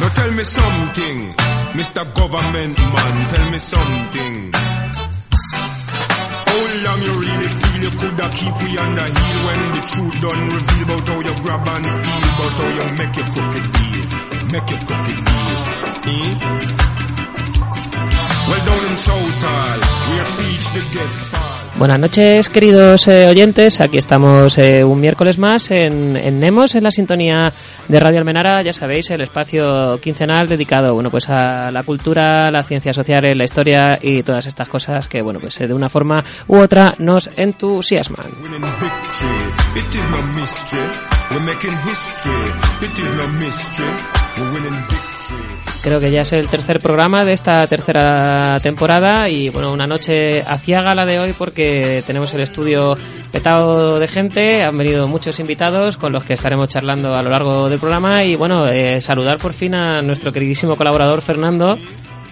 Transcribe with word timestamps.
Now 0.00 0.08
tell 0.08 0.32
me 0.32 0.44
something, 0.44 1.18
Mr. 1.78 2.02
Government 2.14 2.78
Man, 2.78 3.28
tell 3.28 3.50
me 3.50 3.58
something. 3.58 4.52
How 6.48 6.62
long 6.84 7.00
you 7.06 7.14
really 7.22 7.48
feel 7.60 7.82
you 7.82 7.90
coulda 8.00 8.28
keep 8.34 8.54
we 8.62 8.78
under 8.78 9.06
heel 9.06 9.38
when 9.46 9.60
the 9.74 9.82
truth 9.92 10.16
done 10.20 10.42
reveal 10.56 10.82
about 10.84 11.08
how 11.08 11.20
you 11.20 11.34
grab 11.42 11.68
and 11.68 11.86
steal, 11.86 12.24
about 12.32 12.52
how 12.58 12.68
you 12.76 12.86
make 12.98 13.14
your 13.16 13.28
crooked 13.32 13.66
deal, 13.76 14.06
make 14.52 14.68
your 14.70 14.82
crooked 14.88 15.20
deal, 15.24 15.52
eh? 16.12 16.34
Well 18.48 18.62
down 18.66 18.82
in 18.90 18.96
Southall, 18.96 19.80
where 20.08 20.28
peach 20.36 20.66
they 20.74 20.84
get 20.92 21.12
far. 21.30 21.51
Buenas 21.78 21.98
noches, 21.98 22.48
queridos 22.48 23.08
eh, 23.08 23.26
oyentes. 23.28 23.80
Aquí 23.80 23.96
estamos 23.96 24.58
eh, 24.58 24.84
un 24.84 25.00
miércoles 25.00 25.38
más 25.38 25.70
en, 25.70 26.16
en, 26.16 26.38
Nemos, 26.38 26.74
en 26.74 26.84
la 26.84 26.90
sintonía 26.90 27.52
de 27.88 28.00
Radio 28.00 28.18
Almenara. 28.18 28.62
Ya 28.62 28.72
sabéis, 28.72 29.10
el 29.10 29.22
espacio 29.22 29.98
quincenal 30.00 30.48
dedicado, 30.48 30.94
bueno, 30.94 31.10
pues 31.10 31.28
a 31.30 31.70
la 31.70 31.82
cultura, 31.82 32.50
las 32.50 32.68
ciencias 32.68 32.94
sociales, 32.94 33.36
la 33.36 33.44
historia 33.44 33.98
y 34.00 34.22
todas 34.22 34.46
estas 34.46 34.68
cosas 34.68 35.08
que, 35.08 35.22
bueno, 35.22 35.40
pues 35.40 35.60
eh, 35.60 35.66
de 35.66 35.74
una 35.74 35.88
forma 35.88 36.22
u 36.46 36.58
otra 36.58 36.94
nos 36.98 37.30
entusiasman. 37.36 38.26
Creo 45.82 45.98
que 45.98 46.12
ya 46.12 46.20
es 46.20 46.32
el 46.32 46.48
tercer 46.48 46.78
programa 46.78 47.24
de 47.24 47.32
esta 47.32 47.66
tercera 47.66 48.54
temporada 48.62 49.28
y 49.28 49.48
bueno, 49.48 49.72
una 49.72 49.84
noche 49.84 50.40
aciaga 50.42 50.94
la 50.94 51.04
de 51.04 51.18
hoy 51.18 51.34
porque 51.36 52.04
tenemos 52.06 52.32
el 52.34 52.42
estudio 52.42 52.96
petado 53.32 53.98
de 53.98 54.06
gente, 54.06 54.62
han 54.62 54.78
venido 54.78 55.08
muchos 55.08 55.40
invitados 55.40 55.96
con 55.96 56.12
los 56.12 56.22
que 56.22 56.34
estaremos 56.34 56.68
charlando 56.68 57.12
a 57.14 57.22
lo 57.22 57.30
largo 57.30 57.68
del 57.68 57.80
programa 57.80 58.22
y 58.22 58.36
bueno, 58.36 58.68
eh, 58.68 59.00
saludar 59.00 59.38
por 59.38 59.54
fin 59.54 59.74
a 59.74 60.02
nuestro 60.02 60.30
queridísimo 60.30 60.76
colaborador 60.76 61.20
Fernando. 61.20 61.76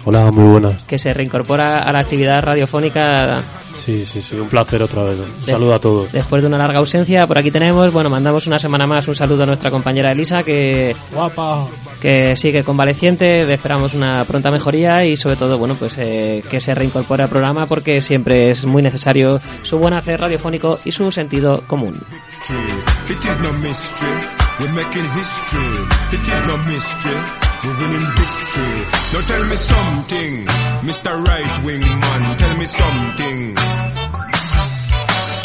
Hola, 0.03 0.31
muy 0.31 0.49
buenas. 0.51 0.81
Que 0.83 0.97
se 0.97 1.13
reincorpora 1.13 1.83
a 1.83 1.91
la 1.91 1.99
actividad 1.99 2.41
radiofónica. 2.41 3.43
Sí, 3.73 4.03
sí, 4.03 4.21
sí, 4.21 4.35
un 4.35 4.49
placer 4.49 4.81
otra 4.81 5.03
vez. 5.03 5.19
Un 5.19 5.43
saludo 5.43 5.73
a 5.73 5.79
todos. 5.79 6.11
Después 6.11 6.41
de 6.41 6.47
una 6.47 6.57
larga 6.57 6.79
ausencia, 6.79 7.27
por 7.27 7.37
aquí 7.37 7.51
tenemos, 7.51 7.91
bueno, 7.93 8.09
mandamos 8.09 8.47
una 8.47 8.59
semana 8.59 8.87
más 8.87 9.07
un 9.07 9.15
saludo 9.15 9.43
a 9.43 9.45
nuestra 9.45 9.71
compañera 9.71 10.11
Elisa, 10.11 10.43
que, 10.43 10.95
Guapa. 11.13 11.67
que 12.01 12.35
sigue 12.35 12.63
convaleciente, 12.63 13.45
le 13.45 13.53
esperamos 13.53 13.93
una 13.93 14.25
pronta 14.25 14.51
mejoría 14.51 15.05
y 15.05 15.15
sobre 15.17 15.35
todo, 15.35 15.57
bueno, 15.57 15.75
pues 15.75 15.97
eh, 15.97 16.43
que 16.49 16.59
se 16.59 16.75
reincorpore 16.75 17.23
al 17.23 17.29
programa 17.29 17.65
porque 17.65 18.01
siempre 18.01 18.49
es 18.49 18.65
muy 18.65 18.81
necesario 18.81 19.39
su 19.61 19.77
buen 19.77 19.93
hacer 19.93 20.19
radiofónico 20.19 20.79
y 20.83 20.91
su 20.91 21.11
sentido 21.11 21.63
común. 21.67 21.99
It 23.01 23.23
is 26.27 26.41
no 26.47 26.57
mystery. 26.57 27.40
We're 27.63 27.73
making 27.73 28.05
history. 28.17 28.63
It 28.63 28.89
is 28.91 29.11
no 29.11 29.21
mystery. 29.21 29.21
We're 29.21 29.21
winning 29.21 29.21
victory. 29.21 29.21
Now 29.21 29.21
tell 29.27 29.45
me 29.45 29.55
something, 29.55 30.45
Mr. 30.81 31.11
Right 31.27 31.65
Wing 31.65 31.81
Man. 31.81 32.37
Tell 32.37 32.57
me 32.57 32.65
something. 32.65 33.55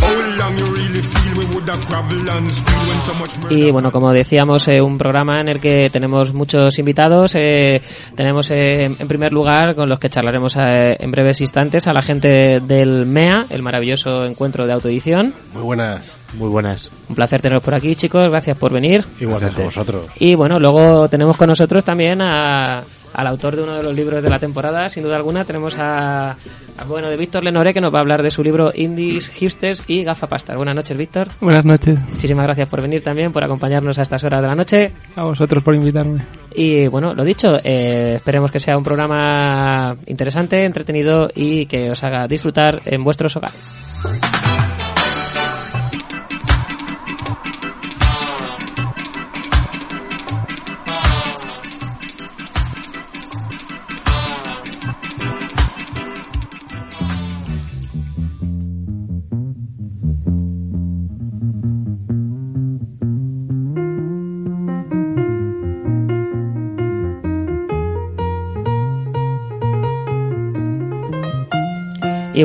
How 0.01 0.39
long 0.39 0.57
you 0.57 0.67
really 0.67 1.03
feel 1.03 1.39
we 1.39 1.45
would 1.55 1.69
have 1.69 1.85
gravel 1.87 2.31
and 2.31 2.51
steel 2.51 2.79
when 2.89 3.01
so 3.03 3.15
much 3.15 3.37
murder 3.39 3.53
Y 3.59 3.71
bueno, 3.71 3.91
como 3.93 4.13
decíamos, 4.13 4.69
eh, 4.69 4.81
un 4.81 4.97
programa 4.99 5.41
en 5.41 5.49
el 5.49 5.61
que 5.61 5.91
tenemos 5.91 6.33
muchos 6.33 6.79
invitados. 6.79 7.35
eh, 7.35 7.83
tenemos 8.15 8.51
eh, 8.51 8.85
en 8.85 9.09
primer 9.09 9.33
lugar, 9.33 9.75
con 9.75 9.89
los 9.89 9.99
que 9.99 10.09
charlaremos 10.09 10.57
eh, 10.57 10.97
en 10.99 11.11
breves 11.11 11.41
instantes, 11.41 11.87
a 11.89 11.93
la 11.93 12.03
gente 12.03 12.61
del 12.61 13.05
MEA, 13.07 13.47
el 13.51 13.63
maravilloso 13.63 14.25
encuentro 14.25 14.67
de 14.67 14.73
autoedición. 14.75 15.35
Muy 15.53 15.63
buenas. 15.63 16.07
Muy 16.37 16.49
buenas. 16.49 16.91
Un 17.09 17.15
placer 17.17 17.41
teneros 17.41 17.63
por 17.63 17.75
aquí, 17.75 17.95
chicos. 17.97 18.29
Gracias 18.29 18.59
por 18.59 18.73
venir. 18.73 19.05
Igualmente. 19.21 19.63
vosotros. 19.63 20.07
Y 20.17 20.35
bueno, 20.35 20.59
luego 20.59 21.09
tenemos 21.09 21.37
con 21.37 21.49
nosotros 21.49 21.85
también 21.85 22.21
a- 22.23 22.83
al 23.15 23.27
autor 23.29 23.57
de 23.57 23.63
uno 23.63 23.75
de 23.77 23.83
los 23.83 23.95
libros 23.95 24.23
de 24.23 24.29
la 24.29 24.39
temporada, 24.39 24.91
sin 24.91 25.03
duda 25.03 25.17
alguna. 25.17 25.47
Tenemos 25.47 25.75
a, 25.79 26.33
a, 26.33 26.85
bueno, 26.87 27.09
de 27.09 27.17
Víctor 27.17 27.43
Lenore, 27.43 27.73
que 27.73 27.81
nos 27.81 27.95
va 27.95 28.01
a 28.01 28.03
hablar 28.03 28.23
de 28.23 28.29
su 28.29 28.43
libro 28.43 28.71
Indies, 28.75 29.31
Hipsters 29.31 29.85
y 29.87 30.05
Gafapastas. 30.05 30.55
Buenas 30.55 30.75
noches, 30.75 30.95
Víctor. 30.99 31.29
Buenas 31.41 31.65
noches. 31.65 31.99
Muchísimas 32.13 32.45
gracias 32.45 32.69
por 32.69 32.83
venir 32.83 33.03
también, 33.03 33.33
por 33.33 33.43
acompañarnos 33.43 33.99
a 33.99 34.03
estas 34.03 34.23
horas 34.25 34.43
de 34.43 34.47
la 34.49 34.55
noche. 34.55 34.93
A 35.15 35.23
vosotros 35.25 35.63
por 35.65 35.75
invitarme. 35.75 36.19
Y 36.55 36.89
bueno, 36.89 37.15
lo 37.15 37.25
dicho, 37.25 37.55
eh, 37.65 38.17
esperemos 38.17 38.51
que 38.51 38.61
sea 38.61 38.77
un 38.77 38.85
programa 38.85 39.97
interesante, 40.07 40.67
entretenido 40.67 41.31
y 41.35 41.65
que 41.65 41.91
os 41.91 42.05
haga 42.05 42.27
disfrutar 42.29 42.83
en 42.85 43.03
vuestros 43.03 43.35
hogares. 43.37 44.36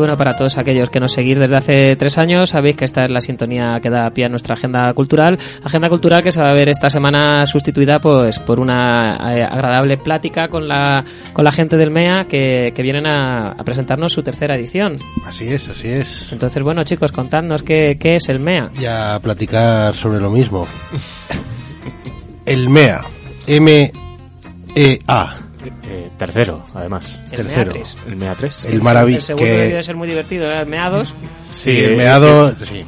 Bueno, 0.02 0.18
para 0.18 0.36
todos 0.36 0.58
aquellos 0.58 0.90
que 0.90 1.00
nos 1.00 1.14
seguís 1.14 1.38
desde 1.38 1.56
hace 1.56 1.96
tres 1.96 2.18
años, 2.18 2.50
sabéis 2.50 2.76
que 2.76 2.86
esta 2.86 3.06
es 3.06 3.12
la 3.12 3.22
sintonía 3.22 3.78
que 3.84 3.92
da 3.92 4.10
pie 4.10 4.26
a 4.26 4.30
nuestra 4.30 4.56
agenda 4.56 4.92
cultural. 4.96 5.38
Agenda 5.64 5.90
cultural 5.90 6.24
que 6.24 6.32
se 6.32 6.42
va 6.42 6.50
a 6.50 6.56
ver 6.56 6.70
esta 6.70 6.90
semana 6.90 7.46
sustituida 7.46 8.00
pues 8.02 8.40
por 8.40 8.60
una 8.60 9.36
eh, 9.36 9.44
agradable 9.44 9.98
plática 9.98 10.48
con 10.48 10.68
la, 10.68 11.04
con 11.34 11.46
la 11.46 11.52
gente 11.52 11.78
del 11.78 11.92
MEA 11.92 12.24
que, 12.28 12.72
que 12.74 12.82
vienen 12.82 13.06
a, 13.06 13.52
a 13.52 13.64
presentarnos 13.64 14.12
su 14.12 14.24
tercera 14.24 14.56
edición. 14.56 14.96
Así 15.24 15.48
es, 15.48 15.70
así 15.70 15.90
es. 15.90 16.32
Entonces, 16.32 16.64
bueno, 16.64 16.84
chicos, 16.84 17.12
contadnos 17.12 17.62
qué, 17.62 17.96
qué 18.00 18.16
es 18.16 18.28
el 18.28 18.40
MEA. 18.40 18.70
Y 18.82 18.86
a 18.86 19.20
platicar 19.22 19.94
sobre 19.94 20.20
lo 20.20 20.32
mismo. 20.32 20.68
El 22.48 22.70
MEA. 22.70 23.06
M-E-A. 23.46 25.36
Eh, 25.84 26.10
tercero, 26.18 26.66
además. 26.74 27.22
El 27.32 27.38
Tercero. 27.38 27.72
MEA 27.74 27.82
3. 27.84 27.98
El 28.08 28.16
MEA 28.16 28.36
3. 28.36 28.66
El 28.66 28.82
maravilloso. 28.82 29.34
El 29.34 29.38
segundo 29.38 29.46
que 29.46 29.58
debe 29.68 29.84
ser 29.84 29.96
muy 29.96 30.08
divertido, 30.08 30.46
¿eh? 30.52 30.60
el 30.62 30.66
MEA 30.68 30.90
2. 30.90 31.16
Sí, 31.52 31.72
el 31.80 31.94
eh, 31.94 31.96
meado. 31.98 32.50
eh, 32.50 32.56
sí. 32.64 32.84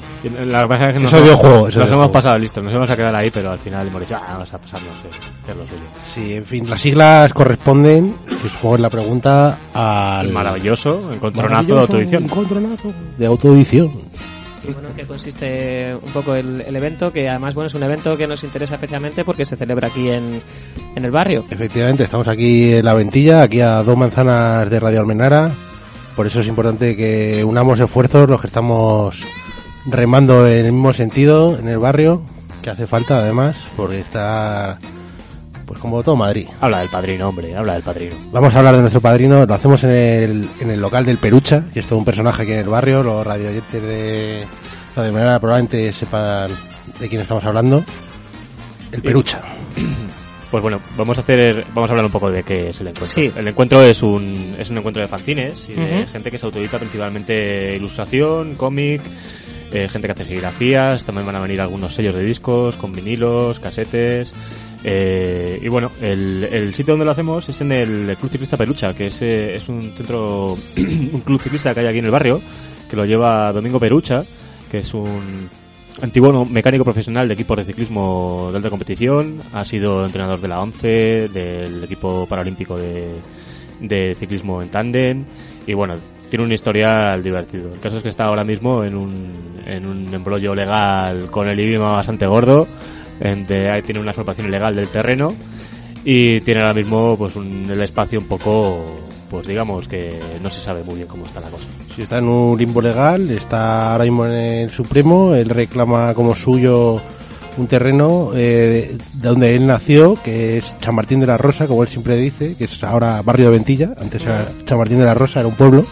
La 0.46 0.66
verdad 0.66 0.90
es 0.90 0.96
que 0.96 1.00
nos, 1.02 1.14
hemos- 1.14 1.32
juego, 1.40 1.70
nos 1.70 1.92
hemos 1.92 2.10
pasado 2.10 2.38
listo, 2.38 2.62
nos 2.62 2.74
hemos 2.74 2.90
a 2.90 2.96
quedar 2.96 3.16
ahí, 3.16 3.30
pero 3.30 3.52
al 3.52 3.60
final 3.60 3.88
hemos 3.88 4.02
dicho, 4.02 4.16
ah, 4.16 4.34
vamos 4.34 4.54
a 4.54 4.58
pasarnos, 4.58 4.92
eh, 5.06 5.10
que 5.46 5.52
es 5.52 5.58
lo 5.58 5.66
suyo. 5.66 5.82
Sí, 6.14 6.34
en 6.36 6.46
fin, 6.46 6.70
las 6.70 6.80
siglas 6.82 7.34
corresponden, 7.34 8.16
que 8.42 8.50
supongo 8.50 8.76
es 8.76 8.82
la 8.82 8.90
pregunta, 8.90 9.58
al. 9.74 10.28
El 10.28 10.34
maravilloso 10.34 11.12
encontronazo 11.14 11.62
de 11.64 11.68
maravilloso 11.74 11.82
autoedición. 11.82 12.24
encontronazo 12.24 12.94
de 13.18 13.26
autoedición. 13.26 13.92
Bueno, 14.72 14.90
en 14.90 14.96
qué 14.96 15.06
consiste 15.06 15.96
un 15.96 16.12
poco 16.12 16.36
el, 16.36 16.62
el 16.62 16.76
evento, 16.76 17.12
que 17.12 17.30
además, 17.30 17.54
bueno, 17.54 17.68
es 17.68 17.74
un 17.74 17.84
evento 17.84 18.16
que 18.18 18.28
nos 18.28 18.44
interesa 18.44 18.76
especialmente 18.76 19.26
porque 19.26 19.46
se 19.46 19.58
celebra 19.58 19.88
aquí 19.88 20.10
en, 20.10 20.42
en 20.96 21.06
el 21.06 21.12
barrio. 21.12 21.44
Efectivamente, 21.50 22.04
estamos 22.06 22.28
aquí 22.28 22.74
en 22.74 22.86
la 22.86 22.94
ventilla, 22.94 23.44
aquí 23.44 23.60
a 23.60 23.84
dos 23.84 23.98
manzanas 23.98 24.70
de 24.70 24.80
Radio 24.80 25.02
Almenara. 25.02 25.52
Por 26.16 26.28
eso 26.28 26.40
es 26.40 26.48
importante 26.48 26.96
que 26.96 27.44
unamos 27.44 27.80
esfuerzos 27.80 28.30
los 28.30 28.40
que 28.40 28.48
estamos 28.48 29.24
remando 29.86 30.48
en 30.48 30.66
el 30.66 30.72
mismo 30.72 30.94
sentido 30.94 31.58
en 31.58 31.68
el 31.68 31.80
barrio, 31.80 32.22
que 32.62 32.70
hace 32.70 32.88
falta 32.88 33.18
además, 33.18 33.58
porque 33.76 34.00
está 34.00 34.78
pues 35.66 35.80
como 35.80 36.04
todo 36.04 36.16
Madrid. 36.16 36.48
Habla 36.62 36.80
del 36.80 36.90
padrino, 36.90 37.30
hombre, 37.30 37.56
habla 37.56 37.74
del 37.74 37.84
padrino. 37.84 38.16
Vamos 38.32 38.54
a 38.56 38.60
hablar 38.60 38.76
de 38.76 38.82
nuestro 38.82 39.02
padrino, 39.02 39.46
lo 39.46 39.54
hacemos 39.54 39.84
en 39.84 39.90
el, 39.92 40.50
en 40.60 40.70
el 40.72 40.80
local 40.80 41.06
del 41.06 41.18
Perucha, 41.18 41.64
que 41.74 41.80
es 41.80 41.88
todo 41.88 42.00
un 42.00 42.06
personaje 42.06 42.44
aquí 42.44 42.52
en 42.52 42.60
el 42.60 42.70
barrio, 42.70 43.04
los 43.04 43.26
radioyentes 43.26 43.82
de 43.82 44.46
Radio 44.96 45.10
Almenara 45.10 45.40
probablemente 45.40 45.92
sepan 45.94 46.52
de 47.00 47.10
quién 47.10 47.22
estamos 47.22 47.44
hablando. 47.46 47.84
El 48.92 49.02
Perucha. 49.02 49.42
Pues 50.52 50.62
bueno, 50.62 50.80
vamos 50.96 51.18
a 51.18 51.22
hacer, 51.22 51.66
vamos 51.74 51.90
a 51.90 51.94
hablar 51.94 52.06
un 52.06 52.12
poco 52.12 52.30
de 52.30 52.44
qué 52.44 52.70
es 52.70 52.80
el 52.80 52.90
encuentro. 52.90 53.08
Sí. 53.08 53.32
El 53.36 53.48
encuentro 53.48 53.82
es 53.82 54.04
un, 54.04 54.56
es 54.60 54.70
un 54.70 54.78
encuentro 54.78 55.02
de 55.02 55.08
fanzines 55.08 55.68
y 55.68 55.74
de 55.74 56.02
Ujú. 56.04 56.12
gente 56.12 56.30
que 56.30 56.38
se 56.38 56.46
autoedita 56.46 56.78
principalmente 56.78 57.76
ilustración, 57.76 58.54
cómic, 58.54 59.02
eh, 59.72 59.88
gente 59.90 60.08
que 60.08 60.12
hace 60.12 60.26
serigrafías, 60.26 61.08
también 61.08 61.26
van 61.26 61.38
a 61.38 61.40
venir 61.40 61.60
algunos 61.60 61.96
sellos 61.96 62.14
de 62.14 62.22
discos 62.22 62.76
con 62.76 62.94
vinilos, 62.94 63.60
casetes, 63.60 64.36
Eh, 64.84 65.60
y 65.62 65.68
bueno, 65.70 65.92
el, 66.02 66.44
el 66.52 66.74
sitio 66.74 66.94
donde 66.94 67.06
lo 67.06 67.12
hacemos 67.12 67.48
es 67.48 67.62
en 67.62 67.72
el 67.72 68.18
Club 68.20 68.30
Ciclista 68.30 68.58
Pelucha, 68.58 68.94
que 68.94 69.08
es, 69.08 69.22
eh, 69.22 69.56
es 69.56 69.70
un 69.70 69.94
centro, 69.94 70.58
un 70.78 71.22
club 71.22 71.42
ciclista 71.42 71.74
que 71.74 71.80
hay 71.80 71.88
aquí 71.88 72.00
en 72.00 72.06
el 72.06 72.12
barrio, 72.12 72.42
que 72.90 72.96
lo 72.96 73.06
lleva 73.06 73.54
Domingo 73.54 73.80
Perucha, 73.80 74.24
que 74.70 74.80
es 74.80 74.94
un 74.94 75.50
antiguo 76.02 76.44
mecánico 76.46 76.84
profesional 76.84 77.28
de 77.28 77.34
equipos 77.34 77.58
de 77.58 77.64
ciclismo 77.64 78.50
de 78.52 78.58
alta 78.58 78.70
competición, 78.70 79.42
ha 79.54 79.64
sido 79.64 80.06
entrenador 80.06 80.42
de 80.42 80.48
la 80.48 80.60
ONCE, 80.60 81.30
del 81.30 81.84
equipo 81.84 82.26
paralímpico 82.28 82.76
de, 82.78 83.14
de 83.80 84.14
ciclismo 84.16 84.62
en 84.62 84.70
tándem, 84.70 85.24
y 85.66 85.74
bueno, 85.74 85.96
tiene 86.30 86.46
un 86.46 86.52
historial 86.52 87.24
divertido. 87.24 87.72
El 87.72 87.80
caso 87.80 87.98
es 87.98 88.04
que 88.04 88.10
está 88.10 88.26
ahora 88.26 88.44
mismo 88.44 88.84
en 88.84 88.96
un, 88.96 89.60
en 89.66 89.86
un 89.86 90.14
embrollo 90.14 90.56
legal 90.56 91.30
con 91.30 91.48
el 91.48 91.60
IBIMA 91.60 91.94
bastante 91.94 92.26
gordo, 92.26 92.68
ahí 93.22 93.82
tiene 93.82 94.00
una 94.00 94.12
expropiación 94.12 94.48
ilegal 94.48 94.76
del 94.76 94.90
terreno, 94.90 95.34
y 96.06 96.42
tiene 96.42 96.62
ahora 96.62 96.74
mismo 96.74 97.18
pues 97.18 97.36
un, 97.36 97.70
el 97.70 97.82
espacio 97.82 98.20
un 98.20 98.28
poco, 98.28 99.02
pues 99.30 99.48
digamos 99.48 99.88
que 99.88 100.20
no 100.42 100.50
se 100.50 100.62
sabe 100.62 100.84
muy 100.84 100.96
bien 100.96 101.08
cómo 101.08 101.26
está 101.26 101.40
la 101.40 101.50
cosa. 101.50 101.66
Si 101.96 102.02
está 102.02 102.18
en 102.18 102.28
un 102.28 102.58
limbo 102.58 102.82
legal, 102.82 103.30
está 103.32 103.92
ahora 103.92 104.04
mismo 104.04 104.26
en 104.26 104.34
el 104.34 104.72
Supremo, 104.72 105.34
él 105.36 105.50
reclama 105.50 106.14
como 106.14 106.36
suyo 106.36 107.02
un 107.56 107.68
terreno 107.68 108.32
eh, 108.34 108.98
de 109.14 109.28
donde 109.28 109.56
él 109.56 109.66
nació, 109.68 110.18
que 110.22 110.58
es 110.58 110.74
San 110.82 110.96
Martín 110.96 111.20
de 111.20 111.28
la 111.28 111.38
Rosa, 111.38 111.68
como 111.68 111.84
él 111.84 111.90
siempre 111.90 112.16
dice, 112.18 112.56
que 112.56 112.66
es 112.66 112.84
ahora 112.84 113.22
barrio 113.22 113.46
de 113.46 113.52
Ventilla, 113.52 113.92
antes 114.00 114.24
era 114.24 114.48
San 114.66 114.78
Martín 114.78 115.00
de 115.00 115.06
la 115.06 115.14
Rosa, 115.14 115.40
era 115.40 115.48
un 115.48 115.56
pueblo, 115.56 115.86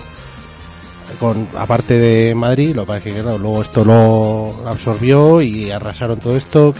con 1.19 1.47
aparte 1.55 1.99
de 1.99 2.33
Madrid, 2.33 2.75
lo 2.75 2.81
que 2.81 2.87
pasa 2.87 2.97
es 2.97 3.03
que 3.03 3.21
claro, 3.21 3.37
luego 3.37 3.61
esto 3.61 3.85
lo 3.85 4.67
absorbió 4.67 5.41
y 5.41 5.69
arrasaron 5.69 6.19
todo 6.19 6.35
esto, 6.35 6.73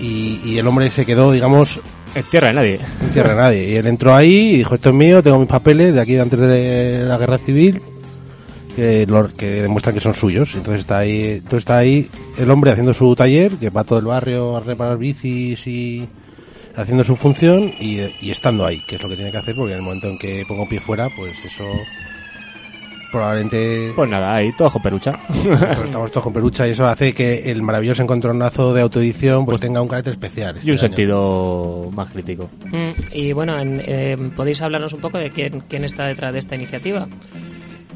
y, 0.00 0.40
y 0.44 0.58
el 0.58 0.66
hombre 0.66 0.90
se 0.90 1.04
quedó, 1.06 1.32
digamos, 1.32 1.80
En 2.14 2.22
tierra 2.24 2.48
de 2.48 2.54
nadie. 2.54 2.80
en 3.02 3.10
tierra 3.12 3.30
de 3.30 3.36
nadie. 3.36 3.70
Y 3.70 3.74
él 3.76 3.86
entró 3.86 4.14
ahí 4.14 4.50
y 4.54 4.56
dijo, 4.58 4.74
esto 4.74 4.90
es 4.90 4.94
mío, 4.94 5.22
tengo 5.22 5.38
mis 5.38 5.48
papeles 5.48 5.94
de 5.94 6.00
aquí 6.00 6.14
de 6.14 6.20
antes 6.20 6.38
de 6.40 7.04
la 7.06 7.18
guerra 7.18 7.38
civil 7.38 7.80
que, 8.76 9.06
lo- 9.06 9.34
que 9.34 9.62
demuestran 9.62 9.94
que 9.94 10.00
son 10.00 10.14
suyos. 10.14 10.54
Entonces 10.54 10.80
está 10.80 10.98
ahí, 10.98 11.32
entonces 11.32 11.58
está 11.60 11.78
ahí 11.78 12.08
el 12.38 12.50
hombre 12.50 12.70
haciendo 12.70 12.94
su 12.94 13.14
taller, 13.16 13.52
que 13.52 13.70
va 13.70 13.84
todo 13.84 13.98
el 13.98 14.04
barrio 14.06 14.56
a 14.56 14.60
reparar 14.60 14.98
bicis 14.98 15.66
y 15.66 16.08
haciendo 16.76 17.02
su 17.02 17.16
función 17.16 17.72
y, 17.80 17.98
y 18.20 18.30
estando 18.30 18.64
ahí, 18.64 18.80
que 18.86 18.94
es 18.96 19.02
lo 19.02 19.08
que 19.08 19.16
tiene 19.16 19.32
que 19.32 19.38
hacer, 19.38 19.56
porque 19.56 19.72
en 19.72 19.78
el 19.78 19.84
momento 19.84 20.08
en 20.08 20.16
que 20.18 20.44
ponga 20.46 20.62
un 20.62 20.68
pie 20.68 20.78
fuera, 20.80 21.08
pues 21.16 21.32
eso 21.44 21.64
probablemente 23.10 23.92
Pues 23.96 24.08
nada, 24.10 24.34
ahí 24.34 24.50
todo 24.56 24.70
con 24.70 24.82
perucha. 24.82 25.18
estamos 25.84 26.10
todos 26.10 26.24
con 26.24 26.32
pelucha 26.32 26.66
y 26.66 26.70
eso 26.72 26.86
hace 26.86 27.12
que 27.12 27.50
el 27.50 27.62
maravilloso 27.62 28.02
encontronazo 28.02 28.72
de 28.74 28.82
autoedición 28.82 29.44
pues 29.44 29.60
tenga 29.60 29.80
un 29.82 29.88
carácter 29.88 30.12
especial. 30.14 30.56
y 30.62 30.68
un 30.68 30.74
este 30.74 30.86
año. 30.86 30.96
sentido 30.96 31.90
más 31.92 32.10
crítico. 32.10 32.48
Mm, 32.66 32.90
Y 33.12 33.32
bueno, 33.32 33.58
en- 33.58 33.82
eh, 33.84 34.16
¿podéis 34.36 34.60
hablarnos 34.62 34.92
un 34.92 35.00
poco 35.00 35.18
de 35.18 35.30
quién, 35.30 35.62
quién 35.68 35.84
está 35.84 36.06
detrás 36.06 36.32
de 36.32 36.38
esta 36.40 36.54
iniciativa? 36.54 37.06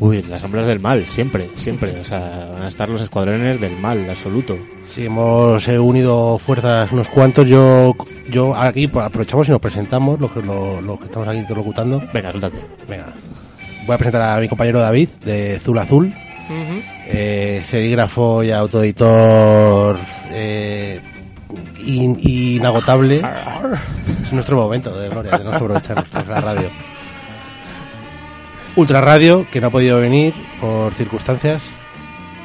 Uy, 0.00 0.20
las 0.22 0.40
sombras 0.40 0.66
del 0.66 0.80
mal, 0.80 1.06
siempre, 1.08 1.50
siempre. 1.54 2.00
O 2.00 2.04
sea, 2.04 2.48
van 2.52 2.62
a 2.62 2.68
estar 2.68 2.88
los 2.88 3.00
escuadrones 3.00 3.60
del 3.60 3.76
mal, 3.78 4.08
absoluto. 4.10 4.58
Sí, 4.86 5.04
hemos 5.06 5.68
eh, 5.68 5.78
unido 5.78 6.38
fuerzas 6.38 6.90
unos 6.90 7.08
cuantos. 7.08 7.48
Yo, 7.48 7.94
yo 8.28 8.52
aquí 8.56 8.88
pues, 8.88 9.06
aprovechamos 9.06 9.46
y 9.48 9.52
nos 9.52 9.60
presentamos, 9.60 10.18
los 10.18 10.32
que, 10.32 10.42
lo- 10.42 10.80
los 10.80 10.98
que 10.98 11.04
estamos 11.06 11.28
aquí 11.28 11.44
locutando. 11.54 12.02
Venga, 12.12 12.32
suéltate. 12.32 12.58
Venga, 12.88 13.12
voy 13.86 13.94
a 13.94 13.98
presentar 13.98 14.22
a 14.36 14.40
mi 14.40 14.48
compañero 14.48 14.80
David 14.80 15.08
de 15.24 15.58
Zul 15.60 15.78
Azul, 15.78 16.06
Ujú. 16.06 16.82
eh, 17.06 17.62
serigrafo 17.64 18.42
y 18.42 18.50
autoeditor 18.50 19.98
eh, 20.30 21.00
in- 21.84 22.18
inagotable. 22.22 23.22
Es 24.22 24.32
nuestro 24.32 24.56
momento 24.56 24.96
de 24.98 25.08
gloria, 25.08 25.32
tenemos 25.32 25.52
que 25.58 25.64
aprovechar 25.64 25.96
nuestra 25.96 26.22
radio. 26.40 26.70
Ultra 28.74 29.00
Radio, 29.02 29.46
que 29.52 29.60
no 29.60 29.66
ha 29.66 29.70
podido 29.70 30.00
venir 30.00 30.32
por 30.60 30.94
circunstancias. 30.94 31.64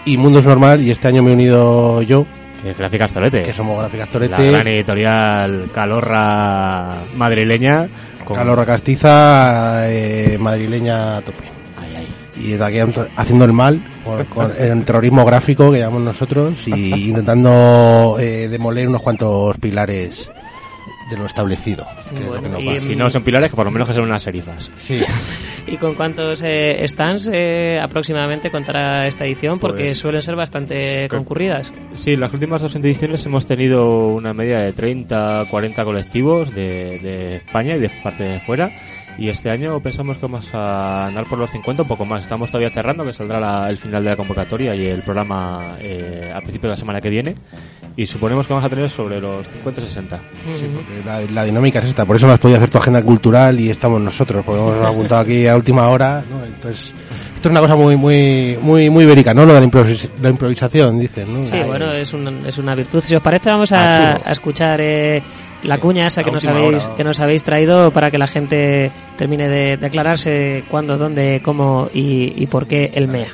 Y 0.05 0.17
Mundos 0.17 0.45
Normal, 0.45 0.81
y 0.81 0.91
este 0.91 1.07
año 1.07 1.23
me 1.23 1.31
he 1.31 1.33
unido 1.33 2.01
yo, 2.01 2.25
Gráficas 2.77 3.13
Torete. 3.13 3.43
que 3.43 3.53
somos 3.53 3.77
Gráficas 3.77 4.07
la 4.07 4.11
Torete. 4.13 4.51
gran 4.51 4.67
editorial 4.67 5.69
calorra 5.73 7.01
madrileña. 7.15 7.87
Con... 8.23 8.35
Calorra 8.35 8.65
Castiza, 8.65 9.89
eh, 9.89 10.37
madrileña 10.39 11.17
a 11.17 11.21
tope. 11.21 11.45
Ay, 11.79 11.95
ay. 11.97 12.07
Y 12.43 12.51
de 12.53 12.65
aquí 12.65 12.79
haciendo 13.15 13.45
el 13.45 13.53
mal, 13.53 13.81
con, 14.03 14.25
con 14.25 14.51
el 14.57 14.83
terrorismo 14.83 15.23
gráfico 15.23 15.71
que 15.71 15.79
llamamos 15.79 16.03
nosotros, 16.03 16.67
y 16.67 17.09
intentando 17.09 18.17
eh, 18.19 18.47
demoler 18.49 18.89
unos 18.89 19.01
cuantos 19.01 19.57
pilares 19.57 20.29
de 21.09 21.17
lo 21.17 21.25
establecido. 21.25 21.85
que 22.09 22.15
es 22.15 22.21
lo 22.21 22.27
Bueno, 22.27 22.41
que 22.43 22.49
nos 22.49 22.61
y- 22.61 22.65
pasa. 22.67 22.79
Si 22.81 22.95
no 22.95 23.09
son 23.09 23.23
pilares, 23.23 23.49
que 23.49 23.55
por 23.55 23.65
lo 23.65 23.71
menos 23.71 23.87
que 23.87 23.93
sean 23.93 24.05
unas 24.05 24.23
serifas. 24.23 24.71
Sí, 24.77 25.01
¿Y 25.67 25.77
con 25.77 25.95
cuántos 25.95 26.41
eh, 26.43 26.85
stands 26.87 27.29
eh, 27.31 27.79
aproximadamente 27.81 28.49
contará 28.51 29.07
esta 29.07 29.25
edición? 29.25 29.59
Porque 29.59 29.85
Pues- 29.85 29.97
suelen 29.97 30.21
ser 30.21 30.35
bastante 30.35 31.07
concurridas. 31.09 31.73
Sí, 31.93 32.15
las 32.15 32.33
últimas 32.33 32.61
dos 32.61 32.75
ediciones 32.75 33.25
hemos 33.25 33.45
tenido 33.45 34.07
una 34.07 34.33
media 34.33 34.59
de 34.59 34.73
30, 34.73 35.45
40 35.49 35.83
colectivos 35.83 36.53
de, 36.53 36.99
de 36.99 37.35
España 37.37 37.75
y 37.75 37.79
de 37.79 37.89
parte 37.89 38.23
de 38.23 38.39
fuera. 38.39 38.71
Y 39.19 39.29
este 39.29 39.49
año 39.49 39.79
pensamos 39.79 40.17
que 40.17 40.21
vamos 40.27 40.47
a 40.53 41.07
andar 41.07 41.25
por 41.25 41.39
los 41.39 41.49
50, 41.49 41.81
un 41.81 41.87
poco 41.87 42.05
más. 42.05 42.21
Estamos 42.21 42.51
todavía 42.51 42.69
cerrando, 42.69 43.03
que 43.03 43.13
saldrá 43.13 43.39
la- 43.39 43.67
el 43.69 43.77
final 43.77 44.03
de 44.03 44.11
la 44.11 44.15
convocatoria 44.15 44.75
y 44.75 44.85
el 44.85 45.01
programa 45.01 45.75
eh, 45.79 46.31
a 46.33 46.39
principio 46.39 46.69
de 46.69 46.73
la 46.75 46.77
semana 46.77 47.01
que 47.01 47.09
viene. 47.09 47.33
Y 47.95 48.05
suponemos 48.05 48.45
que 48.45 48.53
vamos 48.53 48.67
a 48.67 48.69
tener 48.69 48.87
sobre 48.91 49.19
los 49.19 49.47
50-60. 49.47 50.19
sí, 50.59 50.71
porque 50.71 51.01
la, 51.03 51.21
la 51.31 51.43
dinámica 51.45 51.79
es 51.79 51.85
esta. 51.85 52.05
Por 52.05 52.15
eso 52.17 52.27
no 52.27 52.33
has 52.33 52.39
podido 52.39 52.57
hacer 52.57 52.69
tu 52.69 52.77
agenda 52.77 53.01
cultural 53.01 53.59
y 53.59 53.71
estamos 53.71 53.99
nosotros, 53.99 54.45
porque 54.45 54.61
hemos 54.61 54.81
apuntado 54.83 55.21
aquí 55.21 55.47
a 55.47 55.55
última 55.55 55.87
hora. 55.89 56.23
¿no? 56.29 56.45
Entonces, 56.45 56.93
esto 57.35 57.47
es 57.49 57.51
una 57.51 57.61
cosa 57.61 57.75
muy 57.75 57.95
muy 57.95 58.55
muy 58.61 58.87
muy 58.91 59.03
ibérica, 59.05 59.33
¿no? 59.33 59.45
Lo 59.47 59.53
de 59.55 59.61
la, 59.61 59.65
improvis- 59.65 60.09
la 60.21 60.29
improvisación, 60.29 60.99
dicen, 60.99 61.33
¿no? 61.33 61.41
Sí, 61.41 61.57
Ay, 61.57 61.63
bueno, 61.63 61.91
es, 61.91 62.13
un- 62.13 62.45
es 62.45 62.57
una 62.59 62.75
virtud. 62.75 62.99
Si 63.01 63.15
os 63.15 63.21
parece, 63.23 63.49
vamos 63.49 63.71
a, 63.71 64.17
escuchar 64.31 64.79
eh, 64.79 65.23
la 65.63 65.79
cuña 65.79 66.05
esa 66.05 66.23
que 66.23 66.29
nos, 66.31 66.45
habéis, 66.45 66.85
hora. 66.85 66.95
que 66.95 67.03
nos 67.03 67.19
habéis 67.19 67.41
traído 67.41 67.89
para 67.89 68.11
que 68.11 68.19
la 68.19 68.27
gente 68.27 68.91
termine 69.17 69.49
de, 69.49 69.85
aclararse 69.85 70.63
cuándo, 70.69 70.97
dónde, 70.97 71.41
cómo 71.43 71.89
y, 71.93 72.41
y 72.41 72.47
por 72.47 72.67
qué 72.67 72.91
el 72.93 73.07
MEA. 73.07 73.27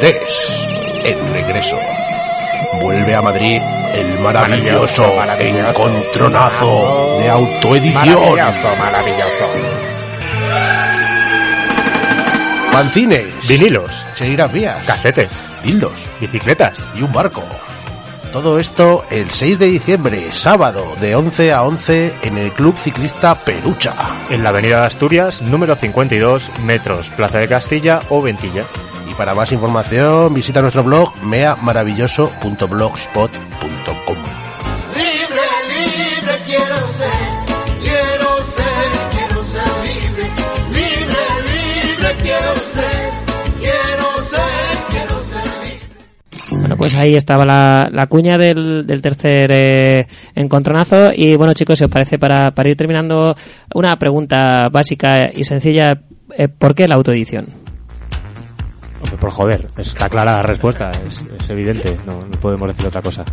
3, 0.00 0.66
el 1.04 1.32
regreso. 1.34 1.78
Vuelve 2.80 3.14
a 3.14 3.20
Madrid 3.20 3.60
el 3.92 4.18
maravilloso, 4.20 5.04
encontronazo 5.38 7.18
de 7.18 7.28
autoedición. 7.28 8.18
Fanzines, 12.70 13.26
Vinilos, 13.46 13.90
serigrafías, 14.14 14.86
casetes, 14.86 15.30
dildos 15.62 15.92
bicicletas. 16.18 16.78
y 16.94 17.02
un 17.02 17.12
barco. 17.12 17.44
Todo 18.32 18.58
esto 18.58 19.04
el 19.10 19.30
6 19.30 19.58
de 19.58 19.66
diciembre, 19.66 20.32
sábado, 20.32 20.94
de 20.98 21.14
11 21.14 21.52
a 21.52 21.62
11 21.62 22.14
en 22.22 22.38
el 22.38 22.54
Club 22.54 22.78
Ciclista 22.78 23.34
Perucha. 23.34 23.94
En 24.30 24.42
la 24.44 24.48
avenida 24.48 24.80
de 24.80 24.86
Asturias, 24.86 25.42
número 25.42 25.76
52, 25.76 26.50
metros, 26.62 27.10
Plaza 27.10 27.40
de 27.40 27.48
Castilla 27.48 28.00
o 28.08 28.22
Ventilla. 28.22 28.64
Y 29.10 29.14
para 29.14 29.34
más 29.34 29.50
información, 29.52 30.32
visita 30.34 30.60
nuestro 30.62 30.84
blog 30.84 31.12
meamaravilloso.blogspot.com. 31.22 34.16
Libre, 34.94 35.42
libre 35.68 36.34
quiero 36.46 36.76
ser, 36.98 37.20
quiero 37.80 38.30
ser, 38.56 38.88
quiero 39.10 39.44
ser 39.44 39.68
libre. 39.84 40.24
Libre, 40.68 41.22
libre 41.50 42.10
quiero 42.22 42.52
ser, 42.72 43.10
quiero 43.58 44.06
ser, 44.28 44.78
quiero 44.90 45.16
ser 45.24 45.48
libre. 45.64 45.88
Bueno, 46.60 46.76
pues 46.76 46.94
ahí 46.94 47.16
estaba 47.16 47.44
la, 47.44 47.88
la 47.92 48.06
cuña 48.06 48.38
del, 48.38 48.86
del 48.86 49.02
tercer 49.02 49.50
eh, 49.52 50.06
encontronazo. 50.36 51.10
Y 51.14 51.34
bueno, 51.36 51.52
chicos, 51.54 51.78
si 51.78 51.84
os 51.84 51.90
parece, 51.90 52.16
para, 52.18 52.52
para 52.52 52.68
ir 52.70 52.76
terminando, 52.76 53.34
una 53.74 53.96
pregunta 53.98 54.68
básica 54.70 55.30
y 55.34 55.42
sencilla. 55.44 56.00
eh, 56.36 56.46
¿Por 56.48 56.74
qué 56.76 56.86
la 56.86 56.94
autoedición? 56.94 57.46
Hombre, 59.00 59.16
por 59.18 59.30
joder, 59.30 59.70
está 59.76 60.08
clara 60.08 60.32
la 60.32 60.42
respuesta, 60.42 60.90
es, 61.06 61.22
es 61.38 61.50
evidente, 61.50 61.96
no, 62.06 62.26
no 62.26 62.40
podemos 62.40 62.68
decir 62.68 62.86
otra 62.86 63.02
cosa. 63.02 63.24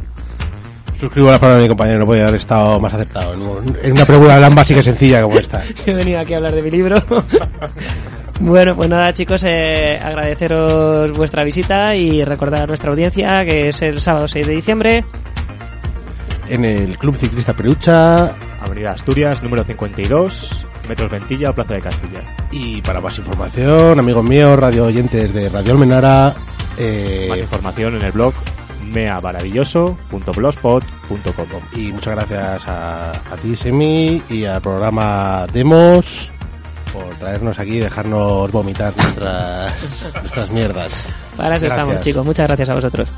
Suscribo 0.97 1.29
la 1.29 1.39
palabra 1.39 1.57
de 1.57 1.63
mi 1.63 1.67
compañero, 1.67 2.00
no 2.00 2.05
podía 2.07 2.24
haber 2.24 2.38
estado 2.38 2.79
más 2.79 2.91
acertado. 2.91 3.33
En 3.33 3.75
en 3.83 3.91
una 3.91 4.05
pregunta 4.05 4.41
tan 4.41 4.55
básica 4.55 4.79
y 4.79 4.83
sencilla 4.83 5.21
como 5.21 5.38
esta. 5.38 5.62
He 5.86 5.93
venido 5.93 6.19
aquí 6.19 6.33
a 6.33 6.38
hablar 6.38 6.55
de 6.55 6.63
mi 6.63 6.71
libro. 6.71 6.95
bueno, 8.39 8.75
pues 8.75 8.89
nada, 8.89 9.13
chicos, 9.13 9.43
eh, 9.43 10.00
agradeceros 10.01 11.12
vuestra 11.12 11.43
visita 11.43 11.95
y 11.95 12.24
recordar 12.25 12.63
a 12.63 12.65
nuestra 12.65 12.89
audiencia 12.89 13.45
que 13.45 13.67
es 13.67 13.81
el 13.83 14.01
sábado 14.01 14.27
6 14.27 14.47
de 14.47 14.55
diciembre. 14.55 15.05
En 16.50 16.65
el 16.65 16.97
Club 16.97 17.15
Ciclista 17.17 17.53
Perucha. 17.53 18.36
Avenida 18.59 18.93
Asturias, 18.93 19.43
número 19.43 19.63
52, 19.65 20.65
Metros 20.88 21.12
Ventilla, 21.12 21.51
Plaza 21.53 21.74
de 21.75 21.82
Castilla. 21.82 22.22
Y 22.51 22.82
para 22.82 23.01
más 23.01 23.17
información, 23.17 24.00
amigos 24.00 24.24
míos, 24.24 24.58
radio 24.58 24.86
oyentes 24.86 25.34
de 25.34 25.50
Radio 25.50 25.74
Almenara. 25.74 26.34
eh, 26.77 27.27
Más 27.29 27.39
información 27.39 27.96
en 27.98 28.06
el 28.06 28.12
blog 28.12 28.34
meamaravilloso.blogspot.com. 28.86 31.62
y 31.74 31.91
muchas 31.91 32.15
gracias 32.15 32.67
a, 32.67 33.12
a 33.12 33.36
ti, 33.41 33.56
Semi, 33.56 34.22
y 34.29 34.46
al 34.46 34.62
programa 34.62 35.46
Demos 35.51 36.29
por 36.94 37.08
traernos 37.15 37.58
aquí 37.60 37.77
y 37.77 37.79
dejarnos 37.79 38.50
vomitar 38.51 38.96
nuestras, 38.96 39.74
nuestras 40.22 40.50
mierdas. 40.51 40.94
Para 41.36 41.56
eso 41.58 41.65
Gracias. 41.65 41.82
estamos, 41.84 42.06
chicos. 42.06 42.24
Muchas 42.25 42.48
gracias 42.48 42.70
a 42.70 42.74
vosotros. 42.75 43.10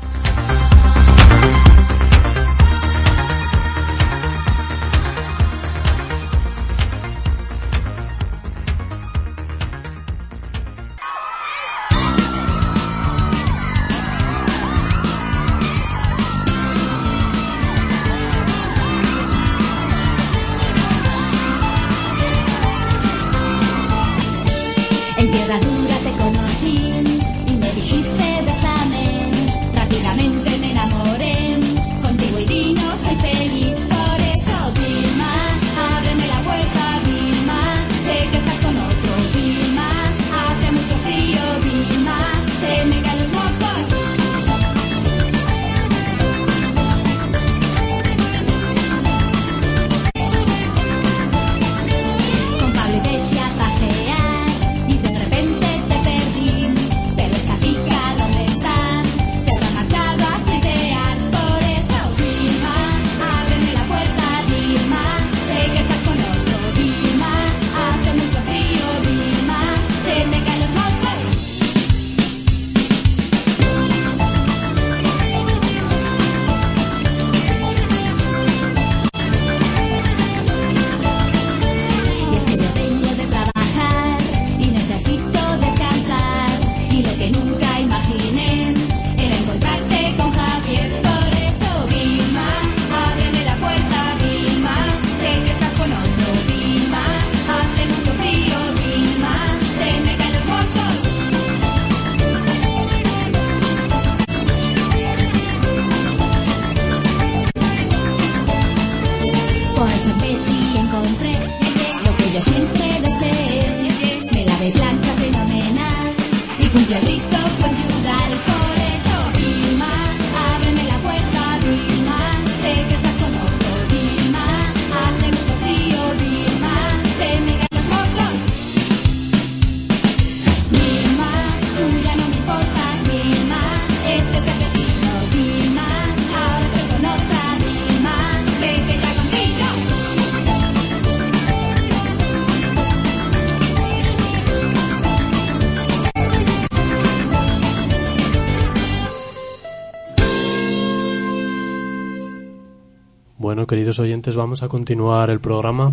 Queridos 153.90 154.04
oyentes, 154.06 154.36
vamos 154.36 154.62
a 154.62 154.68
continuar 154.68 155.30
el 155.30 155.40
programa 155.40 155.92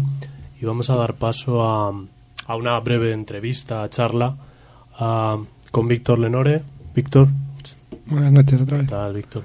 y 0.62 0.66
vamos 0.68 0.92
a 0.92 0.96
dar 0.96 1.16
paso 1.16 1.63
a, 1.63 1.92
a 2.46 2.56
una 2.56 2.80
breve 2.80 3.12
entrevista, 3.12 3.89
charla 3.89 4.36
a- 5.00 5.39
con 5.72 5.88
Víctor 5.88 6.20
Lenore. 6.20 6.62
Víctor, 6.94 7.27
Buenas 8.06 8.32
noches 8.32 8.62
otra 8.62 8.75
¿qué 8.77 8.82
vez. 8.84 8.89
tal, 8.92 9.13
Víctor? 9.13 9.44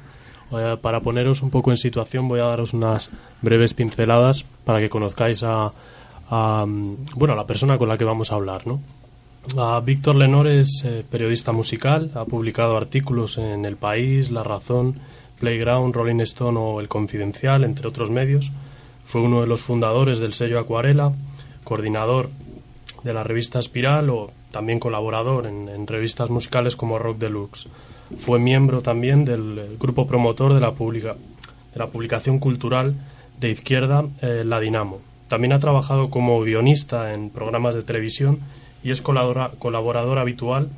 Eh, 0.53 0.77
para 0.83 1.01
poneros 1.01 1.41
un 1.41 1.49
poco 1.49 1.71
en 1.71 1.79
situación, 1.79 2.29
voy 2.29 2.41
a 2.41 2.45
daros 2.45 2.75
unas 2.75 3.09
breves 3.41 3.73
pinceladas 3.73 4.45
para 4.67 4.81
que 4.81 4.91
conozcáis 4.91 5.43
a, 5.45 5.73
a, 6.29 6.67
bueno, 7.17 7.33
a 7.33 7.37
la 7.37 7.47
persona 7.47 7.79
con 7.79 7.89
la 7.89 7.97
que 7.97 8.05
vamos 8.05 8.33
a 8.33 8.35
hablar, 8.35 8.67
¿no? 8.67 8.81
A 9.57 9.81
Víctor 9.81 10.17
Lenore 10.17 10.61
es 10.61 10.83
eh, 10.85 11.03
periodista 11.11 11.53
musical, 11.53 12.11
ha 12.15 12.27
publicado 12.27 12.77
artículos 12.77 13.39
en 13.39 13.65
El 13.65 13.77
País, 13.77 14.31
La 14.31 14.43
Razón, 14.43 14.97
Playground, 15.43 15.93
Rolling 15.93 16.21
Stone 16.21 16.57
o 16.57 16.81
El 16.81 16.87
Confidencial, 16.87 17.65
entre 17.65 17.89
otros 17.89 18.11
medios. 18.13 18.53
Fue 19.05 19.21
uno 19.21 19.41
de 19.41 19.49
los 19.49 19.61
fundadores 19.61 20.21
del 20.21 20.35
sello 20.35 20.61
Acuarela, 20.61 21.11
coordinador 21.65 22.31
de 23.03 23.13
la 23.13 23.25
revista 23.25 23.59
Espiral 23.59 24.09
o 24.11 24.31
también 24.53 24.79
colaborador 24.79 25.47
en, 25.47 25.87
revistas 25.89 26.31
musicales 26.31 26.77
como 26.77 26.97
Rock 27.01 27.19
Deluxe. 27.19 27.67
Fue 28.19 28.39
miembro 28.39 28.83
también 28.83 29.25
del 29.25 29.59
eh, 29.59 29.67
grupo 29.81 30.07
promotor 30.07 30.55
de 30.55 30.61
la, 30.61 30.71
publica- 30.73 31.17
de 31.73 31.79
la 31.79 31.89
publicación 31.89 32.39
cultural 32.39 32.95
de 33.41 33.51
izquierda 33.51 34.05
eh, 34.21 34.45
La 34.47 34.61
Dinamo. 34.61 35.01
También 35.27 35.53
ha 35.55 35.59
trabajado 35.59 36.09
como 36.09 36.41
guionista 36.43 37.13
en 37.15 37.31
programas 37.31 37.75
de 37.75 37.83
televisión 37.83 38.39
y 38.85 38.93
es 38.93 39.03
colabora- 39.03 39.51
colaborador 39.59 40.21
habitual 40.21 40.69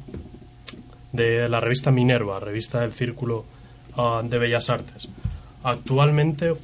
de 1.13 1.49
la 1.51 1.61
revista 1.61 1.91
Minerva, 1.91 2.41
revista 2.41 2.81
del 2.81 2.93
Círculo 2.93 3.45
ah, 3.97 4.23
de 4.25 4.39
Bellas 4.39 4.71
Artes. 4.71 5.09
Actualmente 5.63 6.55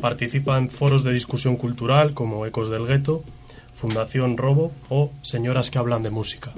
participa 0.00 0.58
en 0.58 0.70
foros 0.70 1.04
de 1.04 1.12
discusión 1.12 1.56
cultural 1.56 2.14
como 2.14 2.46
Ecos 2.46 2.70
del 2.70 2.86
Gueto, 2.86 3.22
Fundación 3.74 4.36
Robo 4.36 4.72
o 4.88 5.10
Señoras 5.22 5.70
que 5.70 5.78
hablan 5.78 6.02
de 6.02 6.10
música. 6.10 6.52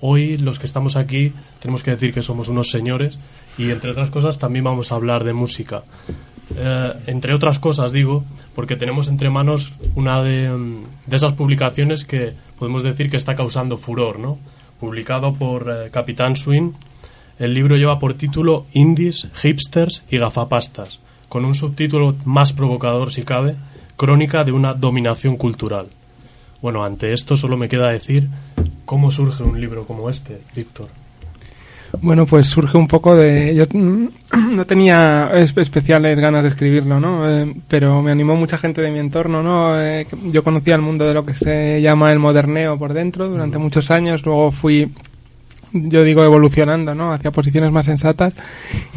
Hoy 0.00 0.38
los 0.38 0.58
que 0.58 0.66
estamos 0.66 0.96
aquí 0.96 1.32
tenemos 1.60 1.82
que 1.82 1.90
decir 1.92 2.14
que 2.14 2.22
somos 2.22 2.48
unos 2.48 2.70
señores 2.70 3.18
y 3.58 3.70
entre 3.70 3.90
otras 3.90 4.10
cosas 4.10 4.38
también 4.38 4.64
vamos 4.64 4.90
a 4.90 4.94
hablar 4.94 5.24
de 5.24 5.34
música. 5.34 5.82
Eh, 6.56 6.92
entre 7.06 7.34
otras 7.34 7.58
cosas 7.58 7.92
digo, 7.92 8.24
porque 8.54 8.76
tenemos 8.76 9.08
entre 9.08 9.30
manos 9.30 9.74
una 9.94 10.22
de, 10.22 10.50
esas 11.10 11.34
publicaciones 11.34 12.04
que 12.04 12.32
podemos 12.58 12.82
decir 12.82 13.10
que 13.10 13.16
está 13.16 13.34
causando 13.34 13.76
furor, 13.76 14.18
¿no? 14.18 14.38
Publicado 14.80 15.34
por 15.34 15.70
eh, 15.70 15.90
Capitán 15.90 16.34
Swing. 16.34 16.72
El 17.40 17.54
libro 17.54 17.76
lleva 17.76 17.98
por 17.98 18.14
título 18.14 18.66
Indies, 18.74 19.26
Hipsters 19.42 20.04
y 20.10 20.18
Gafapastas, 20.18 21.00
con 21.28 21.44
un 21.44 21.54
subtítulo 21.56 22.14
más 22.24 22.52
provocador 22.52 23.12
si 23.12 23.22
cabe, 23.22 23.56
Crónica 23.96 24.44
de 24.44 24.52
una 24.52 24.74
dominación 24.74 25.36
cultural. 25.36 25.86
Bueno, 26.62 26.84
ante 26.84 27.12
esto 27.12 27.36
solo 27.36 27.56
me 27.56 27.68
queda 27.68 27.90
decir 27.90 28.28
cómo 28.84 29.10
surge 29.10 29.42
un 29.42 29.58
libro 29.60 29.84
como 29.86 30.08
este, 30.10 30.38
Víctor. 30.54 30.88
Bueno, 32.02 32.24
pues 32.24 32.46
surge 32.46 32.78
un 32.78 32.86
poco 32.86 33.16
de... 33.16 33.54
Yo 33.54 33.64
mm, 33.72 34.06
no 34.54 34.64
tenía 34.66 35.30
es- 35.34 35.56
especiales 35.56 36.18
ganas 36.20 36.42
de 36.42 36.48
escribirlo, 36.50 37.00
¿no? 37.00 37.28
Eh, 37.28 37.52
pero 37.68 38.00
me 38.02 38.12
animó 38.12 38.36
mucha 38.36 38.58
gente 38.58 38.80
de 38.80 38.90
mi 38.90 38.98
entorno, 39.00 39.42
¿no? 39.42 39.80
Eh, 39.82 40.06
yo 40.30 40.44
conocía 40.44 40.74
el 40.76 40.82
mundo 40.82 41.06
de 41.06 41.14
lo 41.14 41.24
que 41.26 41.34
se 41.34 41.80
llama 41.82 42.12
el 42.12 42.18
moderneo 42.18 42.78
por 42.78 42.92
dentro 42.92 43.28
durante 43.28 43.58
muchos 43.58 43.90
años, 43.90 44.24
luego 44.24 44.50
fui 44.52 44.88
yo 45.72 46.02
digo 46.04 46.24
evolucionando, 46.24 46.94
¿no? 46.94 47.12
Hacia 47.12 47.30
posiciones 47.30 47.70
más 47.72 47.86
sensatas 47.86 48.34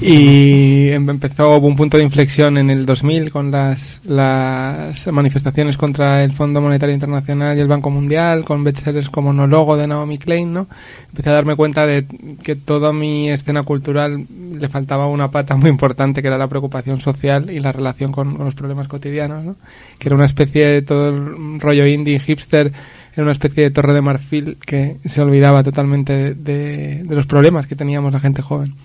y 0.02 0.90
em- 0.90 1.10
empezó 1.10 1.60
un 1.60 1.76
punto 1.76 1.98
de 1.98 2.04
inflexión 2.04 2.58
en 2.58 2.70
el 2.70 2.86
2000 2.86 3.32
con 3.32 3.52
las, 3.52 4.02
las 4.06 5.08
manifestaciones 5.08 5.78
contra 5.78 6.24
el 6.24 6.32
Fondo 6.34 6.62
Monetario 6.62 6.94
Internacional 6.94 7.58
y 7.58 7.62
el 7.62 7.68
Banco 7.68 7.90
Mundial, 7.90 8.44
con 8.44 8.64
bestsellers 8.64 9.10
como 9.10 9.34
No 9.34 9.48
Logo 9.48 9.78
de 9.78 9.88
Naomi 9.88 10.18
Klein, 10.18 10.54
¿no? 10.54 10.68
Empecé 11.10 11.30
a 11.30 11.34
darme 11.34 11.56
cuenta 11.56 11.86
de 11.86 12.06
que 12.42 12.56
toda 12.56 12.92
mi 12.92 13.30
escena 13.30 13.64
cultural 13.64 14.26
le 14.60 14.70
faltaba 14.70 15.08
una 15.08 15.30
pata 15.32 15.56
muy 15.56 15.70
importante 15.70 16.22
que 16.22 16.28
era 16.28 16.38
la 16.38 16.48
preocupación 16.48 17.00
social 17.00 17.50
y 17.50 17.60
la 17.60 17.72
relación 17.72 18.12
con, 18.12 18.36
con 18.36 18.46
los 18.46 18.56
problemas 18.56 18.88
cotidianos, 18.88 19.44
¿no? 19.44 19.56
Que 20.00 20.08
era 20.08 20.16
una 20.16 20.26
especie 20.26 20.66
de 20.66 20.82
todo 20.82 21.10
el 21.10 21.60
rollo 21.60 21.86
indie, 21.86 22.20
hipster, 22.20 22.72
era 23.14 23.24
una 23.24 23.32
especie 23.32 23.64
de 23.64 23.72
torre 23.72 23.94
de 23.94 24.02
marfil 24.02 24.58
que 24.66 24.98
se 25.06 25.22
olvidaba 25.22 25.64
totalmente 25.64 26.34
de, 26.34 27.04
de 27.04 27.16
los 27.16 27.28
problemas 27.28 27.68
que 27.68 27.76
teníamos 27.76 28.12
la 28.12 28.20
gente 28.20 28.42
joven. 28.42 28.76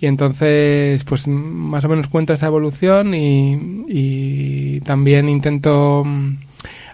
Y 0.00 0.06
entonces, 0.06 1.04
pues 1.04 1.28
más 1.28 1.84
o 1.84 1.88
menos 1.88 2.08
cuento 2.08 2.32
esa 2.32 2.46
evolución 2.46 3.14
y, 3.14 3.84
y 3.88 4.80
también 4.80 5.28
intento 5.28 6.02
mm, 6.04 6.36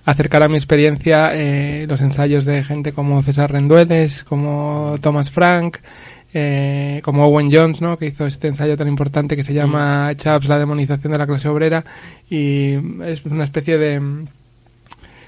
acercar 0.04 0.42
a 0.42 0.48
mi 0.48 0.56
experiencia 0.56 1.30
eh, 1.32 1.86
los 1.88 2.00
ensayos 2.00 2.44
de 2.44 2.64
gente 2.64 2.92
como 2.92 3.22
César 3.22 3.52
Rendueles, 3.52 4.24
como 4.24 4.96
Thomas 5.00 5.30
Frank, 5.30 5.78
eh, 6.34 7.00
como 7.04 7.26
Owen 7.26 7.48
Jones, 7.52 7.80
¿no? 7.80 7.96
que 7.96 8.06
hizo 8.06 8.26
este 8.26 8.48
ensayo 8.48 8.76
tan 8.76 8.88
importante 8.88 9.36
que 9.36 9.44
se 9.44 9.54
llama 9.54 10.12
Chaps, 10.16 10.48
la 10.48 10.58
demonización 10.58 11.12
de 11.12 11.18
la 11.18 11.26
clase 11.28 11.48
obrera, 11.48 11.84
y 12.28 12.72
es 13.04 13.24
una 13.24 13.44
especie 13.44 13.78
de 13.78 14.00
mm, 14.00 14.26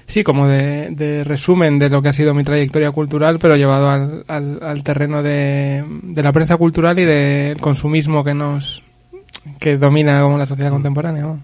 sí, 0.09 0.23
como 0.23 0.47
de, 0.47 1.23
resumen 1.23 1.79
de 1.79 1.89
lo 1.89 2.01
que 2.01 2.09
ha 2.09 2.13
sido 2.13 2.33
mi 2.33 2.43
trayectoria 2.43 2.91
cultural, 2.91 3.37
pero 3.39 3.55
llevado 3.55 3.89
al, 3.89 4.25
al, 4.27 4.59
al 4.61 4.83
terreno 4.83 5.23
de, 5.23 5.83
la 6.15 6.33
prensa 6.33 6.57
cultural 6.57 6.99
y 6.99 7.05
del 7.05 7.59
consumismo 7.59 8.23
que 8.23 8.33
nos 8.33 8.83
que 9.59 9.77
domina 9.77 10.21
como 10.21 10.37
la 10.37 10.47
sociedad 10.47 10.71
contemporánea. 10.71 11.37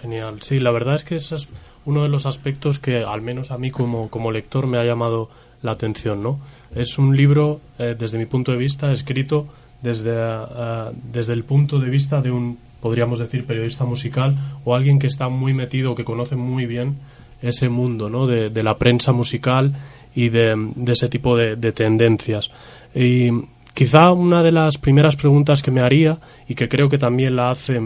Genial. 0.00 0.40
Sí, 0.42 0.58
la 0.58 0.70
verdad 0.70 0.96
es 0.96 1.04
que 1.04 1.16
ese 1.16 1.34
es 1.36 1.48
uno 1.84 2.02
de 2.02 2.08
los 2.08 2.26
aspectos 2.26 2.78
que 2.78 3.04
al 3.04 3.20
menos 3.20 3.50
a 3.50 3.58
mí 3.58 3.70
como, 3.70 4.32
lector 4.32 4.66
me 4.66 4.78
ha 4.78 4.84
llamado 4.84 5.30
la 5.62 5.72
atención, 5.72 6.22
¿no? 6.22 6.40
Es 6.74 6.98
un 6.98 7.16
libro, 7.16 7.60
eh, 7.78 7.94
desde 7.98 8.18
mi 8.18 8.26
punto 8.26 8.52
de 8.52 8.58
vista, 8.58 8.90
escrito 8.90 9.46
desde, 9.82 10.14
eh, 10.14 10.90
desde 11.12 11.34
el 11.34 11.44
punto 11.44 11.78
de 11.78 11.90
vista 11.90 12.22
de 12.22 12.30
un, 12.30 12.58
podríamos 12.80 13.18
decir, 13.18 13.44
periodista 13.44 13.84
musical 13.84 14.34
o 14.64 14.74
alguien 14.74 14.98
que 14.98 15.06
está 15.06 15.28
muy 15.28 15.54
metido, 15.54 15.94
que 15.94 16.04
conoce 16.04 16.36
muy 16.36 16.66
bien 16.66 16.96
ese 17.42 17.68
mundo, 17.68 18.08
¿no? 18.08 18.26
De, 18.26 18.62
la 18.62 18.76
prensa 18.76 19.12
musical 19.12 19.72
y 20.14 20.28
de, 20.28 20.56
ese 20.86 21.08
tipo 21.08 21.36
de, 21.36 21.56
de 21.56 21.72
tendencias. 21.72 22.50
Y 22.94 23.30
quizá 23.74 24.10
una 24.12 24.42
de 24.42 24.52
las 24.52 24.78
primeras 24.78 25.16
preguntas 25.16 25.62
que 25.62 25.70
me 25.70 25.80
haría 25.80 26.18
y 26.48 26.54
que 26.54 26.68
creo 26.68 26.88
que 26.88 26.98
también 26.98 27.36
la 27.36 27.50
hace 27.50 27.80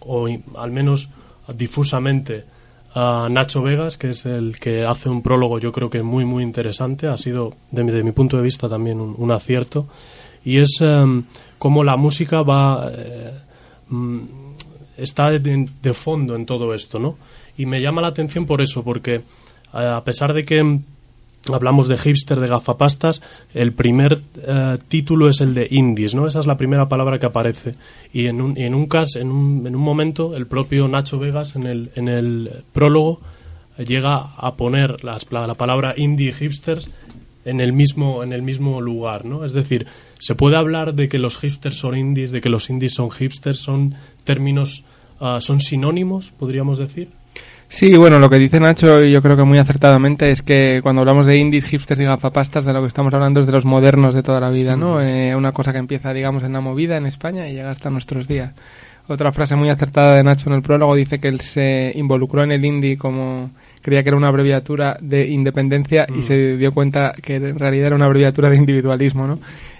o 0.00 0.28
al 0.56 0.70
menos 0.70 1.08
difusamente 1.54 2.44
a 2.94 3.28
Nacho 3.30 3.62
Vegas, 3.62 3.96
que 3.96 4.10
es 4.10 4.26
el 4.26 4.58
que 4.58 4.84
hace 4.84 5.08
un 5.08 5.22
prólogo 5.22 5.58
yo 5.58 5.72
creo 5.72 5.88
que 5.88 6.02
muy 6.02 6.24
muy 6.24 6.42
interesante, 6.42 7.06
ha 7.06 7.16
sido 7.16 7.54
de 7.70 7.84
mi, 7.84 8.12
punto 8.12 8.36
de 8.36 8.42
vista 8.42 8.68
también 8.68 9.00
un, 9.00 9.30
acierto, 9.30 9.86
y 10.44 10.58
es 10.58 10.80
em, 10.80 11.24
cómo 11.58 11.84
la 11.84 11.96
música 11.96 12.42
va... 12.42 12.90
eh, 12.92 13.32
mm, 13.88 14.20
está 14.98 15.30
de, 15.30 15.68
de 15.82 15.94
fondo 15.94 16.36
en 16.36 16.44
todo 16.44 16.74
esto, 16.74 16.98
¿no? 16.98 17.16
Y 17.56 17.66
me 17.66 17.80
llama 17.80 18.00
la 18.02 18.08
atención 18.08 18.46
por 18.46 18.60
eso, 18.62 18.82
porque 18.82 19.14
eh, 19.16 19.22
a 19.72 20.02
pesar 20.04 20.32
de 20.34 20.44
que 20.44 20.78
hablamos 21.52 21.88
de 21.88 21.96
hipster, 21.98 22.38
de 22.38 22.46
gafapastas, 22.46 23.20
el 23.52 23.72
primer 23.72 24.20
eh, 24.46 24.78
título 24.88 25.28
es 25.28 25.40
el 25.40 25.54
de 25.54 25.66
indies, 25.70 26.14
¿no? 26.14 26.26
Esa 26.28 26.38
es 26.40 26.46
la 26.46 26.56
primera 26.56 26.88
palabra 26.88 27.18
que 27.18 27.26
aparece. 27.26 27.74
Y 28.12 28.26
en 28.26 28.40
un, 28.40 28.56
en 28.56 28.74
un 28.74 28.86
caso, 28.86 29.18
en 29.18 29.30
un, 29.30 29.66
en 29.66 29.74
un 29.74 29.82
momento, 29.82 30.34
el 30.36 30.46
propio 30.46 30.86
Nacho 30.88 31.18
Vegas, 31.18 31.56
en 31.56 31.66
el, 31.66 31.90
en 31.96 32.08
el 32.08 32.50
prólogo, 32.72 33.20
llega 33.78 34.16
a 34.36 34.54
poner 34.54 35.02
las- 35.02 35.26
la, 35.32 35.46
la 35.46 35.54
palabra 35.54 35.94
indie 35.96 36.28
y 36.28 36.32
hipsters 36.32 36.88
en 37.44 37.60
el 37.60 37.72
mismo 37.72 38.22
en 38.22 38.32
el 38.32 38.40
mismo 38.42 38.80
lugar, 38.80 39.24
¿no? 39.24 39.44
Es 39.44 39.52
decir, 39.52 39.86
se 40.20 40.36
puede 40.36 40.56
hablar 40.56 40.94
de 40.94 41.08
que 41.08 41.18
los 41.18 41.36
hipsters 41.38 41.74
son 41.76 41.96
indies, 41.96 42.30
de 42.30 42.40
que 42.40 42.48
los 42.48 42.70
indies 42.70 42.94
son 42.94 43.10
hipsters, 43.10 43.58
son 43.58 43.94
términos, 44.22 44.84
ah, 45.18 45.38
son 45.40 45.58
sinónimos, 45.60 46.30
podríamos 46.38 46.78
decir. 46.78 47.08
Sí, 47.72 47.96
bueno, 47.96 48.18
lo 48.18 48.28
que 48.28 48.38
dice 48.38 48.60
Nacho, 48.60 49.02
y 49.02 49.10
yo 49.10 49.22
creo 49.22 49.34
que 49.34 49.44
muy 49.44 49.56
acertadamente, 49.56 50.30
es 50.30 50.42
que 50.42 50.80
cuando 50.82 51.00
hablamos 51.00 51.24
de 51.24 51.38
indies, 51.38 51.64
hipsters 51.64 52.02
y 52.02 52.04
gafapastas, 52.04 52.66
de 52.66 52.72
lo 52.74 52.82
que 52.82 52.88
estamos 52.88 53.14
hablando 53.14 53.40
es 53.40 53.46
de 53.46 53.52
los 53.52 53.64
modernos 53.64 54.14
de 54.14 54.22
toda 54.22 54.40
la 54.40 54.50
vida, 54.50 54.76
¿no? 54.76 55.00
Eh, 55.00 55.34
una 55.34 55.52
cosa 55.52 55.72
que 55.72 55.78
empieza, 55.78 56.12
digamos, 56.12 56.44
en 56.44 56.52
la 56.52 56.60
movida 56.60 56.98
en 56.98 57.06
España 57.06 57.48
y 57.48 57.54
llega 57.54 57.70
hasta 57.70 57.88
nuestros 57.88 58.28
días. 58.28 58.52
Otra 59.08 59.32
frase 59.32 59.56
muy 59.56 59.70
acertada 59.70 60.16
de 60.16 60.22
Nacho 60.22 60.50
en 60.50 60.56
el 60.56 60.62
prólogo 60.62 60.94
dice 60.94 61.18
que 61.18 61.28
él 61.28 61.40
se 61.40 61.92
involucró 61.94 62.44
en 62.44 62.52
el 62.52 62.62
indie 62.62 62.98
como 62.98 63.50
creía 63.80 64.02
que 64.02 64.10
era 64.10 64.18
una 64.18 64.28
abreviatura 64.28 64.98
de 65.00 65.26
independencia 65.28 66.06
y 66.14 66.20
se 66.20 66.58
dio 66.58 66.72
cuenta 66.72 67.14
que 67.22 67.36
en 67.36 67.58
realidad 67.58 67.86
era 67.86 67.96
una 67.96 68.04
abreviatura 68.04 68.50
de 68.50 68.56
individualismo, 68.56 69.26
¿no? 69.26 69.38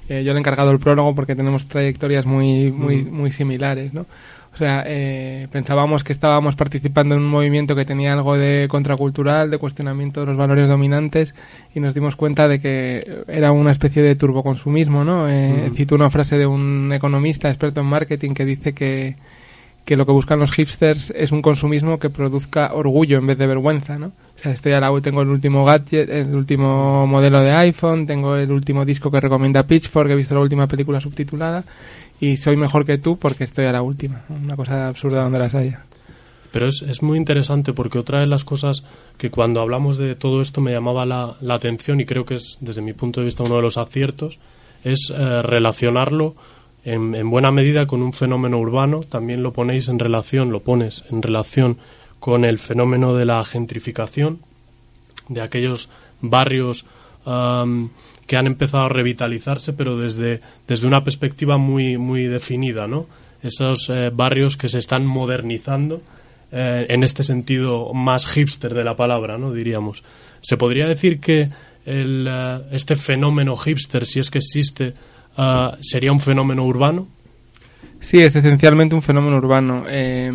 Eh, 0.08 0.24
yo 0.24 0.32
le 0.32 0.38
he 0.38 0.40
encargado 0.40 0.70
el 0.70 0.78
prólogo 0.78 1.14
porque 1.14 1.36
tenemos 1.36 1.68
trayectorias 1.68 2.24
muy, 2.24 2.70
muy, 2.70 3.04
muy 3.04 3.30
similares, 3.30 3.92
¿no? 3.92 4.06
O 4.54 4.56
sea, 4.58 4.84
eh, 4.86 5.48
pensábamos 5.50 6.04
que 6.04 6.12
estábamos 6.12 6.56
participando 6.56 7.14
en 7.14 7.22
un 7.22 7.28
movimiento 7.28 7.74
que 7.74 7.86
tenía 7.86 8.12
algo 8.12 8.36
de 8.36 8.68
contracultural, 8.68 9.50
de 9.50 9.56
cuestionamiento 9.56 10.20
de 10.20 10.26
los 10.26 10.36
valores 10.36 10.68
dominantes, 10.68 11.34
y 11.74 11.80
nos 11.80 11.94
dimos 11.94 12.16
cuenta 12.16 12.48
de 12.48 12.60
que 12.60 13.24
era 13.28 13.50
una 13.50 13.70
especie 13.70 14.02
de 14.02 14.14
turboconsumismo, 14.14 15.04
¿no? 15.04 15.30
Eh, 15.30 15.52
Mm. 15.52 15.74
Cito 15.74 15.94
una 15.94 16.10
frase 16.10 16.38
de 16.38 16.46
un 16.46 16.92
economista 16.92 17.48
experto 17.48 17.80
en 17.80 17.86
marketing 17.86 18.34
que 18.34 18.44
dice 18.44 18.72
que, 18.72 19.16
que 19.84 19.96
lo 19.96 20.06
que 20.06 20.12
buscan 20.12 20.38
los 20.38 20.52
hipsters 20.52 21.12
es 21.16 21.32
un 21.32 21.42
consumismo 21.42 21.98
que 21.98 22.10
produzca 22.10 22.72
orgullo 22.74 23.18
en 23.18 23.26
vez 23.26 23.38
de 23.38 23.46
vergüenza, 23.46 23.98
¿no? 23.98 24.06
O 24.06 24.38
sea, 24.42 24.52
estoy 24.52 24.72
a 24.72 24.80
la 24.80 24.88
tengo 25.00 25.22
el 25.22 25.28
último 25.28 25.64
gadget, 25.64 26.08
el 26.10 26.34
último 26.34 27.06
modelo 27.06 27.40
de 27.40 27.52
iPhone, 27.52 28.06
tengo 28.06 28.36
el 28.36 28.50
último 28.50 28.84
disco 28.84 29.10
que 29.10 29.20
recomienda 29.20 29.62
Pitchfork, 29.64 30.10
he 30.10 30.16
visto 30.16 30.34
la 30.34 30.40
última 30.40 30.66
película 30.66 31.00
subtitulada 31.00 31.64
y 32.22 32.36
soy 32.36 32.56
mejor 32.56 32.86
que 32.86 32.98
tú 32.98 33.18
porque 33.18 33.42
estoy 33.42 33.66
a 33.66 33.72
la 33.72 33.82
última. 33.82 34.22
Una 34.28 34.54
cosa 34.54 34.86
absurda 34.86 35.24
donde 35.24 35.40
las 35.40 35.56
haya. 35.56 35.82
Pero 36.52 36.68
es, 36.68 36.80
es 36.82 37.02
muy 37.02 37.18
interesante 37.18 37.72
porque 37.72 37.98
otra 37.98 38.20
de 38.20 38.28
las 38.28 38.44
cosas 38.44 38.84
que 39.18 39.28
cuando 39.28 39.60
hablamos 39.60 39.98
de 39.98 40.14
todo 40.14 40.40
esto 40.40 40.60
me 40.60 40.70
llamaba 40.70 41.04
la, 41.04 41.34
la 41.40 41.54
atención 41.54 42.00
y 42.00 42.04
creo 42.04 42.24
que 42.24 42.36
es 42.36 42.58
desde 42.60 42.80
mi 42.80 42.92
punto 42.92 43.18
de 43.18 43.24
vista 43.24 43.42
uno 43.42 43.56
de 43.56 43.62
los 43.62 43.76
aciertos 43.76 44.38
es 44.84 45.12
eh, 45.12 45.42
relacionarlo 45.42 46.36
en, 46.84 47.16
en 47.16 47.28
buena 47.28 47.50
medida 47.50 47.86
con 47.86 48.02
un 48.02 48.12
fenómeno 48.12 48.60
urbano. 48.60 49.00
También 49.00 49.42
lo 49.42 49.52
ponéis 49.52 49.88
en 49.88 49.98
relación, 49.98 50.52
lo 50.52 50.60
pones 50.60 51.02
en 51.10 51.22
relación 51.22 51.78
con 52.20 52.44
el 52.44 52.60
fenómeno 52.60 53.14
de 53.14 53.24
la 53.24 53.44
gentrificación, 53.44 54.38
de 55.28 55.40
aquellos 55.40 55.88
barrios 56.20 56.84
que 58.26 58.36
han 58.36 58.46
empezado 58.46 58.84
a 58.84 58.88
revitalizarse, 58.88 59.72
pero 59.72 59.96
desde, 59.96 60.40
desde 60.66 60.86
una 60.86 61.04
perspectiva 61.04 61.58
muy, 61.58 61.98
muy 61.98 62.24
definida, 62.24 62.86
¿no? 62.86 63.06
Esos 63.42 63.90
eh, 63.90 64.10
barrios 64.12 64.56
que 64.56 64.68
se 64.68 64.78
están 64.78 65.04
modernizando 65.04 66.00
eh, 66.52 66.86
en 66.88 67.02
este 67.02 67.22
sentido 67.22 67.92
más 67.94 68.26
hipster 68.26 68.74
de 68.74 68.84
la 68.84 68.94
palabra, 68.94 69.38
¿no? 69.38 69.52
Diríamos. 69.52 70.02
¿Se 70.40 70.56
podría 70.56 70.86
decir 70.86 71.18
que 71.18 71.48
el, 71.86 72.28
eh, 72.30 72.60
este 72.72 72.94
fenómeno 72.94 73.56
hipster, 73.56 74.06
si 74.06 74.20
es 74.20 74.30
que 74.30 74.38
existe, 74.38 74.92
ah, 75.36 75.76
sería 75.80 76.12
un 76.12 76.20
fenómeno 76.20 76.64
urbano? 76.64 77.08
Sí, 78.00 78.18
es 78.18 78.36
esencialmente 78.36 78.94
un 78.94 79.02
fenómeno 79.02 79.36
urbano. 79.38 79.84
Eh, 79.88 80.30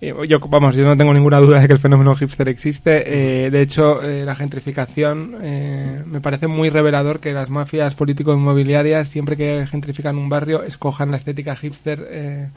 yo, 0.00 0.38
vamos, 0.48 0.74
yo 0.74 0.84
no 0.84 0.96
tengo 0.96 1.12
ninguna 1.12 1.38
duda 1.38 1.60
de 1.60 1.66
que 1.66 1.74
el 1.74 1.78
fenómeno 1.78 2.14
hipster 2.14 2.48
existe. 2.48 3.44
Eh, 3.44 3.50
de 3.50 3.60
hecho, 3.60 4.02
eh, 4.02 4.24
la 4.24 4.34
gentrificación 4.34 5.36
eh, 5.42 6.02
me 6.06 6.20
parece 6.20 6.46
muy 6.46 6.70
revelador 6.70 7.20
que 7.20 7.32
las 7.32 7.50
mafias 7.50 7.94
político-inmobiliarias, 7.94 9.08
siempre 9.08 9.36
que 9.36 9.66
gentrifican 9.66 10.16
un 10.16 10.30
barrio, 10.30 10.62
escojan 10.62 11.10
la 11.10 11.18
estética 11.18 11.54
hipster 11.54 12.06
eh, 12.10 12.48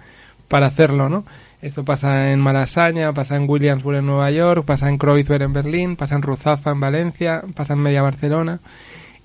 para 0.47 0.67
hacerlo, 0.67 1.09
¿no? 1.09 1.25
Esto 1.61 1.83
pasa 1.83 2.31
en 2.31 2.39
Malasaña, 2.39 3.13
pasa 3.13 3.35
en 3.35 3.49
Williamsburg 3.49 3.97
en 3.97 4.05
Nueva 4.05 4.31
York, 4.31 4.65
pasa 4.65 4.87
en 4.87 4.97
Kreuzberg 4.97 5.43
en 5.43 5.53
Berlín, 5.53 5.95
pasa 5.95 6.15
en 6.15 6.21
Ruzafa 6.21 6.71
en 6.71 6.79
Valencia, 6.79 7.41
pasa 7.55 7.73
en 7.73 7.79
Media 7.79 8.01
Barcelona. 8.01 8.59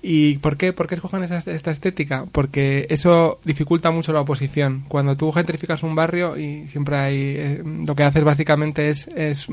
¿Y 0.01 0.37
por 0.37 0.55
qué? 0.55 0.71
¿Por 0.71 0.87
qué 0.87 0.95
escogen 0.95 1.23
esa, 1.23 1.37
esta 1.39 1.71
estética? 1.71 2.25
Porque 2.31 2.87
eso 2.89 3.39
dificulta 3.43 3.91
mucho 3.91 4.13
la 4.13 4.21
oposición. 4.21 4.85
Cuando 4.87 5.17
tú 5.17 5.31
gentrificas 5.33 5.83
un 5.83 5.93
barrio 5.95 6.37
y 6.37 6.67
siempre 6.69 6.97
hay... 6.97 7.17
eh, 7.17 7.63
lo 7.85 7.95
que 7.95 8.03
haces 8.03 8.23
básicamente 8.23 8.87
es, 8.89 9.07
es 9.09 9.47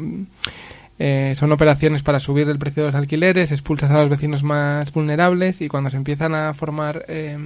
eh, 0.98 1.34
son 1.36 1.50
operaciones 1.52 2.02
para 2.02 2.20
subir 2.20 2.48
el 2.48 2.58
precio 2.58 2.84
de 2.84 2.88
los 2.88 2.94
alquileres, 2.94 3.50
expulsas 3.52 3.90
a 3.90 4.00
los 4.00 4.08
vecinos 4.10 4.42
más 4.44 4.92
vulnerables 4.92 5.60
y 5.60 5.68
cuando 5.68 5.90
se 5.90 5.96
empiezan 5.96 6.34
a 6.34 6.54
formar 6.54 7.04
eh, 7.08 7.36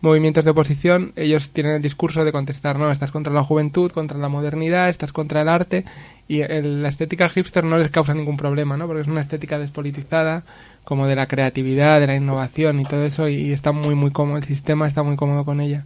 movimientos 0.00 0.44
de 0.44 0.52
oposición, 0.52 1.12
ellos 1.16 1.50
tienen 1.50 1.72
el 1.76 1.82
discurso 1.82 2.24
de 2.24 2.30
contestar, 2.30 2.78
no, 2.78 2.90
estás 2.90 3.10
contra 3.10 3.32
la 3.32 3.42
juventud, 3.42 3.90
contra 3.90 4.16
la 4.18 4.28
modernidad, 4.28 4.88
estás 4.90 5.12
contra 5.12 5.42
el 5.42 5.48
arte 5.48 5.84
y 6.28 6.42
el- 6.42 6.82
la 6.82 6.88
estética 6.90 7.28
hipster 7.28 7.64
no 7.64 7.78
les 7.78 7.90
causa 7.90 8.14
ningún 8.14 8.36
problema, 8.36 8.76
¿no? 8.76 8.86
Porque 8.86 9.02
es 9.02 9.08
una 9.08 9.22
estética 9.22 9.58
despolitizada, 9.58 10.44
como 10.88 11.06
de 11.06 11.14
la 11.14 11.26
creatividad, 11.26 12.00
de 12.00 12.06
la 12.06 12.16
innovación 12.16 12.80
y 12.80 12.84
todo 12.84 13.04
eso 13.04 13.28
y, 13.28 13.52
está 13.52 13.72
muy, 13.72 13.94
muy 13.94 14.10
cómodo, 14.10 14.38
el 14.38 14.44
sistema 14.44 14.86
está 14.86 15.02
muy 15.02 15.16
cómodo 15.16 15.44
con 15.44 15.60
ella. 15.60 15.84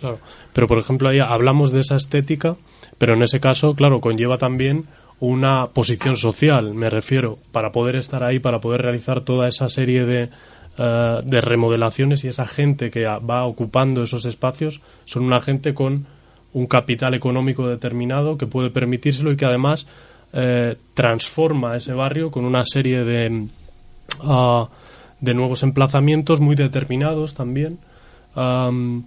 Claro. 0.00 0.18
Pero, 0.52 0.66
por 0.66 0.78
ejemplo, 0.78 1.08
ahí 1.08 1.20
hablamos 1.20 1.70
de 1.70 1.82
esa 1.82 1.94
estética, 1.94 2.56
pero 2.98 3.14
en 3.14 3.22
ese 3.22 3.38
caso, 3.38 3.76
claro, 3.76 4.00
conlleva 4.00 4.38
también 4.38 4.86
una 5.20 5.68
posición 5.68 6.16
social, 6.16 6.74
me 6.74 6.90
refiero, 6.90 7.38
para 7.52 7.70
poder 7.70 7.94
estar 7.94 8.24
ahí, 8.24 8.40
para 8.40 8.58
poder 8.58 8.82
realizar 8.82 9.20
toda 9.20 9.46
esa 9.46 9.68
serie 9.68 10.04
de, 10.04 10.30
eh, 10.78 11.18
de 11.24 11.40
remodelaciones 11.40 12.24
y 12.24 12.28
esa 12.28 12.44
gente 12.44 12.90
que 12.90 13.04
va 13.04 13.44
ocupando 13.44 14.02
esos 14.02 14.24
espacios 14.24 14.80
son 15.04 15.22
una 15.22 15.38
gente 15.38 15.74
con 15.74 16.06
un 16.54 16.66
capital 16.66 17.14
económico 17.14 17.68
determinado 17.68 18.36
que 18.36 18.48
puede 18.48 18.70
permitírselo 18.70 19.30
y 19.30 19.36
que 19.36 19.46
además 19.46 19.86
eh, 20.32 20.76
transforma 20.92 21.76
ese 21.76 21.92
barrio 21.92 22.32
con 22.32 22.44
una 22.44 22.64
serie 22.64 23.04
de, 23.04 23.46
de 24.20 25.34
nuevos 25.34 25.62
emplazamientos 25.62 26.40
muy 26.40 26.56
determinados 26.56 27.34
también. 27.34 27.78
Am, 28.34 29.04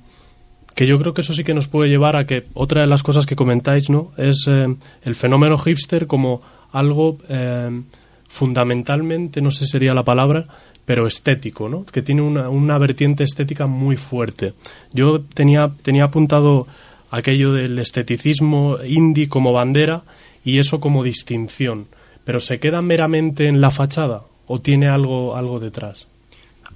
que 0.76 0.86
yo 0.86 1.00
creo 1.00 1.13
que 1.13 1.22
eso 1.22 1.34
sí 1.34 1.44
que 1.44 1.54
nos 1.54 1.68
puede 1.68 1.89
llevar 1.89 2.18
a 2.18 2.26
que 2.26 2.46
otra 2.54 2.82
de 2.82 2.88
las 2.88 3.02
cosas 3.02 3.26
que 3.26 3.36
comentáis, 3.36 3.89
¿no? 3.89 4.12
Es 4.18 4.46
eh, 4.48 4.68
el 5.04 5.15
fenómeno 5.15 5.58
hipster 5.58 6.06
como 6.06 6.41
algo 6.72 7.18
eh, 7.30 7.82
fundamentalmente, 8.28 9.41
no 9.41 9.52
sé 9.52 9.65
sería 9.65 9.94
la 9.94 10.04
palabra, 10.04 10.46
pero 10.86 11.08
estético, 11.08 11.70
¿no? 11.70 11.86
Que 11.86 12.02
tiene 12.02 12.22
una, 12.22 12.50
una 12.50 12.78
vertiente 12.78 13.24
estética 13.24 13.68
muy 13.68 13.96
fuerte. 13.96 14.54
Yo 14.91 15.22
tenía, 15.22 15.72
tenía 15.82 16.06
apuntado 16.06 16.68
aquello 17.10 17.54
del 17.54 17.80
esteticismo 17.80 18.78
indie 18.86 19.30
como 19.30 19.54
bandera 19.54 20.04
y 20.44 20.60
eso 20.60 20.82
como 20.82 21.04
distinción, 21.04 21.88
pero 22.26 22.41
¿se 22.41 22.60
queda 22.60 22.82
meramente 22.82 23.48
en 23.48 23.62
la 23.62 23.72
fachada 23.72 24.24
o 24.47 24.60
tiene 24.60 24.88
algo, 24.88 25.36
algo 25.36 25.60
detrás? 25.60 26.08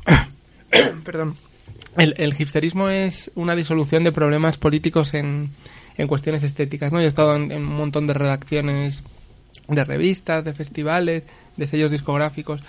Perdón. 1.04 1.36
El, 1.98 2.14
el 2.18 2.36
hipsterismo 2.40 2.90
es 2.90 3.32
una 3.36 3.56
disolución 3.56 4.04
de 4.04 4.12
problemas 4.12 4.58
políticos 4.58 5.14
en, 5.14 5.50
en 5.98 6.08
cuestiones 6.08 6.44
estéticas, 6.44 6.92
¿no? 6.92 7.00
Yo 7.00 7.06
he 7.06 7.10
estado 7.10 7.36
en, 7.36 7.52
en 7.52 7.64
un 7.64 7.76
montón 7.76 8.08
de 8.08 8.14
redacciones 8.14 9.04
de 9.68 9.84
revistas, 9.84 10.44
de 10.44 10.54
festivales, 10.54 11.26
de 11.58 11.68
sellos 11.68 11.92
discográficos 11.92 12.62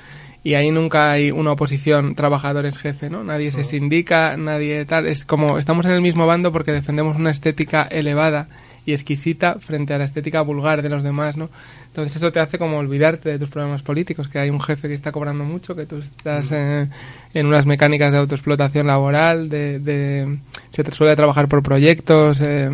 y 0.42 0.54
ahí 0.54 0.70
nunca 0.70 1.10
hay 1.10 1.30
una 1.30 1.52
oposición 1.52 2.14
trabajadores 2.14 2.78
jefe, 2.78 3.10
¿no? 3.10 3.22
Nadie 3.24 3.52
se 3.52 3.64
sindica, 3.64 4.36
nadie 4.36 4.84
tal, 4.86 5.06
es 5.06 5.24
como 5.24 5.58
estamos 5.58 5.84
en 5.86 5.92
el 5.92 6.00
mismo 6.00 6.26
bando 6.26 6.50
porque 6.50 6.72
defendemos 6.72 7.16
una 7.16 7.30
estética 7.30 7.82
elevada 7.82 8.48
y 8.90 8.94
exquisita 8.94 9.55
frente 9.61 9.94
a 9.94 9.98
la 9.98 10.05
estética 10.05 10.40
vulgar 10.42 10.83
de 10.83 10.88
los 10.88 11.03
demás, 11.03 11.37
¿no? 11.37 11.48
Entonces 11.87 12.16
eso 12.16 12.31
te 12.31 12.40
hace 12.40 12.59
como 12.59 12.79
olvidarte 12.79 13.29
de 13.31 13.38
tus 13.38 13.48
problemas 13.48 13.83
políticos, 13.83 14.29
que 14.29 14.38
hay 14.38 14.50
un 14.50 14.61
jefe 14.61 14.88
que 14.88 14.94
está 14.94 15.11
cobrando 15.12 15.44
mucho, 15.44 15.74
que 15.74 15.87
tú 15.87 15.96
estás 15.98 16.48
eh, 16.53 16.88
en 17.35 17.46
unas 17.46 17.66
mecánicas 17.66 18.12
de 18.12 18.18
autoexplotación 18.18 18.87
laboral, 18.87 19.48
de, 19.48 19.79
de- 19.81 20.38
se 20.70 20.85
te 20.85 20.92
suele 20.92 21.16
trabajar 21.16 21.48
por 21.48 21.62
proyectos, 21.62 22.40
eh, 22.40 22.68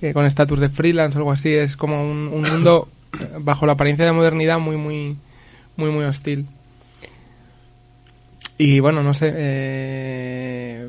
eh, 0.00 0.12
con 0.12 0.24
estatus 0.26 0.60
de 0.60 0.68
freelance 0.70 1.16
o 1.16 1.20
algo 1.20 1.32
así, 1.32 1.52
es 1.52 1.76
como 1.76 2.02
un, 2.10 2.28
un 2.32 2.42
mundo 2.52 2.88
bajo 3.40 3.66
la 3.66 3.72
apariencia 3.72 4.04
de 4.06 4.12
modernidad 4.12 4.58
muy, 4.58 4.76
muy, 4.76 5.16
muy, 5.76 5.90
muy 5.90 6.04
hostil. 6.04 6.46
Y 8.56 8.78
bueno, 8.80 9.02
no 9.02 9.14
sé, 9.14 9.32
eh, 9.34 10.88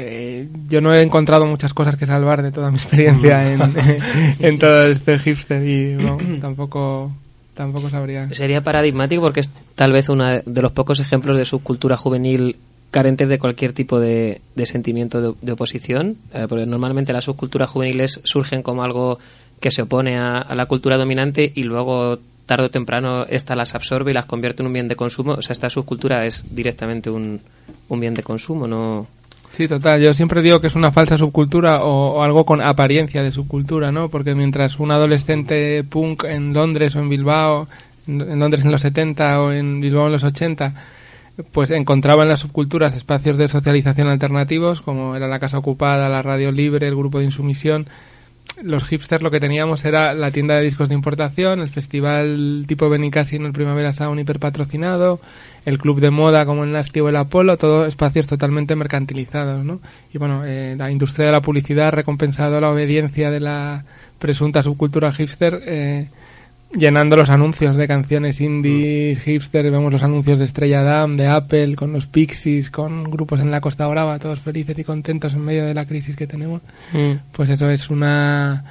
eh, 0.00 0.46
yo 0.68 0.80
no 0.80 0.94
he 0.94 1.02
encontrado 1.02 1.44
muchas 1.44 1.74
cosas 1.74 1.96
que 1.96 2.06
salvar 2.06 2.40
de 2.42 2.52
toda 2.52 2.70
mi 2.70 2.76
experiencia 2.76 3.52
en, 3.52 3.60
en 4.38 4.58
todo 4.60 4.84
este 4.84 5.18
hipster 5.18 5.66
y 5.66 5.94
no, 6.00 6.18
tampoco, 6.40 7.10
tampoco 7.54 7.90
sabría. 7.90 8.32
Sería 8.32 8.62
paradigmático 8.62 9.20
porque 9.20 9.40
es 9.40 9.50
tal 9.74 9.90
vez 9.90 10.08
uno 10.08 10.40
de 10.44 10.62
los 10.62 10.70
pocos 10.70 11.00
ejemplos 11.00 11.36
de 11.36 11.44
subcultura 11.44 11.96
juvenil 11.96 12.56
carentes 12.92 13.28
de 13.28 13.40
cualquier 13.40 13.72
tipo 13.72 13.98
de, 13.98 14.40
de 14.54 14.66
sentimiento 14.66 15.20
de, 15.20 15.34
de 15.42 15.52
oposición, 15.52 16.16
eh, 16.32 16.46
porque 16.48 16.64
normalmente 16.64 17.12
las 17.12 17.24
subculturas 17.24 17.68
juveniles 17.68 18.20
surgen 18.22 18.62
como 18.62 18.84
algo 18.84 19.18
que 19.58 19.72
se 19.72 19.82
opone 19.82 20.16
a, 20.16 20.36
a 20.38 20.54
la 20.54 20.66
cultura 20.66 20.96
dominante 20.96 21.50
y 21.52 21.64
luego 21.64 22.20
tarde 22.46 22.66
o 22.66 22.70
temprano 22.70 23.24
esta 23.26 23.56
las 23.56 23.74
absorbe 23.74 24.12
y 24.12 24.14
las 24.14 24.26
convierte 24.26 24.62
en 24.62 24.68
un 24.68 24.72
bien 24.72 24.86
de 24.86 24.94
consumo. 24.94 25.32
O 25.32 25.42
sea, 25.42 25.52
esta 25.52 25.68
subcultura 25.68 26.24
es 26.24 26.44
directamente 26.54 27.10
un, 27.10 27.40
un 27.88 28.00
bien 28.00 28.14
de 28.14 28.22
consumo, 28.22 28.68
no... 28.68 29.08
Sí, 29.58 29.66
total. 29.66 30.00
Yo 30.00 30.14
siempre 30.14 30.40
digo 30.40 30.60
que 30.60 30.68
es 30.68 30.76
una 30.76 30.92
falsa 30.92 31.16
subcultura 31.16 31.82
o, 31.82 32.22
algo 32.22 32.44
con 32.44 32.62
apariencia 32.62 33.24
de 33.24 33.32
subcultura, 33.32 33.90
¿no? 33.90 34.08
Porque 34.08 34.36
mientras 34.36 34.78
un 34.78 34.92
adolescente 34.92 35.82
punk 35.82 36.22
en 36.22 36.54
Londres 36.54 36.94
o 36.94 37.00
en 37.00 37.08
Bilbao, 37.08 37.66
en 38.06 38.20
en 38.20 38.38
Londres 38.38 38.64
en 38.64 38.70
los 38.70 38.82
70 38.82 39.42
o 39.42 39.50
en 39.50 39.80
Bilbao 39.80 40.06
en 40.06 40.12
los 40.12 40.22
80, 40.22 40.74
pues 41.50 41.72
encontraba 41.72 42.22
en 42.22 42.28
las 42.28 42.38
subculturas 42.38 42.94
espacios 42.94 43.36
de 43.36 43.48
socialización 43.48 44.06
alternativos, 44.06 44.80
como 44.80 45.16
era 45.16 45.26
la 45.26 45.40
casa 45.40 45.58
ocupada, 45.58 46.08
la 46.08 46.22
radio 46.22 46.52
libre, 46.52 46.86
el 46.86 46.94
grupo 46.94 47.18
de 47.18 47.24
insumisión. 47.24 47.88
Los 48.62 48.84
hipsters 48.84 49.22
lo 49.22 49.30
que 49.30 49.38
teníamos 49.38 49.84
era 49.84 50.14
la 50.14 50.30
tienda 50.30 50.56
de 50.56 50.64
discos 50.64 50.88
de 50.88 50.94
importación, 50.94 51.60
el 51.60 51.68
festival 51.68 52.64
tipo 52.66 52.88
Benicassi 52.88 53.36
en 53.36 53.46
el 53.46 53.52
Primavera 53.52 53.92
Sound 53.92 54.20
hiperpatrocinado, 54.20 55.20
el 55.64 55.78
club 55.78 56.00
de 56.00 56.10
moda 56.10 56.44
como 56.44 56.64
el 56.64 56.72
Nasty 56.72 57.00
o 57.00 57.08
el 57.08 57.16
Apolo, 57.16 57.56
todo 57.56 57.86
espacios 57.86 58.26
totalmente 58.26 58.74
mercantilizados, 58.74 59.64
¿no? 59.64 59.80
Y 60.12 60.18
bueno, 60.18 60.44
eh, 60.44 60.74
la 60.76 60.90
industria 60.90 61.26
de 61.26 61.32
la 61.32 61.40
publicidad 61.40 61.88
ha 61.88 61.92
recompensado 61.92 62.60
la 62.60 62.70
obediencia 62.70 63.30
de 63.30 63.40
la 63.40 63.84
presunta 64.18 64.62
subcultura 64.62 65.12
hipster 65.12 65.62
eh, 65.64 66.08
llenando 66.72 67.16
los 67.16 67.30
anuncios 67.30 67.76
de 67.76 67.88
canciones 67.88 68.40
indie, 68.40 69.16
hipster, 69.16 69.70
vemos 69.70 69.92
los 69.92 70.02
anuncios 70.02 70.38
de 70.38 70.44
Estrella 70.44 70.82
Damm, 70.82 71.16
de 71.16 71.26
Apple, 71.26 71.76
con 71.76 71.92
los 71.92 72.06
Pixies, 72.06 72.70
con 72.70 73.04
grupos 73.04 73.40
en 73.40 73.50
la 73.50 73.60
Costa 73.60 73.86
Brava, 73.86 74.18
todos 74.18 74.40
felices 74.40 74.78
y 74.78 74.84
contentos 74.84 75.34
en 75.34 75.44
medio 75.44 75.64
de 75.64 75.74
la 75.74 75.86
crisis 75.86 76.16
que 76.16 76.26
tenemos. 76.26 76.62
Pues 77.32 77.50
eso 77.50 77.70
es 77.70 77.90
una 77.90 78.64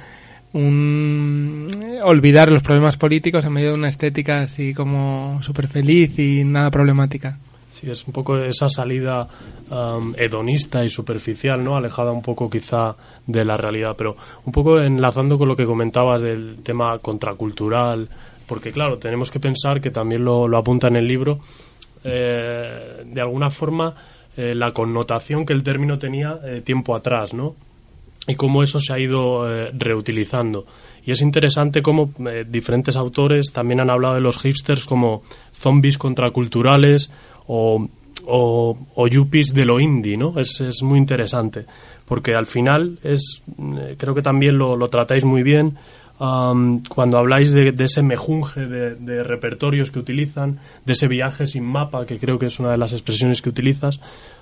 un 0.52 1.70
olvidar 2.02 2.50
los 2.50 2.62
problemas 2.62 2.96
políticos 2.96 3.44
en 3.44 3.52
medio 3.52 3.72
de 3.72 3.78
una 3.78 3.88
estética 3.88 4.40
así 4.40 4.72
como 4.72 5.38
súper 5.42 5.68
feliz 5.68 6.18
y 6.18 6.42
nada 6.44 6.70
problemática. 6.70 7.36
Sí, 7.78 7.88
es 7.88 8.04
un 8.08 8.12
poco 8.12 8.36
esa 8.38 8.68
salida 8.68 9.28
am, 9.70 10.12
hedonista 10.18 10.84
y 10.84 10.90
superficial, 10.90 11.62
¿no? 11.62 11.76
Alejada 11.76 12.10
un 12.10 12.22
poco 12.22 12.50
quizá 12.50 12.96
de 13.24 13.44
la 13.44 13.56
realidad, 13.56 13.94
pero 13.96 14.16
un 14.44 14.52
poco 14.52 14.80
enlazando 14.80 15.38
con 15.38 15.46
lo 15.46 15.54
que 15.54 15.64
comentabas 15.64 16.20
del 16.20 16.60
tema 16.64 16.98
contracultural, 16.98 18.08
porque 18.48 18.72
claro, 18.72 18.98
tenemos 18.98 19.30
que 19.30 19.38
pensar 19.38 19.80
que 19.80 19.92
también 19.92 20.24
lo, 20.24 20.56
apunta 20.56 20.88
en 20.88 20.96
el 20.96 21.06
libro, 21.06 21.38
eh, 22.02 23.04
de 23.06 23.20
alguna 23.20 23.48
forma 23.48 23.94
eh, 24.36 24.56
la 24.56 24.72
connotación 24.72 25.46
que 25.46 25.52
el 25.52 25.62
término 25.62 26.00
tenía 26.00 26.36
eh, 26.44 26.60
tiempo 26.62 26.96
atrás, 26.96 27.32
¿no? 27.32 27.54
y 28.26 28.34
cómo 28.34 28.62
eso 28.62 28.78
se 28.78 28.92
ha 28.92 28.98
ido 28.98 29.46
reutilizando. 29.72 30.66
Y 31.06 31.12
es 31.12 31.22
interesante 31.22 31.80
cómo 31.80 32.10
diferentes 32.46 32.94
autores 32.94 33.52
también 33.54 33.80
han 33.80 33.88
hablado 33.88 34.16
de 34.16 34.20
los 34.20 34.36
hipsters 34.36 34.84
como 34.84 35.22
zombies 35.54 35.96
contraculturales 35.96 37.10
o, 37.48 37.88
o, 38.26 38.78
o 38.94 39.08
yuppies 39.08 39.52
de 39.52 39.64
lo 39.64 39.80
indie, 39.80 40.16
¿no? 40.16 40.38
Es, 40.38 40.60
es 40.60 40.82
muy 40.82 40.98
interesante, 40.98 41.64
porque 42.06 42.36
al 42.36 42.46
final 42.46 42.98
es, 43.02 43.42
eh, 43.58 43.96
creo 43.98 44.14
que 44.14 44.22
también 44.22 44.56
lo, 44.56 44.76
lo 44.76 44.88
tratáis 44.88 45.24
muy 45.24 45.42
bien, 45.42 45.76
cuando 46.18 47.16
habláis 47.16 47.52
de, 47.52 47.72
ese 47.78 48.02
mejunje 48.02 48.66
de, 48.66 48.96
de 48.96 49.22
repertorios 49.22 49.92
que 49.92 50.00
utilizan, 50.00 50.58
de 50.84 50.94
ese 50.94 51.06
viaje 51.06 51.46
sin 51.46 51.64
mapa, 51.64 52.06
que 52.06 52.18
creo 52.18 52.40
que 52.40 52.46
es 52.46 52.58
una 52.58 52.72
de 52.72 52.76
las 52.76 52.92
expresiones 52.92 53.40
que 53.40 53.50
utilizas, 53.50 54.00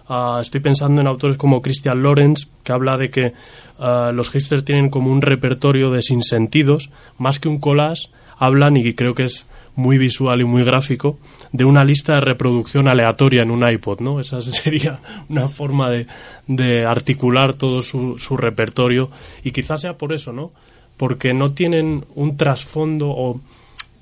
Ah, 0.08 0.38
estoy 0.40 0.60
pensando 0.60 1.00
en 1.00 1.08
autores 1.08 1.36
como 1.36 1.60
Christian 1.60 2.00
Lorenz, 2.00 2.46
que 2.62 2.72
habla 2.72 2.96
de 2.96 3.10
que 3.10 3.32
ah, 3.78 4.12
los 4.14 4.30
hipsters 4.30 4.64
tienen 4.64 4.88
como 4.88 5.10
un 5.10 5.20
repertorio 5.20 5.90
de 5.90 6.02
sinsentidos, 6.02 6.90
más 7.18 7.40
que 7.40 7.48
un 7.48 7.58
collage, 7.58 8.08
hablan, 8.38 8.76
y 8.76 8.94
creo 8.94 9.14
que 9.14 9.24
es 9.24 9.46
muy 9.76 9.98
visual 9.98 10.40
y 10.40 10.44
muy 10.44 10.64
gráfico, 10.64 11.18
de 11.52 11.64
una 11.64 11.84
lista 11.84 12.14
de 12.14 12.22
reproducción 12.22 12.88
aleatoria 12.88 13.42
en 13.42 13.50
un 13.50 13.66
iPod, 13.66 14.00
¿no? 14.00 14.20
Esa 14.20 14.40
sería 14.40 14.98
una 15.28 15.48
forma 15.48 15.90
de, 15.90 16.06
de 16.46 16.84
articular 16.84 17.54
todo 17.54 17.82
su, 17.82 18.18
su 18.18 18.36
repertorio, 18.36 19.10
y 19.44 19.52
quizás 19.52 19.82
sea 19.82 19.94
por 19.96 20.12
eso, 20.12 20.32
¿no? 20.32 20.50
Porque 20.96 21.32
no 21.32 21.52
tienen 21.52 22.04
un 22.14 22.36
trasfondo 22.36 23.08
o, 23.08 23.40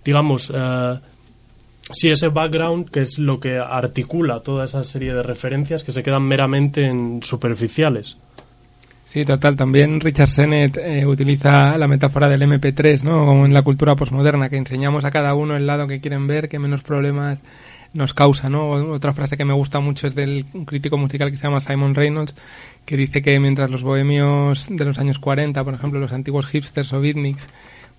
digamos, 0.05 0.51
eh, 0.55 0.99
Sí, 1.93 2.09
ese 2.09 2.29
background 2.29 2.89
que 2.89 3.03
es 3.03 3.19
lo 3.19 3.39
que 3.39 3.59
articula 3.59 4.41
toda 4.41 4.65
esa 4.65 4.83
serie 4.83 5.13
de 5.13 5.23
referencias 5.23 5.85
que 5.85 5.93
se 5.93 6.03
quedan 6.03 6.23
meramente 6.23 6.87
en 6.87 7.23
superficiales. 7.23 8.17
Sí, 9.05 9.25
total. 9.25 9.57
También 9.57 10.01
Richard 10.01 10.31
Sennett 10.31 10.77
eh, 10.79 11.07
utiliza 11.07 11.77
la 11.77 11.87
metáfora 11.87 12.29
del 12.29 12.43
MP3, 12.43 13.03
¿no? 13.03 13.27
Como 13.27 13.47
en 13.47 13.55
la 13.55 13.63
cultura 13.63 13.95
posmoderna, 13.95 14.49
que 14.49 14.57
enseñamos 14.57 15.05
a 15.05 15.11
cada 15.11 15.35
uno 15.35 15.57
el 15.57 15.67
lado 15.67 15.87
que 15.87 16.01
quieren 16.01 16.27
ver, 16.27 16.49
que 16.49 16.59
menos 16.59 16.83
problemas 16.83 17.43
nos 17.93 18.13
causa, 18.13 18.49
¿no? 18.49 18.71
Otra 18.71 19.13
frase 19.13 19.37
que 19.37 19.45
me 19.45 19.53
gusta 19.55 19.79
mucho 19.79 20.07
es 20.07 20.15
del 20.15 20.45
crítico 20.67 20.99
musical 20.99 21.31
que 21.31 21.37
se 21.37 21.45
llama 21.45 21.61
Simon 21.61 21.95
Reynolds, 21.95 22.35
que 22.85 22.97
dice 22.97 23.23
que 23.23 23.39
mientras 23.39 23.71
los 23.71 23.83
bohemios 23.83 24.67
de 24.69 24.85
los 24.85 24.99
años 24.99 25.19
40, 25.21 25.63
por 25.63 25.75
ejemplo, 25.75 26.01
los 26.01 26.13
antiguos 26.13 26.47
hipsters 26.47 26.93
o 26.93 27.01
beatniks, 27.01 27.49